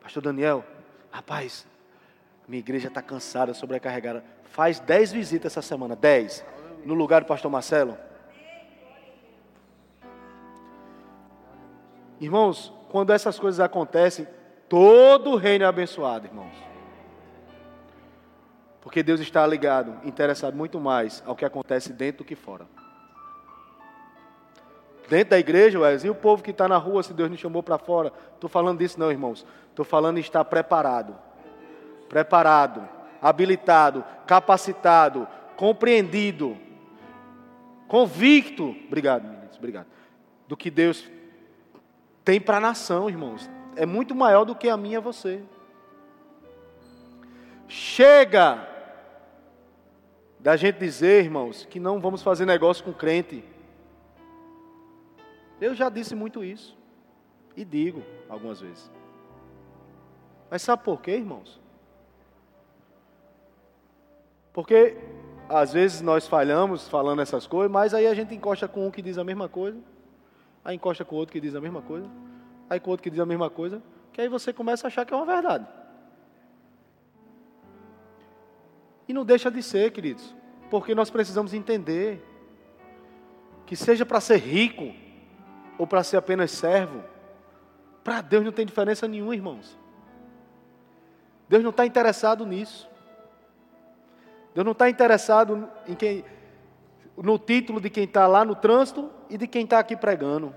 Pastor 0.07 0.23
Daniel, 0.23 0.65
rapaz, 1.11 1.67
minha 2.47 2.61
igreja 2.61 2.87
está 2.87 3.03
cansada, 3.03 3.53
sobrecarregada. 3.53 4.23
Faz 4.45 4.79
dez 4.79 5.11
visitas 5.11 5.53
essa 5.53 5.61
semana, 5.61 5.97
dez, 5.97 6.45
no 6.85 6.95
lugar 6.95 7.23
do 7.23 7.27
pastor 7.27 7.51
Marcelo. 7.51 7.99
Irmãos, 12.21 12.73
quando 12.89 13.13
essas 13.13 13.37
coisas 13.37 13.59
acontecem, 13.59 14.29
todo 14.69 15.31
o 15.31 15.37
reino 15.37 15.65
é 15.65 15.67
abençoado, 15.67 16.29
irmãos. 16.29 16.55
Porque 18.83 19.03
Deus 19.03 19.19
está 19.19 19.45
ligado, 19.45 20.07
interessado 20.07 20.57
muito 20.57 20.79
mais 20.79 21.21
ao 21.27 21.35
que 21.35 21.45
acontece 21.45 21.93
dentro 21.93 22.19
do 22.19 22.29
que 22.29 22.37
fora. 22.37 22.65
Dentro 25.09 25.31
da 25.31 25.39
igreja, 25.39 25.79
Wes, 25.79 26.05
e 26.05 26.11
o 26.11 26.15
povo 26.15 26.43
que 26.43 26.51
está 26.51 26.69
na 26.69 26.77
rua, 26.77 27.03
se 27.03 27.15
Deus 27.15 27.31
nos 27.31 27.39
chamou 27.39 27.63
para 27.63 27.79
fora? 27.79 28.13
Estou 28.35 28.51
falando 28.51 28.79
disso 28.79 28.99
não, 28.99 29.11
irmãos. 29.11 29.47
Estou 29.71 29.85
falando 29.85 30.19
em 30.19 30.21
estar 30.21 30.45
preparado. 30.45 31.17
Preparado, 32.09 32.89
habilitado, 33.21 34.05
capacitado, 34.27 35.27
compreendido, 35.57 36.57
convicto. 37.89 38.77
Obrigado, 38.87 39.25
meninos, 39.25 39.57
obrigado. 39.57 39.87
Do 40.47 40.57
que 40.57 40.71
Deus 40.71 41.09
tem 42.25 42.41
para 42.41 42.59
a 42.59 42.61
nação, 42.61 43.09
irmãos. 43.09 43.49
É 43.77 43.87
muito 43.87 44.15
maior 44.15 44.45
do 44.45 44.55
que 44.55 44.69
a 44.69 44.77
minha 44.77 45.01
você. 45.01 45.43
Chega 47.69 48.67
da 50.39 50.57
gente 50.57 50.79
dizer, 50.79 51.25
irmãos, 51.25 51.67
que 51.69 51.81
não 51.81 52.01
vamos 52.01 52.23
fazer 52.23 52.47
negócio 52.47 52.85
com 52.85 52.93
crente. 52.93 53.43
Eu 55.61 55.75
já 55.75 55.89
disse 55.89 56.15
muito 56.15 56.45
isso. 56.45 56.77
E 57.57 57.65
digo 57.65 58.03
algumas 58.29 58.61
vezes. 58.61 58.91
Mas 60.51 60.63
sabe 60.63 60.85
por 60.85 61.01
quê, 61.01 61.13
irmãos? 61.13 61.61
Porque 64.53 64.97
às 65.49 65.73
vezes 65.73 66.01
nós 66.01 66.27
falhamos 66.27 66.89
falando 66.89 67.23
essas 67.23 67.47
coisas, 67.47 67.71
mas 67.71 67.95
aí 67.95 68.07
a 68.07 68.15
gente 68.15 68.35
encosta 68.35 68.67
com 68.67 68.87
um 68.87 68.91
que 68.91 69.03
diz 69.03 69.19
a 69.19 69.25
mesma 69.25 69.49
coisa, 69.49 69.79
aí 70.65 70.77
encosta 70.77 71.05
com 71.05 71.17
outro 71.17 71.33
que 71.33 71.41
diz 71.41 71.55
a 71.55 71.61
mesma 71.61 71.83
coisa, 71.83 72.09
aí 72.69 72.81
com 72.81 72.91
outro 72.91 73.03
que 73.03 73.11
diz 73.11 73.21
a 73.21 73.27
mesma 73.27 73.49
coisa, 73.49 73.83
que 74.13 74.21
aí 74.21 74.29
você 74.29 74.53
começa 74.53 74.87
a 74.87 74.89
achar 74.89 75.05
que 75.05 75.13
é 75.13 75.17
uma 75.17 75.27
verdade. 75.27 75.67
E 79.09 79.13
não 79.13 79.25
deixa 79.25 79.51
de 79.51 79.63
ser, 79.63 79.93
queridos, 79.93 80.35
porque 80.71 80.95
nós 80.95 81.11
precisamos 81.11 81.55
entender 81.55 82.25
que 83.65 83.77
seja 83.77 84.05
para 84.05 84.21
ser 84.21 84.39
rico, 84.39 84.95
ou 85.79 85.87
para 85.87 86.03
ser 86.03 86.17
apenas 86.17 86.51
servo, 86.51 87.03
para 88.03 88.21
Deus 88.21 88.45
não 88.45 88.53
tem 88.53 88.65
diferença 88.65 89.09
nenhuma, 89.09 89.35
irmãos. 89.35 89.77
Deus 91.49 91.63
não 91.63 91.71
está 91.71 91.87
interessado 91.87 92.47
nisso. 92.47 92.89
Deus 94.55 94.65
não 94.65 94.73
está 94.73 94.89
interessado 94.89 95.69
em 95.87 95.95
quem, 95.95 96.25
no 97.17 97.39
título 97.39 97.81
de 97.81 97.91
quem 97.91 98.05
está 98.05 98.27
lá 98.27 98.45
no 98.45 98.55
trânsito 98.55 99.11
e 99.29 99.37
de 99.37 99.47
quem 99.47 99.65
está 99.65 99.79
aqui 99.79 99.97
pregando. 99.97 100.55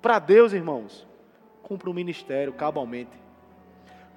Para 0.00 0.18
Deus, 0.18 0.52
irmãos, 0.52 1.06
cumpra 1.62 1.90
o 1.90 1.94
ministério 1.94 2.52
cabalmente. 2.52 3.12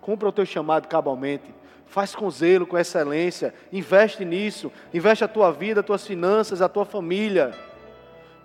Cumpra 0.02 0.30
o 0.30 0.32
teu 0.32 0.46
chamado 0.46 0.88
cabalmente. 0.88 1.54
Faz 1.86 2.14
com 2.14 2.30
zelo, 2.30 2.68
com 2.68 2.78
excelência. 2.78 3.54
Investe 3.72 4.24
nisso. 4.26 4.72
Investe 4.94 5.24
a 5.24 5.28
tua 5.28 5.52
vida, 5.52 5.80
as 5.80 5.86
tuas 5.86 6.06
finanças, 6.06 6.62
a 6.62 6.70
tua 6.70 6.86
família. 6.86 7.54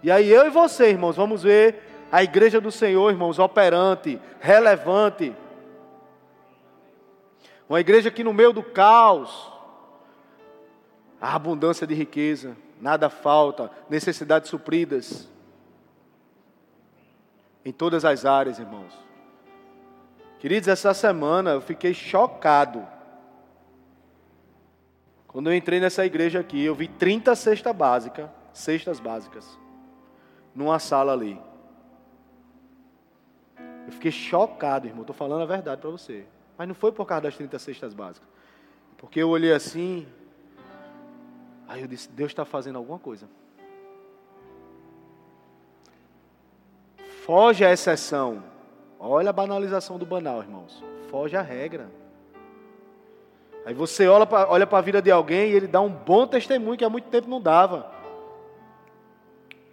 E 0.03 0.11
aí 0.11 0.31
eu 0.31 0.47
e 0.47 0.51
você, 0.51 0.91
irmãos, 0.91 1.17
vamos 1.17 1.45
ver 1.45 2.09
a 2.11 2.23
igreja 2.23 2.61
do 2.61 2.73
Senhor, 2.73 3.11
irmãos, 3.11 3.39
operante, 3.39 4.21
relevante. 4.41 5.35
Uma 7.69 7.81
igreja 7.81 8.11
que 8.11 8.25
no 8.25 8.33
meio 8.33 8.53
do 8.53 8.63
caos, 8.63 9.51
a 11.21 11.35
abundância 11.35 11.87
de 11.87 11.95
riqueza, 11.95 12.57
nada 12.81 13.09
falta, 13.09 13.71
necessidades 13.89 14.51
supridas. 14.51 15.29
Em 17.65 17.71
todas 17.71 18.05
as 18.05 18.27
áreas, 18.27 18.59
irmãos. 18.59 18.93
Queridos, 20.41 20.69
essa 20.69 20.93
semana 20.93 21.51
eu 21.53 21.61
fiquei 21.61 21.95
chocado. 21.95 22.85
Quando 25.29 25.49
eu 25.49 25.55
entrei 25.55 25.79
nessa 25.79 26.05
igreja 26.05 26.41
aqui, 26.41 26.63
eu 26.63 26.75
vi 26.75 26.89
30 26.89 27.37
cestas 27.37 27.75
básicas, 27.75 28.29
cestas 28.53 28.99
básicas 28.99 29.62
numa 30.55 30.79
sala 30.79 31.13
ali. 31.13 31.41
Eu 33.87 33.93
fiquei 33.93 34.11
chocado, 34.11 34.87
irmão. 34.87 35.03
Estou 35.03 35.15
falando 35.15 35.43
a 35.43 35.47
verdade 35.47 35.81
para 35.81 35.91
você. 35.91 36.25
Mas 36.57 36.69
não 36.69 36.75
foi 36.75 36.93
por 36.93 37.07
causa 37.07 37.23
das 37.23 37.37
30 37.37 37.59
cestas 37.59 37.95
básicas. 37.95 38.29
Porque 38.97 39.21
eu 39.21 39.29
olhei 39.29 39.53
assim. 39.53 40.07
Aí 41.67 41.81
eu 41.81 41.89
disse: 41.89 42.09
Deus 42.09 42.31
está 42.31 42.45
fazendo 42.45 42.77
alguma 42.77 42.99
coisa. 42.99 43.29
Foge 47.25 47.65
a 47.65 47.73
exceção. 47.73 48.43
Olha 48.99 49.31
a 49.31 49.33
banalização 49.33 49.99
do 49.99 50.07
banal, 50.07 50.41
irmãos. 50.41 50.83
Foge 51.11 51.37
a 51.37 51.43
regra. 51.43 51.91
Aí 53.65 53.75
você 53.75 54.09
olha 54.09 54.27
para 54.27 54.51
olha 54.51 54.69
a 54.71 54.81
vida 54.81 55.01
de 55.01 55.11
alguém 55.11 55.51
e 55.51 55.55
ele 55.55 55.69
dá 55.69 55.81
um 55.81 55.89
bom 55.89 56.27
testemunho 56.27 56.77
que 56.77 56.85
há 56.85 56.91
muito 56.91 57.09
tempo 57.09 57.29
não 57.29 57.41
dava. 57.41 58.02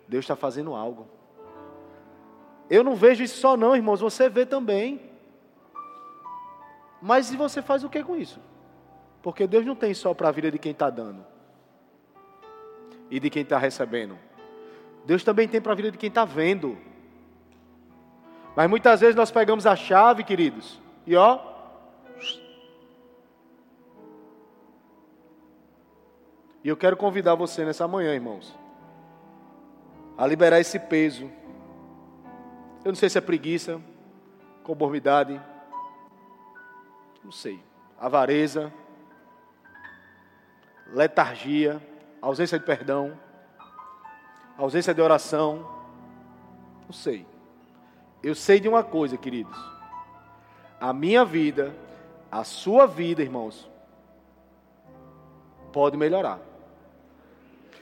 Deus 0.10 0.24
está 0.26 0.36
fazendo 0.36 0.74
algo. 0.74 1.08
Eu 2.68 2.84
não 2.84 2.96
vejo 2.96 3.24
isso 3.24 3.38
só 3.38 3.56
não, 3.56 3.76
irmãos, 3.76 4.02
você 4.02 4.28
vê 4.28 4.44
também. 4.44 5.00
Mas 7.00 7.32
e 7.32 7.38
você 7.38 7.62
faz 7.62 7.84
o 7.84 7.90
que 7.90 8.04
com 8.04 8.16
isso? 8.16 8.42
Porque 9.22 9.46
Deus 9.46 9.66
não 9.66 9.76
tem 9.76 9.94
só 9.94 10.14
para 10.16 10.30
a 10.30 10.32
vida 10.32 10.50
de 10.50 10.58
quem 10.58 10.72
está 10.72 10.90
dando 10.90 11.24
e 13.12 13.20
de 13.20 13.30
quem 13.30 13.44
está 13.44 13.60
recebendo. 13.60 14.18
Deus 15.06 15.24
também 15.24 15.48
tem 15.48 15.62
para 15.62 15.74
a 15.74 15.76
vida 15.76 15.92
de 15.92 15.98
quem 15.98 16.10
está 16.10 16.26
vendo. 16.26 16.76
Mas 18.56 18.68
muitas 18.68 19.02
vezes 19.02 19.16
nós 19.16 19.30
pegamos 19.30 19.68
a 19.68 19.76
chave, 19.76 20.24
queridos, 20.24 20.82
e 21.06 21.16
ó. 21.16 21.40
E 26.64 26.68
eu 26.68 26.76
quero 26.76 26.98
convidar 26.98 27.36
você 27.36 27.64
nessa 27.64 27.88
manhã, 27.88 28.14
irmãos, 28.14 28.58
a 30.20 30.28
liberar 30.28 30.60
esse 30.60 30.78
peso. 30.78 31.32
Eu 32.84 32.92
não 32.92 32.96
sei 32.96 33.10
se 33.10 33.18
é 33.18 33.22
preguiça, 33.22 33.80
conformidade, 34.64 35.40
não 37.24 37.32
sei, 37.32 37.64
avareza, 37.98 38.72
letargia, 40.88 41.82
ausência 42.22 42.60
de 42.60 42.66
perdão, 42.66 43.18
ausência 44.58 44.94
de 44.94 45.02
oração, 45.02 45.66
não 46.86 46.92
sei. 46.92 47.26
Eu 48.22 48.36
sei 48.36 48.60
de 48.60 48.68
uma 48.68 48.84
coisa, 48.84 49.16
queridos. 49.16 49.58
A 50.82 50.92
minha 50.92 51.24
vida, 51.24 51.74
a 52.30 52.44
sua 52.44 52.86
vida, 52.86 53.22
irmãos, 53.22 53.72
pode 55.72 55.96
melhorar. 55.96 56.49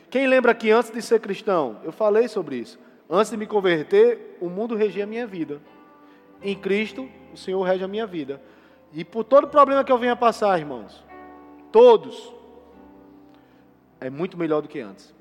Quem 0.09 0.27
lembra 0.27 0.53
que 0.55 0.71
antes 0.71 0.91
de 0.91 1.01
ser 1.01 1.19
cristão, 1.19 1.79
eu 1.83 1.91
falei 1.91 2.27
sobre 2.27 2.57
isso. 2.57 2.79
Antes 3.09 3.31
de 3.31 3.37
me 3.37 3.45
converter, 3.45 4.37
o 4.39 4.49
mundo 4.49 4.75
regia 4.75 5.03
a 5.03 5.07
minha 5.07 5.27
vida. 5.27 5.61
Em 6.41 6.55
Cristo, 6.55 7.09
o 7.33 7.37
Senhor 7.37 7.61
rege 7.63 7.83
a 7.83 7.87
minha 7.87 8.05
vida. 8.05 8.41
E 8.93 9.03
por 9.03 9.23
todo 9.23 9.47
problema 9.47 9.83
que 9.83 9.91
eu 9.91 9.97
venha 9.97 10.15
passar, 10.15 10.57
irmãos, 10.57 11.03
todos, 11.71 12.33
é 13.99 14.09
muito 14.09 14.37
melhor 14.37 14.61
do 14.61 14.67
que 14.67 14.79
antes. 14.79 15.13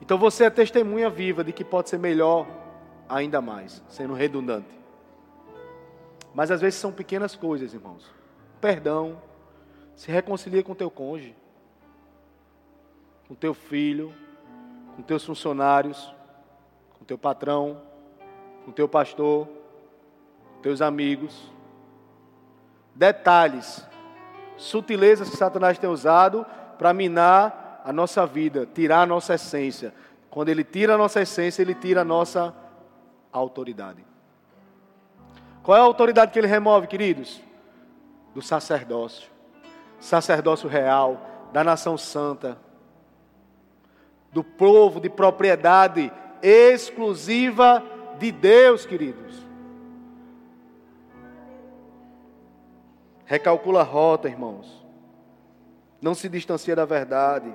Então 0.00 0.18
você 0.18 0.44
é 0.44 0.50
testemunha 0.50 1.08
viva 1.08 1.42
de 1.42 1.52
que 1.52 1.64
pode 1.64 1.88
ser 1.88 1.98
melhor 1.98 2.46
ainda 3.08 3.40
mais, 3.40 3.82
sendo 3.88 4.14
redundante. 4.14 4.76
Mas 6.34 6.50
às 6.50 6.60
vezes 6.60 6.78
são 6.78 6.92
pequenas 6.92 7.34
coisas, 7.34 7.72
irmãos. 7.72 8.10
Perdão, 8.60 9.20
se 9.94 10.10
reconcilia 10.10 10.62
com 10.62 10.74
teu 10.74 10.90
cônjuge, 10.90 11.34
com 13.28 13.34
teu 13.34 13.54
filho, 13.54 14.12
com 14.94 15.02
teus 15.02 15.24
funcionários, 15.24 16.14
com 16.98 17.04
teu 17.04 17.18
patrão, 17.18 17.80
com 18.64 18.72
teu 18.72 18.88
pastor, 18.88 19.46
com 20.54 20.62
teus 20.62 20.80
amigos. 20.80 21.50
Detalhes, 22.94 23.86
sutilezas 24.56 25.28
que 25.28 25.36
Satanás 25.36 25.78
tem 25.78 25.90
usado 25.90 26.46
para 26.78 26.92
minar 26.92 27.82
a 27.84 27.92
nossa 27.92 28.26
vida, 28.26 28.66
tirar 28.66 29.02
a 29.02 29.06
nossa 29.06 29.34
essência. 29.34 29.92
Quando 30.30 30.48
ele 30.48 30.64
tira 30.64 30.94
a 30.94 30.98
nossa 30.98 31.20
essência, 31.20 31.62
ele 31.62 31.74
tira 31.74 32.00
a 32.02 32.04
nossa 32.04 32.54
autoridade. 33.32 34.04
Qual 35.62 35.76
é 35.76 35.80
a 35.80 35.84
autoridade 35.84 36.32
que 36.32 36.38
ele 36.38 36.46
remove, 36.46 36.86
queridos? 36.86 37.40
Do 38.34 38.40
sacerdócio. 38.40 39.30
Sacerdócio 39.98 40.68
real, 40.68 41.20
da 41.52 41.64
nação 41.64 41.98
santa, 41.98 42.58
do 44.36 44.44
povo 44.44 45.00
de 45.00 45.08
propriedade 45.08 46.12
exclusiva 46.42 47.82
de 48.18 48.30
Deus, 48.30 48.84
queridos. 48.84 49.42
Recalcula 53.24 53.80
a 53.80 53.82
rota, 53.82 54.28
irmãos. 54.28 54.86
Não 56.02 56.14
se 56.14 56.28
distancia 56.28 56.76
da 56.76 56.84
verdade. 56.84 57.50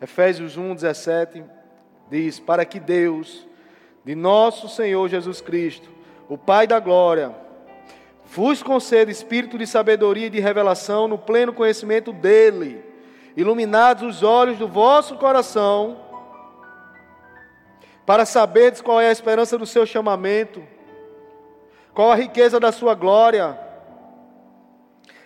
Efésios 0.00 0.56
1, 0.56 0.76
17 0.76 1.44
diz: 2.08 2.38
Para 2.38 2.64
que 2.64 2.78
Deus, 2.78 3.48
de 4.04 4.14
nosso 4.14 4.68
Senhor 4.68 5.08
Jesus 5.08 5.40
Cristo, 5.40 5.90
o 6.28 6.38
Pai 6.38 6.68
da 6.68 6.78
glória, 6.78 7.34
vos 8.26 8.62
conceda 8.62 9.10
espírito 9.10 9.58
de 9.58 9.66
sabedoria 9.66 10.26
e 10.26 10.30
de 10.30 10.40
revelação 10.40 11.06
no 11.06 11.18
pleno 11.18 11.52
conhecimento 11.52 12.12
dEle, 12.12 12.84
iluminados 13.36 14.16
os 14.16 14.22
olhos 14.22 14.58
do 14.58 14.66
vosso 14.66 15.16
coração, 15.16 16.00
para 18.06 18.24
saberdes 18.24 18.80
qual 18.80 19.00
é 19.00 19.08
a 19.08 19.12
esperança 19.12 19.56
do 19.56 19.66
seu 19.66 19.86
chamamento, 19.86 20.62
qual 21.92 22.10
a 22.10 22.16
riqueza 22.16 22.58
da 22.58 22.72
sua 22.72 22.94
glória, 22.94 23.58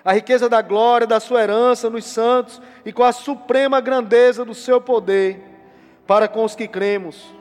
a 0.05 0.13
riqueza 0.13 0.49
da 0.49 0.63
glória 0.63 1.07
da 1.07 1.21
sua 1.21 1.43
herança 1.43 1.91
nos 1.91 2.05
santos 2.05 2.61
e 2.85 2.93
com 2.93 3.03
a 3.03 3.13
suprema 3.13 3.81
grandeza 3.81 4.45
do 4.45 4.55
seu 4.55 4.81
poder 4.81 5.43
para 6.07 6.29
com 6.29 6.45
os 6.45 6.55
que 6.55 6.67
cremos. 6.67 7.38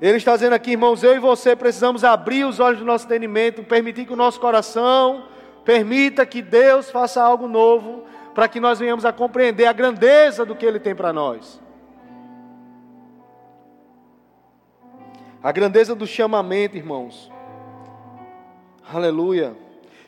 Ele 0.00 0.16
está 0.18 0.34
dizendo 0.34 0.52
aqui, 0.52 0.72
irmãos, 0.72 1.02
eu 1.02 1.14
e 1.16 1.18
você 1.18 1.56
precisamos 1.56 2.04
abrir 2.04 2.44
os 2.44 2.60
olhos 2.60 2.78
do 2.78 2.84
nosso 2.84 3.06
entendimento, 3.06 3.62
permitir 3.62 4.06
que 4.06 4.12
o 4.12 4.16
nosso 4.16 4.38
coração 4.38 5.28
permita 5.64 6.26
que 6.26 6.42
Deus 6.42 6.90
faça 6.90 7.22
algo 7.22 7.48
novo, 7.48 8.04
para 8.34 8.46
que 8.46 8.60
nós 8.60 8.78
venhamos 8.78 9.04
a 9.04 9.12
compreender 9.12 9.66
a 9.66 9.72
grandeza 9.72 10.44
do 10.44 10.54
que 10.54 10.66
Ele 10.66 10.78
tem 10.78 10.94
para 10.94 11.12
nós. 11.12 11.60
A 15.42 15.50
grandeza 15.50 15.94
do 15.94 16.06
chamamento, 16.06 16.76
irmãos. 16.76 17.32
Aleluia 18.92 19.66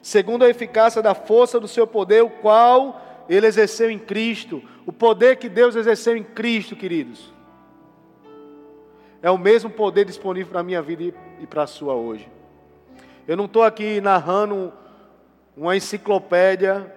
segundo 0.09 0.45
a 0.45 0.49
eficácia 0.49 1.03
da 1.03 1.15
força 1.15 1.61
do 1.61 1.69
seu 1.69 1.87
poder, 1.87 2.23
o 2.23 2.31
qual 2.31 3.27
ele 3.29 3.47
exerceu 3.47 3.91
em 3.91 3.99
Cristo. 3.99 4.63
O 4.87 4.93
poder 4.93 5.37
que 5.37 5.49
Deus 5.49 5.77
exerceu 5.77 6.17
em 6.17 6.23
Cristo, 6.23 6.75
queridos, 6.75 7.33
é 9.23 9.31
o 9.31 9.39
mesmo 9.39 9.71
poder 9.71 10.05
disponível 10.05 10.51
para 10.51 10.61
a 10.61 10.65
minha 10.65 10.81
vida 10.81 11.15
e 11.41 11.47
para 11.47 11.65
a 11.65 11.67
sua 11.67 11.95
hoje. 11.95 12.29
Eu 13.27 13.37
não 13.37 13.45
estou 13.47 13.63
aqui 13.63 14.01
narrando 14.01 14.73
uma 15.57 15.77
enciclopédia 15.77 16.95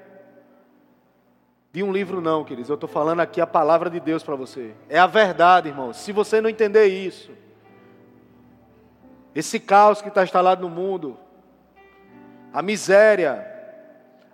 de 1.72 1.82
um 1.84 1.91
livro, 1.91 2.22
não, 2.22 2.43
queridos. 2.43 2.69
Eu 2.69 2.76
estou 2.76 2.89
falando 2.89 3.22
aqui 3.22 3.41
a 3.41 3.47
palavra 3.47 3.89
de 3.89 3.99
Deus 3.99 4.24
para 4.24 4.36
você. 4.36 4.74
É 4.89 4.99
a 4.99 5.07
verdade, 5.07 5.69
irmão. 5.69 5.93
Se 5.93 6.11
você 6.11 6.39
não 6.41 6.49
entender 6.49 6.86
isso, 6.86 7.32
esse 9.34 9.59
caos 9.59 10.01
que 10.01 10.09
está 10.09 10.24
instalado 10.24 10.61
no 10.61 10.69
mundo, 10.69 11.17
a 12.53 12.61
miséria, 12.61 13.47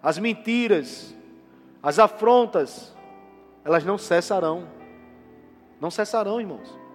as 0.01 0.17
mentiras, 0.17 1.15
as 1.81 1.99
afrontas, 1.99 2.95
elas 3.63 3.83
não 3.83 3.97
cessarão. 3.97 4.67
Não 5.79 5.91
cessarão, 5.91 6.39
irmãos. 6.39 6.86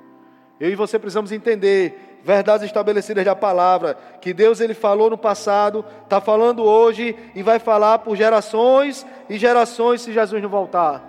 Eu 0.62 0.70
e 0.70 0.76
você 0.76 0.96
precisamos 0.96 1.32
entender 1.32 2.20
verdades 2.22 2.64
estabelecidas 2.64 3.24
da 3.24 3.34
palavra, 3.34 3.98
que 4.20 4.32
Deus 4.32 4.60
ele 4.60 4.74
falou 4.74 5.10
no 5.10 5.18
passado, 5.18 5.84
está 6.04 6.20
falando 6.20 6.62
hoje 6.62 7.16
e 7.34 7.42
vai 7.42 7.58
falar 7.58 7.98
por 7.98 8.14
gerações 8.14 9.04
e 9.28 9.36
gerações 9.36 10.02
se 10.02 10.12
Jesus 10.12 10.40
não 10.40 10.48
voltar. 10.48 11.02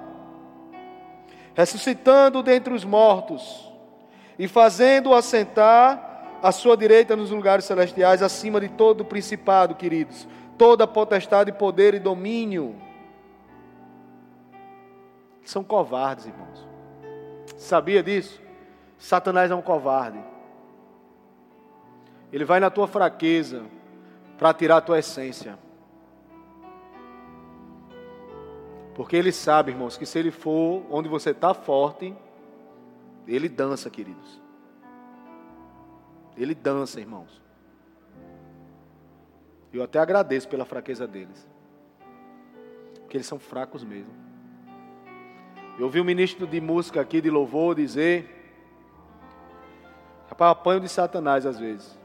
Ressuscitando 1.53 2.41
dentre 2.41 2.73
os 2.73 2.83
mortos 2.83 3.71
e 4.39 4.47
fazendo 4.47 5.13
assentar 5.13 6.39
à 6.41 6.51
sua 6.51 6.75
direita 6.75 7.15
nos 7.15 7.29
lugares 7.29 7.65
celestiais, 7.65 8.23
acima 8.23 8.59
de 8.59 8.69
todo 8.69 9.01
o 9.01 9.05
principado, 9.05 9.75
queridos, 9.75 10.27
toda 10.57 10.87
potestade, 10.87 11.51
poder 11.51 11.93
e 11.93 11.99
domínio. 11.99 12.75
São 15.43 15.63
covardes, 15.63 16.25
irmãos. 16.25 16.67
Sabia 17.55 18.01
disso? 18.01 18.42
Satanás 19.03 19.51
é 19.51 19.55
um 19.55 19.61
covarde. 19.61 20.23
Ele 22.31 22.45
vai 22.45 22.61
na 22.61 22.69
tua 22.69 22.87
fraqueza 22.87 23.65
para 24.37 24.53
tirar 24.53 24.77
a 24.77 24.81
tua 24.81 24.97
essência. 24.97 25.59
Porque 28.95 29.17
ele 29.17 29.33
sabe, 29.33 29.71
irmãos, 29.71 29.97
que 29.97 30.05
se 30.05 30.17
ele 30.17 30.31
for 30.31 30.85
onde 30.89 31.09
você 31.09 31.31
está 31.31 31.53
forte, 31.53 32.15
Ele 33.27 33.49
dança, 33.49 33.89
queridos. 33.89 34.41
Ele 36.37 36.55
dança, 36.55 37.01
irmãos. 37.01 37.41
Eu 39.73 39.83
até 39.83 39.99
agradeço 39.99 40.47
pela 40.47 40.63
fraqueza 40.63 41.05
deles. 41.05 41.45
Porque 43.01 43.17
eles 43.17 43.27
são 43.27 43.37
fracos 43.37 43.83
mesmo. 43.83 44.13
Eu 45.77 45.87
ouvi 45.87 45.99
um 45.99 46.05
ministro 46.05 46.47
de 46.47 46.61
música 46.61 47.01
aqui, 47.01 47.19
de 47.19 47.29
louvor, 47.29 47.75
dizer. 47.75 48.42
Rapaz, 50.33 50.51
apanho 50.51 50.79
de 50.79 50.89
Satanás 50.89 51.45
às 51.45 51.59
vezes. 51.59 51.95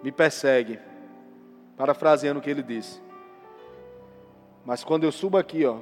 Me 0.00 0.12
persegue. 0.12 0.78
Parafraseando 1.76 2.38
o 2.38 2.42
que 2.42 2.48
ele 2.48 2.62
disse. 2.62 3.02
Mas 4.64 4.84
quando 4.84 5.02
eu 5.02 5.10
subo 5.10 5.36
aqui, 5.36 5.66
ó, 5.66 5.78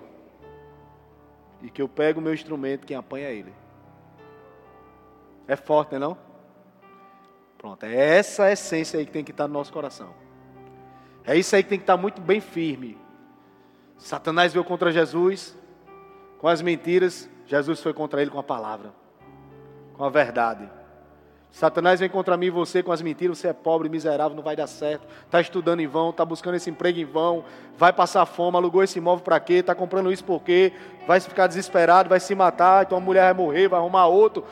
e 1.61 1.69
que 1.69 1.83
eu 1.83 1.89
pego 1.89 2.19
o 2.19 2.23
meu 2.23 2.33
instrumento, 2.33 2.87
quem 2.87 2.97
apanha 2.97 3.29
é 3.29 3.35
ele. 3.35 3.53
É 5.47 5.55
forte, 5.55 5.91
não 5.91 5.97
é 5.97 6.01
não? 6.01 6.19
Pronto, 7.59 7.85
é 7.85 7.95
essa 7.95 8.51
essência 8.51 8.99
aí 8.99 9.05
que 9.05 9.13
tem 9.13 9.25
que 9.25 9.33
estar 9.33 9.47
no 9.47 9.53
nosso 9.53 9.73
coração. 9.73 10.15
É 11.27 11.37
isso 11.37 11.55
aí 11.55 11.63
que 11.63 11.69
tem 11.69 11.79
que 11.79 11.83
estar 11.83 11.99
muito 11.99 12.23
bem 12.23 12.41
firme. 12.41 12.97
Satanás 13.99 14.51
veio 14.51 14.65
contra 14.65 14.91
Jesus 14.91 15.55
com 16.39 16.49
as 16.49 16.63
mentiras, 16.63 17.29
Jesus 17.47 17.83
foi 17.83 17.93
contra 17.93 18.23
ele 18.23 18.31
com 18.31 18.39
a 18.39 18.43
palavra, 18.43 18.95
com 19.95 20.03
a 20.03 20.09
verdade. 20.09 20.71
Satanás 21.51 22.01
vem 22.01 22.09
contra 22.09 22.37
mim 22.37 22.47
e 22.47 22.51
você 22.51 22.83
com 22.83 22.93
as 22.93 23.01
mentiras, 23.01 23.39
você 23.39 23.49
é 23.49 23.53
pobre, 23.53 23.89
miserável, 23.89 24.37
não 24.37 24.43
vai 24.43 24.55
dar 24.55 24.67
certo, 24.67 25.07
está 25.25 25.41
estudando 25.41 25.81
em 25.81 25.87
vão, 25.87 26.11
está 26.11 26.25
buscando 26.25 26.57
esse 26.57 26.69
emprego 26.69 26.99
em 26.99 27.05
vão, 27.05 27.45
vai 27.79 27.93
passar 27.93 28.27
fome, 28.27 28.57
alugou 28.57 28.83
esse 28.83 28.99
imóvel 28.99 29.25
para 29.25 29.41
quê, 29.41 29.55
está 29.55 29.75
comprando 29.75 30.13
isso 30.13 30.25
por 30.25 30.43
quê, 30.43 30.73
vai 31.07 31.19
ficar 31.19 31.47
desesperado, 31.47 32.11
vai 32.11 32.21
se 32.21 32.35
matar, 32.35 32.85
então 32.85 32.99
a 32.99 33.01
mulher 33.01 33.23
vai 33.25 33.33
morrer, 33.33 33.69
vai 33.69 33.81
arrumar 33.81 34.07
outro. 34.07 34.45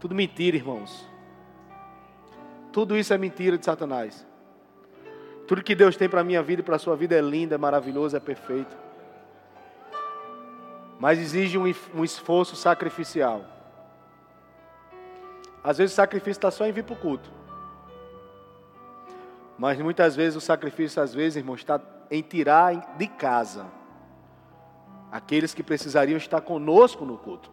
Tudo 0.00 0.14
mentira, 0.14 0.56
irmãos. 0.56 1.06
Tudo 2.72 2.96
isso 2.96 3.12
é 3.12 3.18
mentira 3.18 3.56
de 3.56 3.64
Satanás. 3.64 4.26
Tudo 5.46 5.62
que 5.62 5.74
Deus 5.74 5.96
tem 5.96 6.08
para 6.08 6.20
a 6.20 6.24
minha 6.24 6.42
vida 6.42 6.60
e 6.60 6.64
para 6.64 6.76
a 6.76 6.78
sua 6.78 6.96
vida 6.96 7.14
é 7.14 7.20
lindo, 7.20 7.54
é 7.54 7.58
maravilhoso, 7.58 8.16
é 8.16 8.20
perfeito. 8.20 8.76
Mas 10.98 11.18
exige 11.18 11.58
um, 11.58 11.72
um 11.94 12.04
esforço 12.04 12.54
sacrificial. 12.56 13.44
Às 15.62 15.78
vezes 15.78 15.92
o 15.92 15.96
sacrifício 15.96 16.38
está 16.38 16.50
só 16.50 16.66
em 16.66 16.72
vir 16.72 16.84
para 16.84 16.94
o 16.94 16.98
culto. 16.98 17.30
Mas 19.58 19.78
muitas 19.78 20.16
vezes 20.16 20.36
o 20.36 20.40
sacrifício, 20.40 21.02
às 21.02 21.12
vezes, 21.12 21.36
irmão, 21.36 21.54
está 21.54 21.80
em 22.10 22.22
tirar 22.22 22.96
de 22.96 23.06
casa 23.06 23.66
aqueles 25.12 25.52
que 25.52 25.62
precisariam 25.62 26.16
estar 26.16 26.40
conosco 26.40 27.04
no 27.04 27.18
culto. 27.18 27.50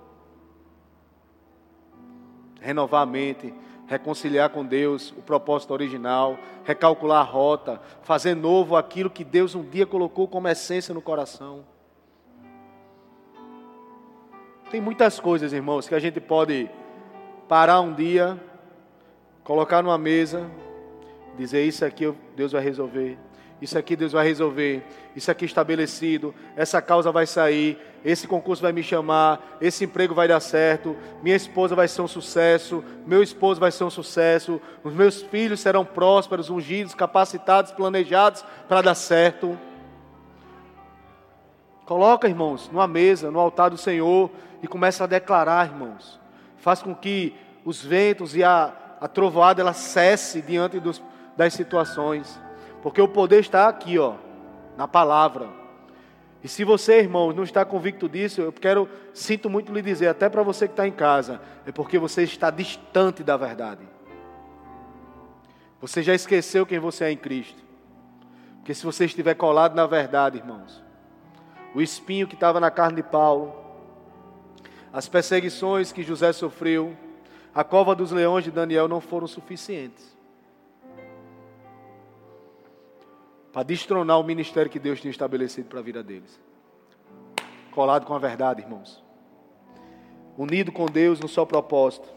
Renovar 2.61 3.01
a 3.01 3.05
mente, 3.05 3.53
reconciliar 3.87 4.49
com 4.49 4.65
Deus 4.65 5.11
o 5.11 5.21
propósito 5.21 5.73
original, 5.73 6.37
recalcular 6.63 7.19
a 7.19 7.29
rota, 7.29 7.81
fazer 8.03 8.35
novo 8.35 8.75
aquilo 8.75 9.09
que 9.09 9.23
Deus 9.23 9.55
um 9.55 9.63
dia 9.63 9.85
colocou 9.85 10.27
como 10.27 10.47
essência 10.47 10.93
no 10.93 11.01
coração. 11.01 11.65
Tem 14.69 14.81
muitas 14.81 15.19
coisas, 15.19 15.53
irmãos, 15.53 15.87
que 15.87 15.95
a 15.95 15.99
gente 15.99 16.19
pode 16.19 16.69
parar 17.47 17.81
um 17.81 17.93
dia, 17.93 18.39
colocar 19.43 19.81
numa 19.81 19.97
mesa, 19.97 20.49
dizer 21.37 21.63
isso 21.63 21.85
aqui 21.85 22.13
Deus 22.35 22.51
vai 22.51 22.61
resolver. 22.61 23.17
Isso 23.61 23.77
aqui 23.77 23.95
Deus 23.95 24.11
vai 24.11 24.25
resolver. 24.25 24.83
Isso 25.15 25.31
aqui 25.31 25.45
estabelecido. 25.45 26.33
Essa 26.55 26.81
causa 26.81 27.11
vai 27.11 27.25
sair. 27.25 27.77
Esse 28.05 28.27
concurso 28.27 28.61
vai 28.61 28.71
me 28.71 28.83
chamar. 28.83 29.57
Esse 29.59 29.85
emprego 29.85 30.13
vai 30.13 30.27
dar 30.27 30.39
certo. 30.39 30.95
Minha 31.23 31.35
esposa 31.35 31.73
vai 31.73 31.87
ser 31.87 32.01
um 32.01 32.07
sucesso. 32.07 32.83
Meu 33.05 33.23
esposo 33.23 33.59
vai 33.59 33.71
ser 33.71 33.83
um 33.83 33.89
sucesso. 33.89 34.61
Os 34.83 34.93
meus 34.93 35.23
filhos 35.23 35.59
serão 35.59 35.83
prósperos, 35.83 36.51
ungidos, 36.51 36.93
capacitados, 36.93 37.71
planejados 37.71 38.45
para 38.67 38.81
dar 38.81 38.95
certo. 38.95 39.57
Coloca, 41.85 42.27
irmãos, 42.27 42.69
numa 42.71 42.87
mesa, 42.87 43.31
no 43.31 43.39
altar 43.39 43.71
do 43.71 43.77
Senhor 43.77 44.29
e 44.61 44.67
começa 44.67 45.05
a 45.05 45.07
declarar, 45.07 45.67
irmãos. 45.67 46.19
Faz 46.68 46.82
com 46.82 46.93
que 46.93 47.34
os 47.63 47.82
ventos 47.82 48.36
e 48.36 48.43
a, 48.43 48.74
a 48.99 49.07
trovoada 49.07 49.61
ela 49.61 49.72
cesse 49.72 50.41
diante 50.41 50.82
dos, 50.82 51.01
das 51.38 51.53
situações. 51.53 52.38
Porque 52.82 53.01
o 53.01 53.07
poder 53.07 53.39
está 53.39 53.70
aqui, 53.70 53.97
ó, 53.97 54.15
na 54.76 54.86
palavra. 54.86 55.47
E 56.43 56.47
se 56.49 56.65
você, 56.65 56.99
irmão, 56.99 57.32
não 57.32 57.43
está 57.43 57.63
convicto 57.63 58.09
disso, 58.09 58.41
eu 58.41 58.51
quero, 58.51 58.89
sinto 59.13 59.49
muito 59.49 59.72
lhe 59.72 59.82
dizer, 59.82 60.09
até 60.09 60.28
para 60.28 60.43
você 60.43 60.68
que 60.68 60.74
está 60.74 60.86
em 60.86 60.91
casa, 60.91 61.39
é 61.65 61.72
porque 61.72 61.97
você 61.97 62.24
está 62.24 62.49
distante 62.49 63.24
da 63.24 63.38
verdade. 63.38 63.88
Você 65.80 66.03
já 66.03 66.13
esqueceu 66.13 66.65
quem 66.65 66.80
você 66.80 67.05
é 67.05 67.11
em 67.13 67.18
Cristo. 67.18 67.63
Porque 68.57 68.74
se 68.74 68.84
você 68.84 69.05
estiver 69.05 69.36
colado 69.36 69.74
na 69.74 69.86
verdade, 69.86 70.38
irmãos, 70.38 70.84
o 71.74 71.82
espinho 71.82 72.28
que 72.28 72.34
estava 72.34 72.59
na 72.59 72.70
carne 72.70 72.97
de 72.97 73.03
Paulo, 73.03 73.66
as 74.97 75.07
perseguições 75.07 75.91
que 75.91 76.01
José 76.01 76.33
sofreu, 76.33 76.97
a 77.53 77.63
cova 77.63 77.93
dos 77.93 78.11
leões 78.11 78.43
de 78.43 78.49
Daniel 78.49 78.87
não 78.87 78.99
foram 78.99 79.27
suficientes. 79.27 80.17
para 83.57 83.63
destronar 83.63 84.19
o 84.19 84.23
ministério 84.23 84.69
que 84.69 84.77
Deus 84.77 85.01
tinha 85.01 85.09
estabelecido 85.09 85.67
para 85.67 85.79
a 85.79 85.81
vida 85.81 86.03
deles. 86.03 86.39
Colado 87.71 88.05
com 88.05 88.13
a 88.13 88.19
verdade, 88.19 88.61
irmãos. 88.61 89.03
Unido 90.37 90.71
com 90.71 90.85
Deus 90.85 91.19
no 91.19 91.27
seu 91.27 91.43
propósito. 91.43 92.07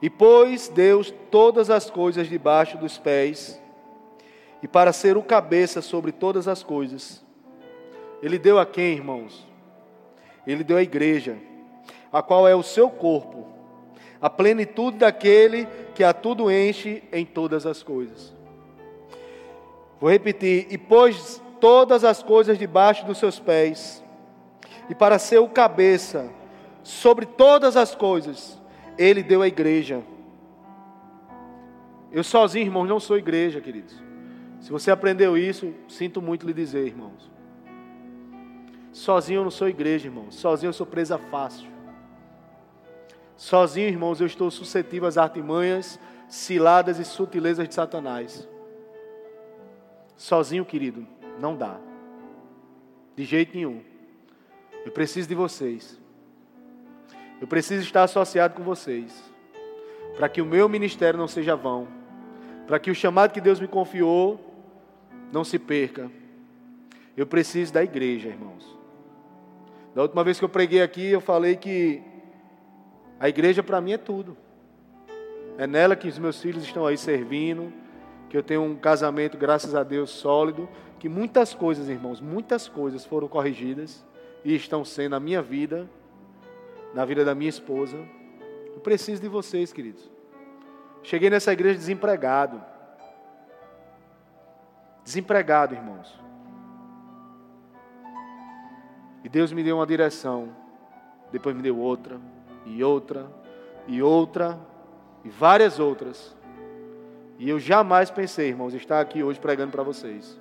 E 0.00 0.08
pôs 0.08 0.68
Deus 0.68 1.12
todas 1.32 1.68
as 1.68 1.90
coisas 1.90 2.28
debaixo 2.28 2.78
dos 2.78 2.96
pés, 2.96 3.60
e 4.62 4.68
para 4.68 4.92
ser 4.92 5.16
o 5.16 5.22
cabeça 5.24 5.82
sobre 5.82 6.12
todas 6.12 6.46
as 6.46 6.62
coisas. 6.62 7.24
Ele 8.22 8.38
deu 8.38 8.56
a 8.60 8.64
quem, 8.64 8.94
irmãos? 8.94 9.51
Ele 10.46 10.64
deu 10.64 10.76
à 10.76 10.82
igreja, 10.82 11.36
a 12.12 12.22
qual 12.22 12.46
é 12.46 12.54
o 12.54 12.62
seu 12.62 12.90
corpo 12.90 13.52
a 14.22 14.30
plenitude 14.30 14.98
daquele 14.98 15.66
que 15.96 16.04
a 16.04 16.12
tudo 16.12 16.48
enche 16.48 17.02
em 17.12 17.26
todas 17.26 17.66
as 17.66 17.82
coisas. 17.82 18.32
Vou 20.00 20.08
repetir: 20.08 20.68
e 20.70 20.78
pôs 20.78 21.42
todas 21.60 22.04
as 22.04 22.22
coisas 22.22 22.56
debaixo 22.56 23.04
dos 23.04 23.18
seus 23.18 23.40
pés, 23.40 24.02
e 24.88 24.94
para 24.94 25.18
ser 25.18 25.38
o 25.38 25.48
cabeça 25.48 26.30
sobre 26.84 27.26
todas 27.26 27.76
as 27.76 27.96
coisas, 27.96 28.60
ele 28.96 29.24
deu 29.24 29.42
a 29.42 29.48
igreja. 29.48 30.00
Eu 32.12 32.22
sozinho, 32.22 32.66
irmãos, 32.66 32.86
não 32.86 33.00
sou 33.00 33.18
igreja, 33.18 33.60
queridos. 33.60 34.00
Se 34.60 34.70
você 34.70 34.92
aprendeu 34.92 35.36
isso, 35.36 35.74
sinto 35.88 36.22
muito 36.22 36.46
lhe 36.46 36.52
dizer, 36.52 36.86
irmãos. 36.86 37.31
Sozinho 38.92 39.40
eu 39.40 39.44
não 39.44 39.50
sou 39.50 39.68
igreja, 39.68 40.06
irmãos. 40.06 40.34
Sozinho 40.34 40.68
eu 40.68 40.72
sou 40.74 40.86
presa 40.86 41.18
fácil. 41.18 41.72
Sozinho, 43.36 43.88
irmãos, 43.88 44.20
eu 44.20 44.26
estou 44.26 44.50
suscetível 44.50 45.08
às 45.08 45.18
artimanhas, 45.18 45.98
ciladas 46.28 46.98
e 46.98 47.04
sutilezas 47.04 47.66
de 47.66 47.74
Satanás. 47.74 48.46
Sozinho, 50.16 50.64
querido, 50.64 51.06
não 51.40 51.56
dá. 51.56 51.80
De 53.16 53.24
jeito 53.24 53.56
nenhum. 53.56 53.82
Eu 54.84 54.92
preciso 54.92 55.28
de 55.28 55.34
vocês. 55.34 55.98
Eu 57.40 57.48
preciso 57.48 57.82
estar 57.82 58.04
associado 58.04 58.54
com 58.54 58.62
vocês. 58.62 59.32
Para 60.16 60.28
que 60.28 60.40
o 60.40 60.46
meu 60.46 60.68
ministério 60.68 61.18
não 61.18 61.26
seja 61.26 61.56
vão. 61.56 61.88
Para 62.66 62.78
que 62.78 62.90
o 62.90 62.94
chamado 62.94 63.32
que 63.32 63.40
Deus 63.40 63.58
me 63.58 63.66
confiou 63.66 64.38
não 65.32 65.42
se 65.42 65.58
perca. 65.58 66.10
Eu 67.16 67.26
preciso 67.26 67.72
da 67.72 67.82
igreja, 67.82 68.28
irmãos. 68.28 68.81
Da 69.94 70.02
última 70.02 70.24
vez 70.24 70.38
que 70.38 70.44
eu 70.44 70.48
preguei 70.48 70.82
aqui, 70.82 71.06
eu 71.06 71.20
falei 71.20 71.56
que 71.56 72.02
a 73.20 73.28
igreja 73.28 73.62
para 73.62 73.80
mim 73.80 73.92
é 73.92 73.98
tudo. 73.98 74.36
É 75.58 75.66
nela 75.66 75.94
que 75.94 76.08
os 76.08 76.18
meus 76.18 76.40
filhos 76.40 76.64
estão 76.64 76.86
aí 76.86 76.96
servindo, 76.96 77.72
que 78.30 78.36
eu 78.36 78.42
tenho 78.42 78.62
um 78.62 78.74
casamento, 78.74 79.36
graças 79.36 79.74
a 79.74 79.82
Deus, 79.82 80.10
sólido, 80.10 80.68
que 80.98 81.08
muitas 81.08 81.52
coisas, 81.52 81.88
irmãos, 81.88 82.20
muitas 82.20 82.68
coisas 82.68 83.04
foram 83.04 83.28
corrigidas 83.28 84.04
e 84.44 84.54
estão 84.54 84.84
sendo 84.84 85.10
na 85.10 85.20
minha 85.20 85.42
vida, 85.42 85.88
na 86.94 87.04
vida 87.04 87.24
da 87.24 87.34
minha 87.34 87.50
esposa. 87.50 87.98
Eu 88.74 88.80
preciso 88.80 89.20
de 89.20 89.28
vocês, 89.28 89.72
queridos. 89.72 90.10
Cheguei 91.02 91.28
nessa 91.28 91.52
igreja 91.52 91.78
desempregado. 91.78 92.62
Desempregado, 95.04 95.74
irmãos. 95.74 96.18
E 99.24 99.28
Deus 99.28 99.52
me 99.52 99.62
deu 99.62 99.76
uma 99.76 99.86
direção, 99.86 100.48
depois 101.30 101.54
me 101.54 101.62
deu 101.62 101.78
outra 101.78 102.20
e 102.64 102.82
outra, 102.82 103.30
e 103.86 104.02
outra, 104.02 104.58
e 105.24 105.28
várias 105.28 105.78
outras. 105.78 106.36
E 107.38 107.48
eu 107.48 107.58
jamais 107.58 108.10
pensei, 108.10 108.48
irmãos, 108.48 108.74
estar 108.74 109.00
aqui 109.00 109.22
hoje 109.22 109.40
pregando 109.40 109.72
para 109.72 109.82
vocês. 109.82 110.40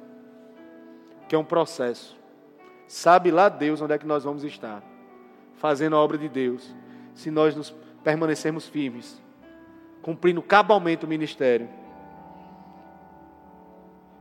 Que 1.28 1.36
é 1.36 1.38
um 1.38 1.44
processo. 1.44 2.18
Sabe 2.88 3.32
lá 3.32 3.50
Deus 3.50 3.82
onde 3.82 3.94
é 3.94 3.98
que 3.98 4.06
nós 4.06 4.24
vamos 4.24 4.44
estar. 4.44 4.84
fazendo 5.56 5.96
a 5.96 6.00
obra 6.00 6.18
de 6.18 6.28
Deus, 6.28 6.76
se 7.14 7.30
nós 7.30 7.56
nos 7.56 7.70
permanecermos 8.04 8.68
firmes, 8.68 9.22
cumprindo 10.02 10.42
cabalmente 10.42 11.06
o 11.06 11.08
ministério. 11.08 11.70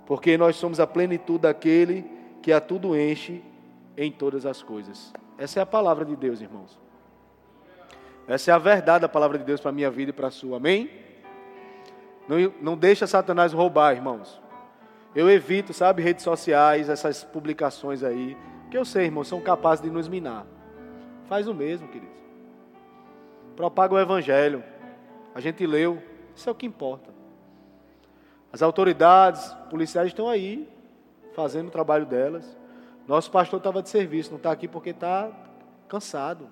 Porque 0.05 0.37
nós 0.37 0.57
somos 0.57 0.79
a 0.81 0.87
plenitude 0.87 1.39
daquele 1.39 2.05
que 2.43 2.53
a 2.53 2.61
tudo 2.61 2.95
enche 2.95 3.43
em 3.97 4.11
todas 4.11 4.47
as 4.47 4.63
coisas. 4.63 5.13
Essa 5.39 5.61
é 5.61 5.63
a 5.63 5.67
palavra 5.67 6.05
de 6.05 6.17
Deus, 6.17 6.41
irmãos. 6.41 6.79
Essa 8.27 8.51
é 8.51 8.55
a 8.55 8.59
verdade 8.59 9.03
da 9.03 9.09
palavra 9.09 9.39
de 9.39 9.45
Deus 9.45 9.61
para 9.61 9.71
a 9.71 9.75
minha 9.75 9.91
vida 9.91 10.11
e 10.11 10.13
para 10.13 10.29
a 10.29 10.31
sua. 10.31 10.59
Amém? 10.59 10.91
Não, 12.29 12.37
não 12.61 12.77
deixa 12.77 13.07
Satanás 13.07 13.53
roubar, 13.53 13.95
irmãos. 13.95 14.41
Eu 15.15 15.29
evito, 15.29 15.73
sabe, 15.73 16.03
redes 16.03 16.23
sociais, 16.23 16.89
essas 16.89 17.25
publicações 17.25 18.05
aí. 18.05 18.37
Que 18.71 18.79
eu 18.79 18.85
sei, 18.85 19.07
irmãos, 19.07 19.27
são 19.27 19.41
capazes 19.41 19.83
de 19.83 19.91
nos 19.91 20.07
minar. 20.07 20.47
Faz 21.29 21.49
o 21.49 21.55
mesmo, 21.55 21.89
queridos. 21.89 22.21
Propaga 23.57 23.95
o 23.95 23.99
evangelho. 23.99 24.63
A 25.35 25.41
gente 25.41 25.67
leu. 25.67 26.01
Isso 26.37 26.49
é 26.49 26.53
o 26.53 26.55
que 26.55 26.67
importa. 26.67 27.11
As 28.53 28.63
autoridades 28.63 29.53
policiais 29.69 30.09
estão 30.09 30.29
aí, 30.29 30.69
fazendo 31.35 31.69
o 31.69 31.71
trabalho 31.71 32.07
delas. 32.07 32.57
Nosso 33.11 33.29
pastor 33.29 33.59
estava 33.59 33.83
de 33.83 33.89
serviço, 33.89 34.31
não 34.31 34.37
está 34.37 34.53
aqui 34.53 34.69
porque 34.69 34.91
está 34.91 35.29
cansado. 35.89 36.47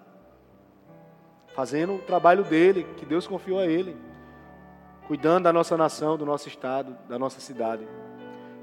Fazendo 1.54 1.94
o 1.94 1.98
trabalho 2.00 2.42
dele, 2.42 2.84
que 2.96 3.06
Deus 3.06 3.28
confiou 3.28 3.60
a 3.60 3.66
ele. 3.66 3.96
Cuidando 5.06 5.44
da 5.44 5.52
nossa 5.52 5.76
nação, 5.76 6.18
do 6.18 6.26
nosso 6.26 6.48
estado, 6.48 6.98
da 7.08 7.16
nossa 7.16 7.38
cidade. 7.38 7.86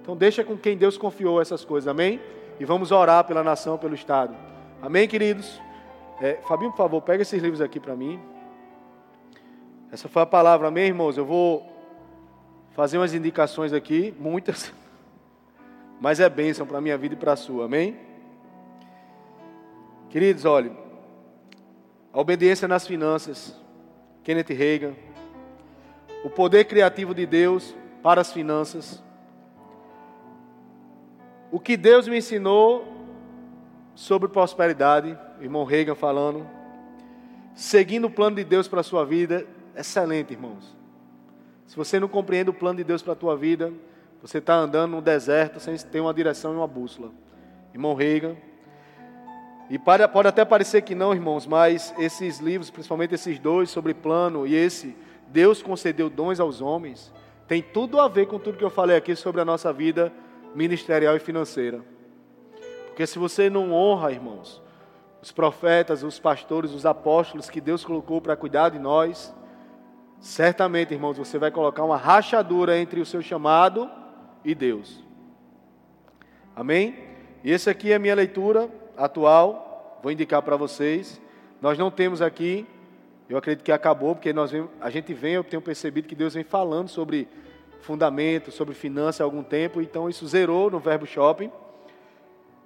Então 0.01 0.13
deixa 0.13 0.43
com 0.43 0.57
quem 0.57 0.75
Deus 0.75 0.97
confiou 0.97 1.41
essas 1.41 1.63
coisas, 1.63 1.87
amém? 1.87 2.19
E 2.59 2.65
vamos 2.65 2.91
orar 2.91 3.23
pela 3.23 3.41
nação, 3.41 3.77
pelo 3.77 3.95
estado. 3.95 4.35
Amém, 4.81 5.07
queridos? 5.07 5.61
É, 6.19 6.33
Fabinho, 6.45 6.71
por 6.71 6.77
favor, 6.77 7.01
pega 7.01 7.21
esses 7.21 7.41
livros 7.41 7.61
aqui 7.61 7.79
para 7.79 7.95
mim. 7.95 8.19
Essa 9.89 10.09
foi 10.09 10.21
a 10.21 10.25
palavra, 10.25 10.67
amém, 10.67 10.87
irmãos? 10.87 11.17
Eu 11.17 11.25
vou 11.25 11.65
fazer 12.71 12.97
umas 12.97 13.13
indicações 13.13 13.71
aqui, 13.71 14.13
muitas, 14.19 14.73
mas 15.99 16.19
é 16.19 16.29
bênção 16.29 16.65
para 16.65 16.77
a 16.77 16.81
minha 16.81 16.97
vida 16.97 17.15
e 17.15 17.17
para 17.17 17.33
a 17.33 17.35
sua, 17.35 17.65
amém? 17.65 17.97
Queridos, 20.09 20.45
olhe, 20.45 20.71
a 22.13 22.19
obediência 22.19 22.67
nas 22.67 22.87
finanças, 22.87 23.55
Kenneth 24.23 24.53
Reagan, 24.53 24.93
o 26.23 26.29
poder 26.29 26.65
criativo 26.65 27.13
de 27.13 27.25
Deus 27.25 27.75
para 28.01 28.21
as 28.21 28.31
finanças, 28.31 29.03
o 31.51 31.59
que 31.59 31.77
Deus 31.77 32.07
me 32.07 32.17
ensinou 32.17 32.85
sobre 33.93 34.27
prosperidade, 34.27 35.17
irmão 35.39 35.63
Reagan 35.63 35.95
falando, 35.95 36.47
seguindo 37.53 38.05
o 38.05 38.11
plano 38.11 38.35
de 38.35 38.43
Deus 38.43 38.67
para 38.67 38.81
a 38.81 38.83
sua 38.83 39.05
vida, 39.05 39.45
excelente, 39.75 40.33
irmãos. 40.33 40.75
Se 41.65 41.75
você 41.75 41.99
não 41.99 42.07
compreende 42.07 42.49
o 42.49 42.53
plano 42.53 42.77
de 42.77 42.83
Deus 42.83 43.01
para 43.01 43.13
a 43.13 43.15
tua 43.15 43.35
vida, 43.35 43.73
você 44.21 44.39
está 44.39 44.55
andando 44.55 44.91
no 44.91 45.01
deserto 45.01 45.59
sem 45.59 45.75
ter 45.77 45.99
uma 45.99 46.13
direção 46.13 46.53
e 46.53 46.55
uma 46.55 46.67
bússola. 46.67 47.11
Irmão 47.73 47.93
Reagan. 47.93 48.35
E 49.69 49.77
pode 49.77 50.03
até 50.27 50.45
parecer 50.45 50.81
que 50.83 50.95
não, 50.95 51.13
irmãos, 51.13 51.45
mas 51.45 51.93
esses 51.97 52.39
livros, 52.39 52.69
principalmente 52.69 53.15
esses 53.15 53.39
dois 53.39 53.69
sobre 53.69 53.93
plano 53.93 54.45
e 54.45 54.55
esse, 54.55 54.95
Deus 55.27 55.61
concedeu 55.61 56.09
dons 56.09 56.39
aos 56.39 56.61
homens, 56.61 57.11
tem 57.47 57.61
tudo 57.61 57.99
a 57.99 58.07
ver 58.07 58.27
com 58.27 58.39
tudo 58.39 58.57
que 58.57 58.63
eu 58.63 58.69
falei 58.69 58.95
aqui 58.95 59.15
sobre 59.15 59.41
a 59.41 59.45
nossa 59.45 59.73
vida 59.73 60.13
ministerial 60.53 61.15
e 61.15 61.19
financeira. 61.19 61.81
Porque 62.87 63.05
se 63.05 63.19
você 63.19 63.49
não 63.49 63.73
honra, 63.73 64.11
irmãos, 64.11 64.61
os 65.21 65.31
profetas, 65.31 66.03
os 66.03 66.17
pastores, 66.19 66.71
os 66.71 66.85
apóstolos 66.85 67.49
que 67.49 67.59
Deus 67.59 67.83
colocou 67.83 68.21
para 68.21 68.35
cuidar 68.35 68.69
de 68.69 68.79
nós, 68.79 69.35
certamente, 70.19 70.93
irmãos, 70.93 71.17
você 71.17 71.37
vai 71.37 71.51
colocar 71.51 71.83
uma 71.83 71.97
rachadura 71.97 72.77
entre 72.77 73.01
o 73.01 73.05
seu 73.05 73.21
chamado 73.21 73.89
e 74.45 74.55
Deus. 74.55 75.03
Amém? 76.55 76.97
E 77.43 77.51
essa 77.51 77.71
aqui 77.71 77.91
é 77.91 77.95
a 77.95 77.99
minha 77.99 78.15
leitura 78.15 78.69
atual, 78.95 79.99
vou 80.01 80.11
indicar 80.11 80.41
para 80.41 80.55
vocês. 80.55 81.19
Nós 81.61 81.77
não 81.77 81.91
temos 81.91 82.21
aqui, 82.21 82.65
eu 83.27 83.37
acredito 83.37 83.65
que 83.65 83.71
acabou, 83.71 84.15
porque 84.15 84.31
nós 84.31 84.51
vem, 84.51 84.69
a 84.79 84.89
gente 84.89 85.13
vem, 85.13 85.33
eu 85.33 85.43
tenho 85.43 85.61
percebido 85.61 86.07
que 86.07 86.15
Deus 86.15 86.35
vem 86.35 86.43
falando 86.43 86.87
sobre 86.87 87.27
fundamento, 87.81 88.51
sobre 88.51 88.73
finanças 88.73 89.21
há 89.21 89.23
algum 89.23 89.43
tempo, 89.43 89.81
então 89.81 90.09
isso 90.09 90.25
zerou 90.27 90.69
no 90.69 90.79
Verbo 90.79 91.05
Shopping. 91.05 91.51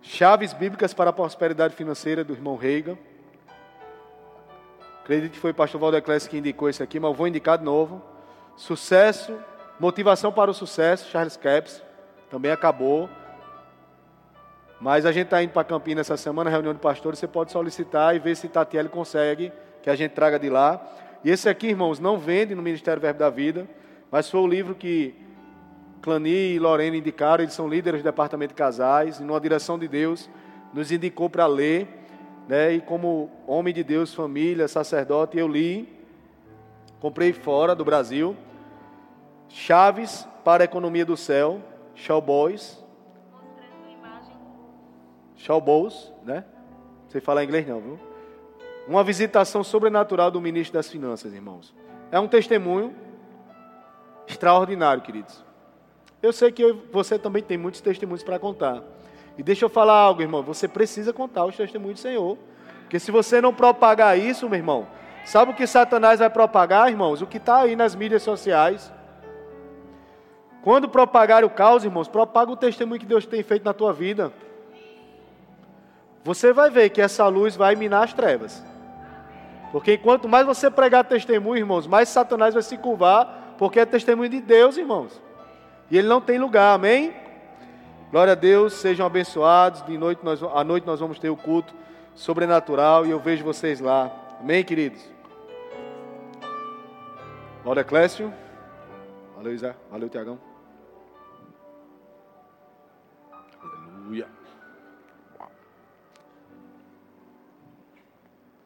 Chaves 0.01 0.53
bíblicas 0.53 0.93
para 0.93 1.09
a 1.09 1.13
prosperidade 1.13 1.75
financeira 1.75 2.23
do 2.23 2.33
irmão 2.33 2.55
Reagan. 2.55 2.97
Acredito 5.03 5.33
que 5.33 5.39
foi 5.39 5.51
o 5.51 5.55
pastor 5.55 5.81
Valdeclés 5.81 6.27
que 6.27 6.37
indicou 6.37 6.69
isso 6.69 6.83
aqui, 6.83 6.99
mas 6.99 7.09
eu 7.09 7.15
vou 7.15 7.27
indicar 7.27 7.57
de 7.57 7.65
novo. 7.65 8.01
Sucesso, 8.55 9.37
motivação 9.79 10.31
para 10.31 10.51
o 10.51 10.53
sucesso, 10.53 11.09
Charles 11.09 11.37
Capps, 11.37 11.81
também 12.29 12.51
acabou. 12.51 13.09
Mas 14.79 15.05
a 15.05 15.11
gente 15.11 15.25
está 15.25 15.41
indo 15.43 15.51
para 15.51 15.63
Campinas 15.63 16.07
essa 16.09 16.17
semana, 16.17 16.49
reunião 16.49 16.73
de 16.73 16.79
pastores, 16.79 17.19
você 17.19 17.27
pode 17.27 17.51
solicitar 17.51 18.15
e 18.15 18.19
ver 18.19 18.35
se 18.35 18.47
Tatiele 18.47 18.89
consegue 18.89 19.51
que 19.81 19.89
a 19.89 19.95
gente 19.95 20.11
traga 20.11 20.39
de 20.39 20.49
lá. 20.49 20.81
E 21.23 21.29
esse 21.29 21.49
aqui, 21.49 21.67
irmãos, 21.67 21.99
não 21.99 22.17
vende 22.17 22.55
no 22.55 22.61
Ministério 22.61 23.01
Verbo 23.01 23.19
da 23.19 23.29
Vida. 23.29 23.67
Mas 24.11 24.29
foi 24.29 24.39
o 24.39 24.47
livro 24.47 24.73
que 24.73 25.15
Clani 26.01 26.53
e 26.55 26.59
Lorena 26.59 26.95
indicaram, 26.95 27.43
eles 27.43 27.53
são 27.53 27.67
líderes 27.67 28.01
do 28.01 28.05
departamento 28.05 28.53
de 28.53 28.57
casais, 28.57 29.19
e 29.19 29.23
numa 29.23 29.39
direção 29.39 29.77
de 29.77 29.87
Deus, 29.87 30.29
nos 30.73 30.91
indicou 30.91 31.29
para 31.29 31.45
ler, 31.45 31.87
né? 32.47 32.73
E 32.73 32.81
como 32.81 33.29
homem 33.45 33.73
de 33.73 33.83
Deus, 33.83 34.13
família, 34.13 34.67
sacerdote, 34.67 35.37
eu 35.37 35.47
li, 35.47 35.87
comprei 36.99 37.33
fora 37.33 37.75
do 37.75 37.83
Brasil, 37.85 38.35
Chaves 39.49 40.27
para 40.43 40.63
a 40.63 40.65
Economia 40.65 41.05
do 41.05 41.17
Céu, 41.17 41.59
Showboys. 41.95 42.83
Showboys, 45.35 46.13
né? 46.23 46.45
Sei 47.07 47.19
falar 47.19 47.43
inglês 47.43 47.67
não, 47.67 47.81
viu? 47.81 47.99
Uma 48.87 49.03
visitação 49.03 49.63
sobrenatural 49.63 50.29
do 50.29 50.39
ministro 50.39 50.75
das 50.75 50.87
Finanças, 50.87 51.33
irmãos. 51.33 51.75
É 52.11 52.19
um 52.19 52.27
testemunho 52.27 52.95
extraordinário, 54.27 55.01
queridos. 55.01 55.43
Eu 56.21 56.31
sei 56.31 56.51
que 56.51 56.61
eu, 56.61 56.83
você 56.91 57.17
também 57.17 57.41
tem 57.41 57.57
muitos 57.57 57.81
testemunhos 57.81 58.23
para 58.23 58.37
contar. 58.37 58.83
E 59.37 59.43
deixa 59.43 59.65
eu 59.65 59.69
falar 59.69 59.93
algo, 59.93 60.21
irmão. 60.21 60.43
Você 60.43 60.67
precisa 60.67 61.13
contar 61.13 61.45
os 61.45 61.55
testemunhos 61.55 61.99
do 61.99 62.01
Senhor. 62.01 62.37
Porque 62.81 62.99
se 62.99 63.11
você 63.11 63.39
não 63.39 63.53
propagar 63.53 64.17
isso, 64.19 64.49
meu 64.49 64.57
irmão, 64.57 64.87
sabe 65.25 65.51
o 65.51 65.55
que 65.55 65.65
Satanás 65.65 66.19
vai 66.19 66.29
propagar, 66.29 66.89
irmãos? 66.89 67.21
O 67.21 67.27
que 67.27 67.37
está 67.37 67.61
aí 67.61 67.75
nas 67.75 67.95
mídias 67.95 68.21
sociais. 68.21 68.91
Quando 70.69 70.87
propagar 70.87 71.43
o 71.43 71.49
caos, 71.49 71.83
irmãos, 71.83 72.07
propaga 72.07 72.51
o 72.51 72.55
testemunho 72.55 72.99
que 72.99 73.05
Deus 73.07 73.25
tem 73.25 73.41
feito 73.41 73.65
na 73.65 73.73
tua 73.73 73.91
vida. 73.91 74.31
Você 76.23 76.53
vai 76.53 76.69
ver 76.69 76.91
que 76.91 77.01
essa 77.01 77.27
luz 77.27 77.55
vai 77.55 77.75
minar 77.75 78.03
as 78.03 78.13
trevas. 78.13 78.63
Porque 79.71 79.97
quanto 79.97 80.29
mais 80.29 80.45
você 80.45 80.69
pregar 80.69 81.05
testemunho, 81.05 81.57
irmãos, 81.57 81.87
mais 81.87 82.07
Satanás 82.09 82.53
vai 82.53 82.61
se 82.61 82.77
curvar 82.77 83.55
porque 83.57 83.79
é 83.79 83.85
testemunho 83.87 84.29
de 84.29 84.39
Deus, 84.41 84.77
irmãos. 84.77 85.19
E 85.89 85.97
ele 85.97 86.07
não 86.07 86.21
tem 86.21 86.37
lugar, 86.37 86.75
amém? 86.75 87.15
Glória 88.11 88.33
a 88.33 88.35
Deus, 88.35 88.73
sejam 88.73 89.07
abençoados. 89.07 89.81
De 89.87 89.97
noite 89.97 90.23
nós, 90.23 90.39
à 90.43 90.63
noite 90.63 90.85
nós 90.85 90.99
vamos 90.99 91.17
ter 91.17 91.31
o 91.31 91.35
culto 91.35 91.73
sobrenatural 92.13 93.07
e 93.07 93.09
eu 93.09 93.19
vejo 93.19 93.43
vocês 93.43 93.79
lá. 93.79 94.11
Amém, 94.39 94.63
queridos? 94.63 95.01
Glória 97.63 97.83
Clécio. 97.83 98.31
Valeu, 99.35 99.51
Isa. 99.51 99.75
Valeu, 99.89 100.07
Tiagão. 100.07 100.48
Aleluia. 104.09 104.38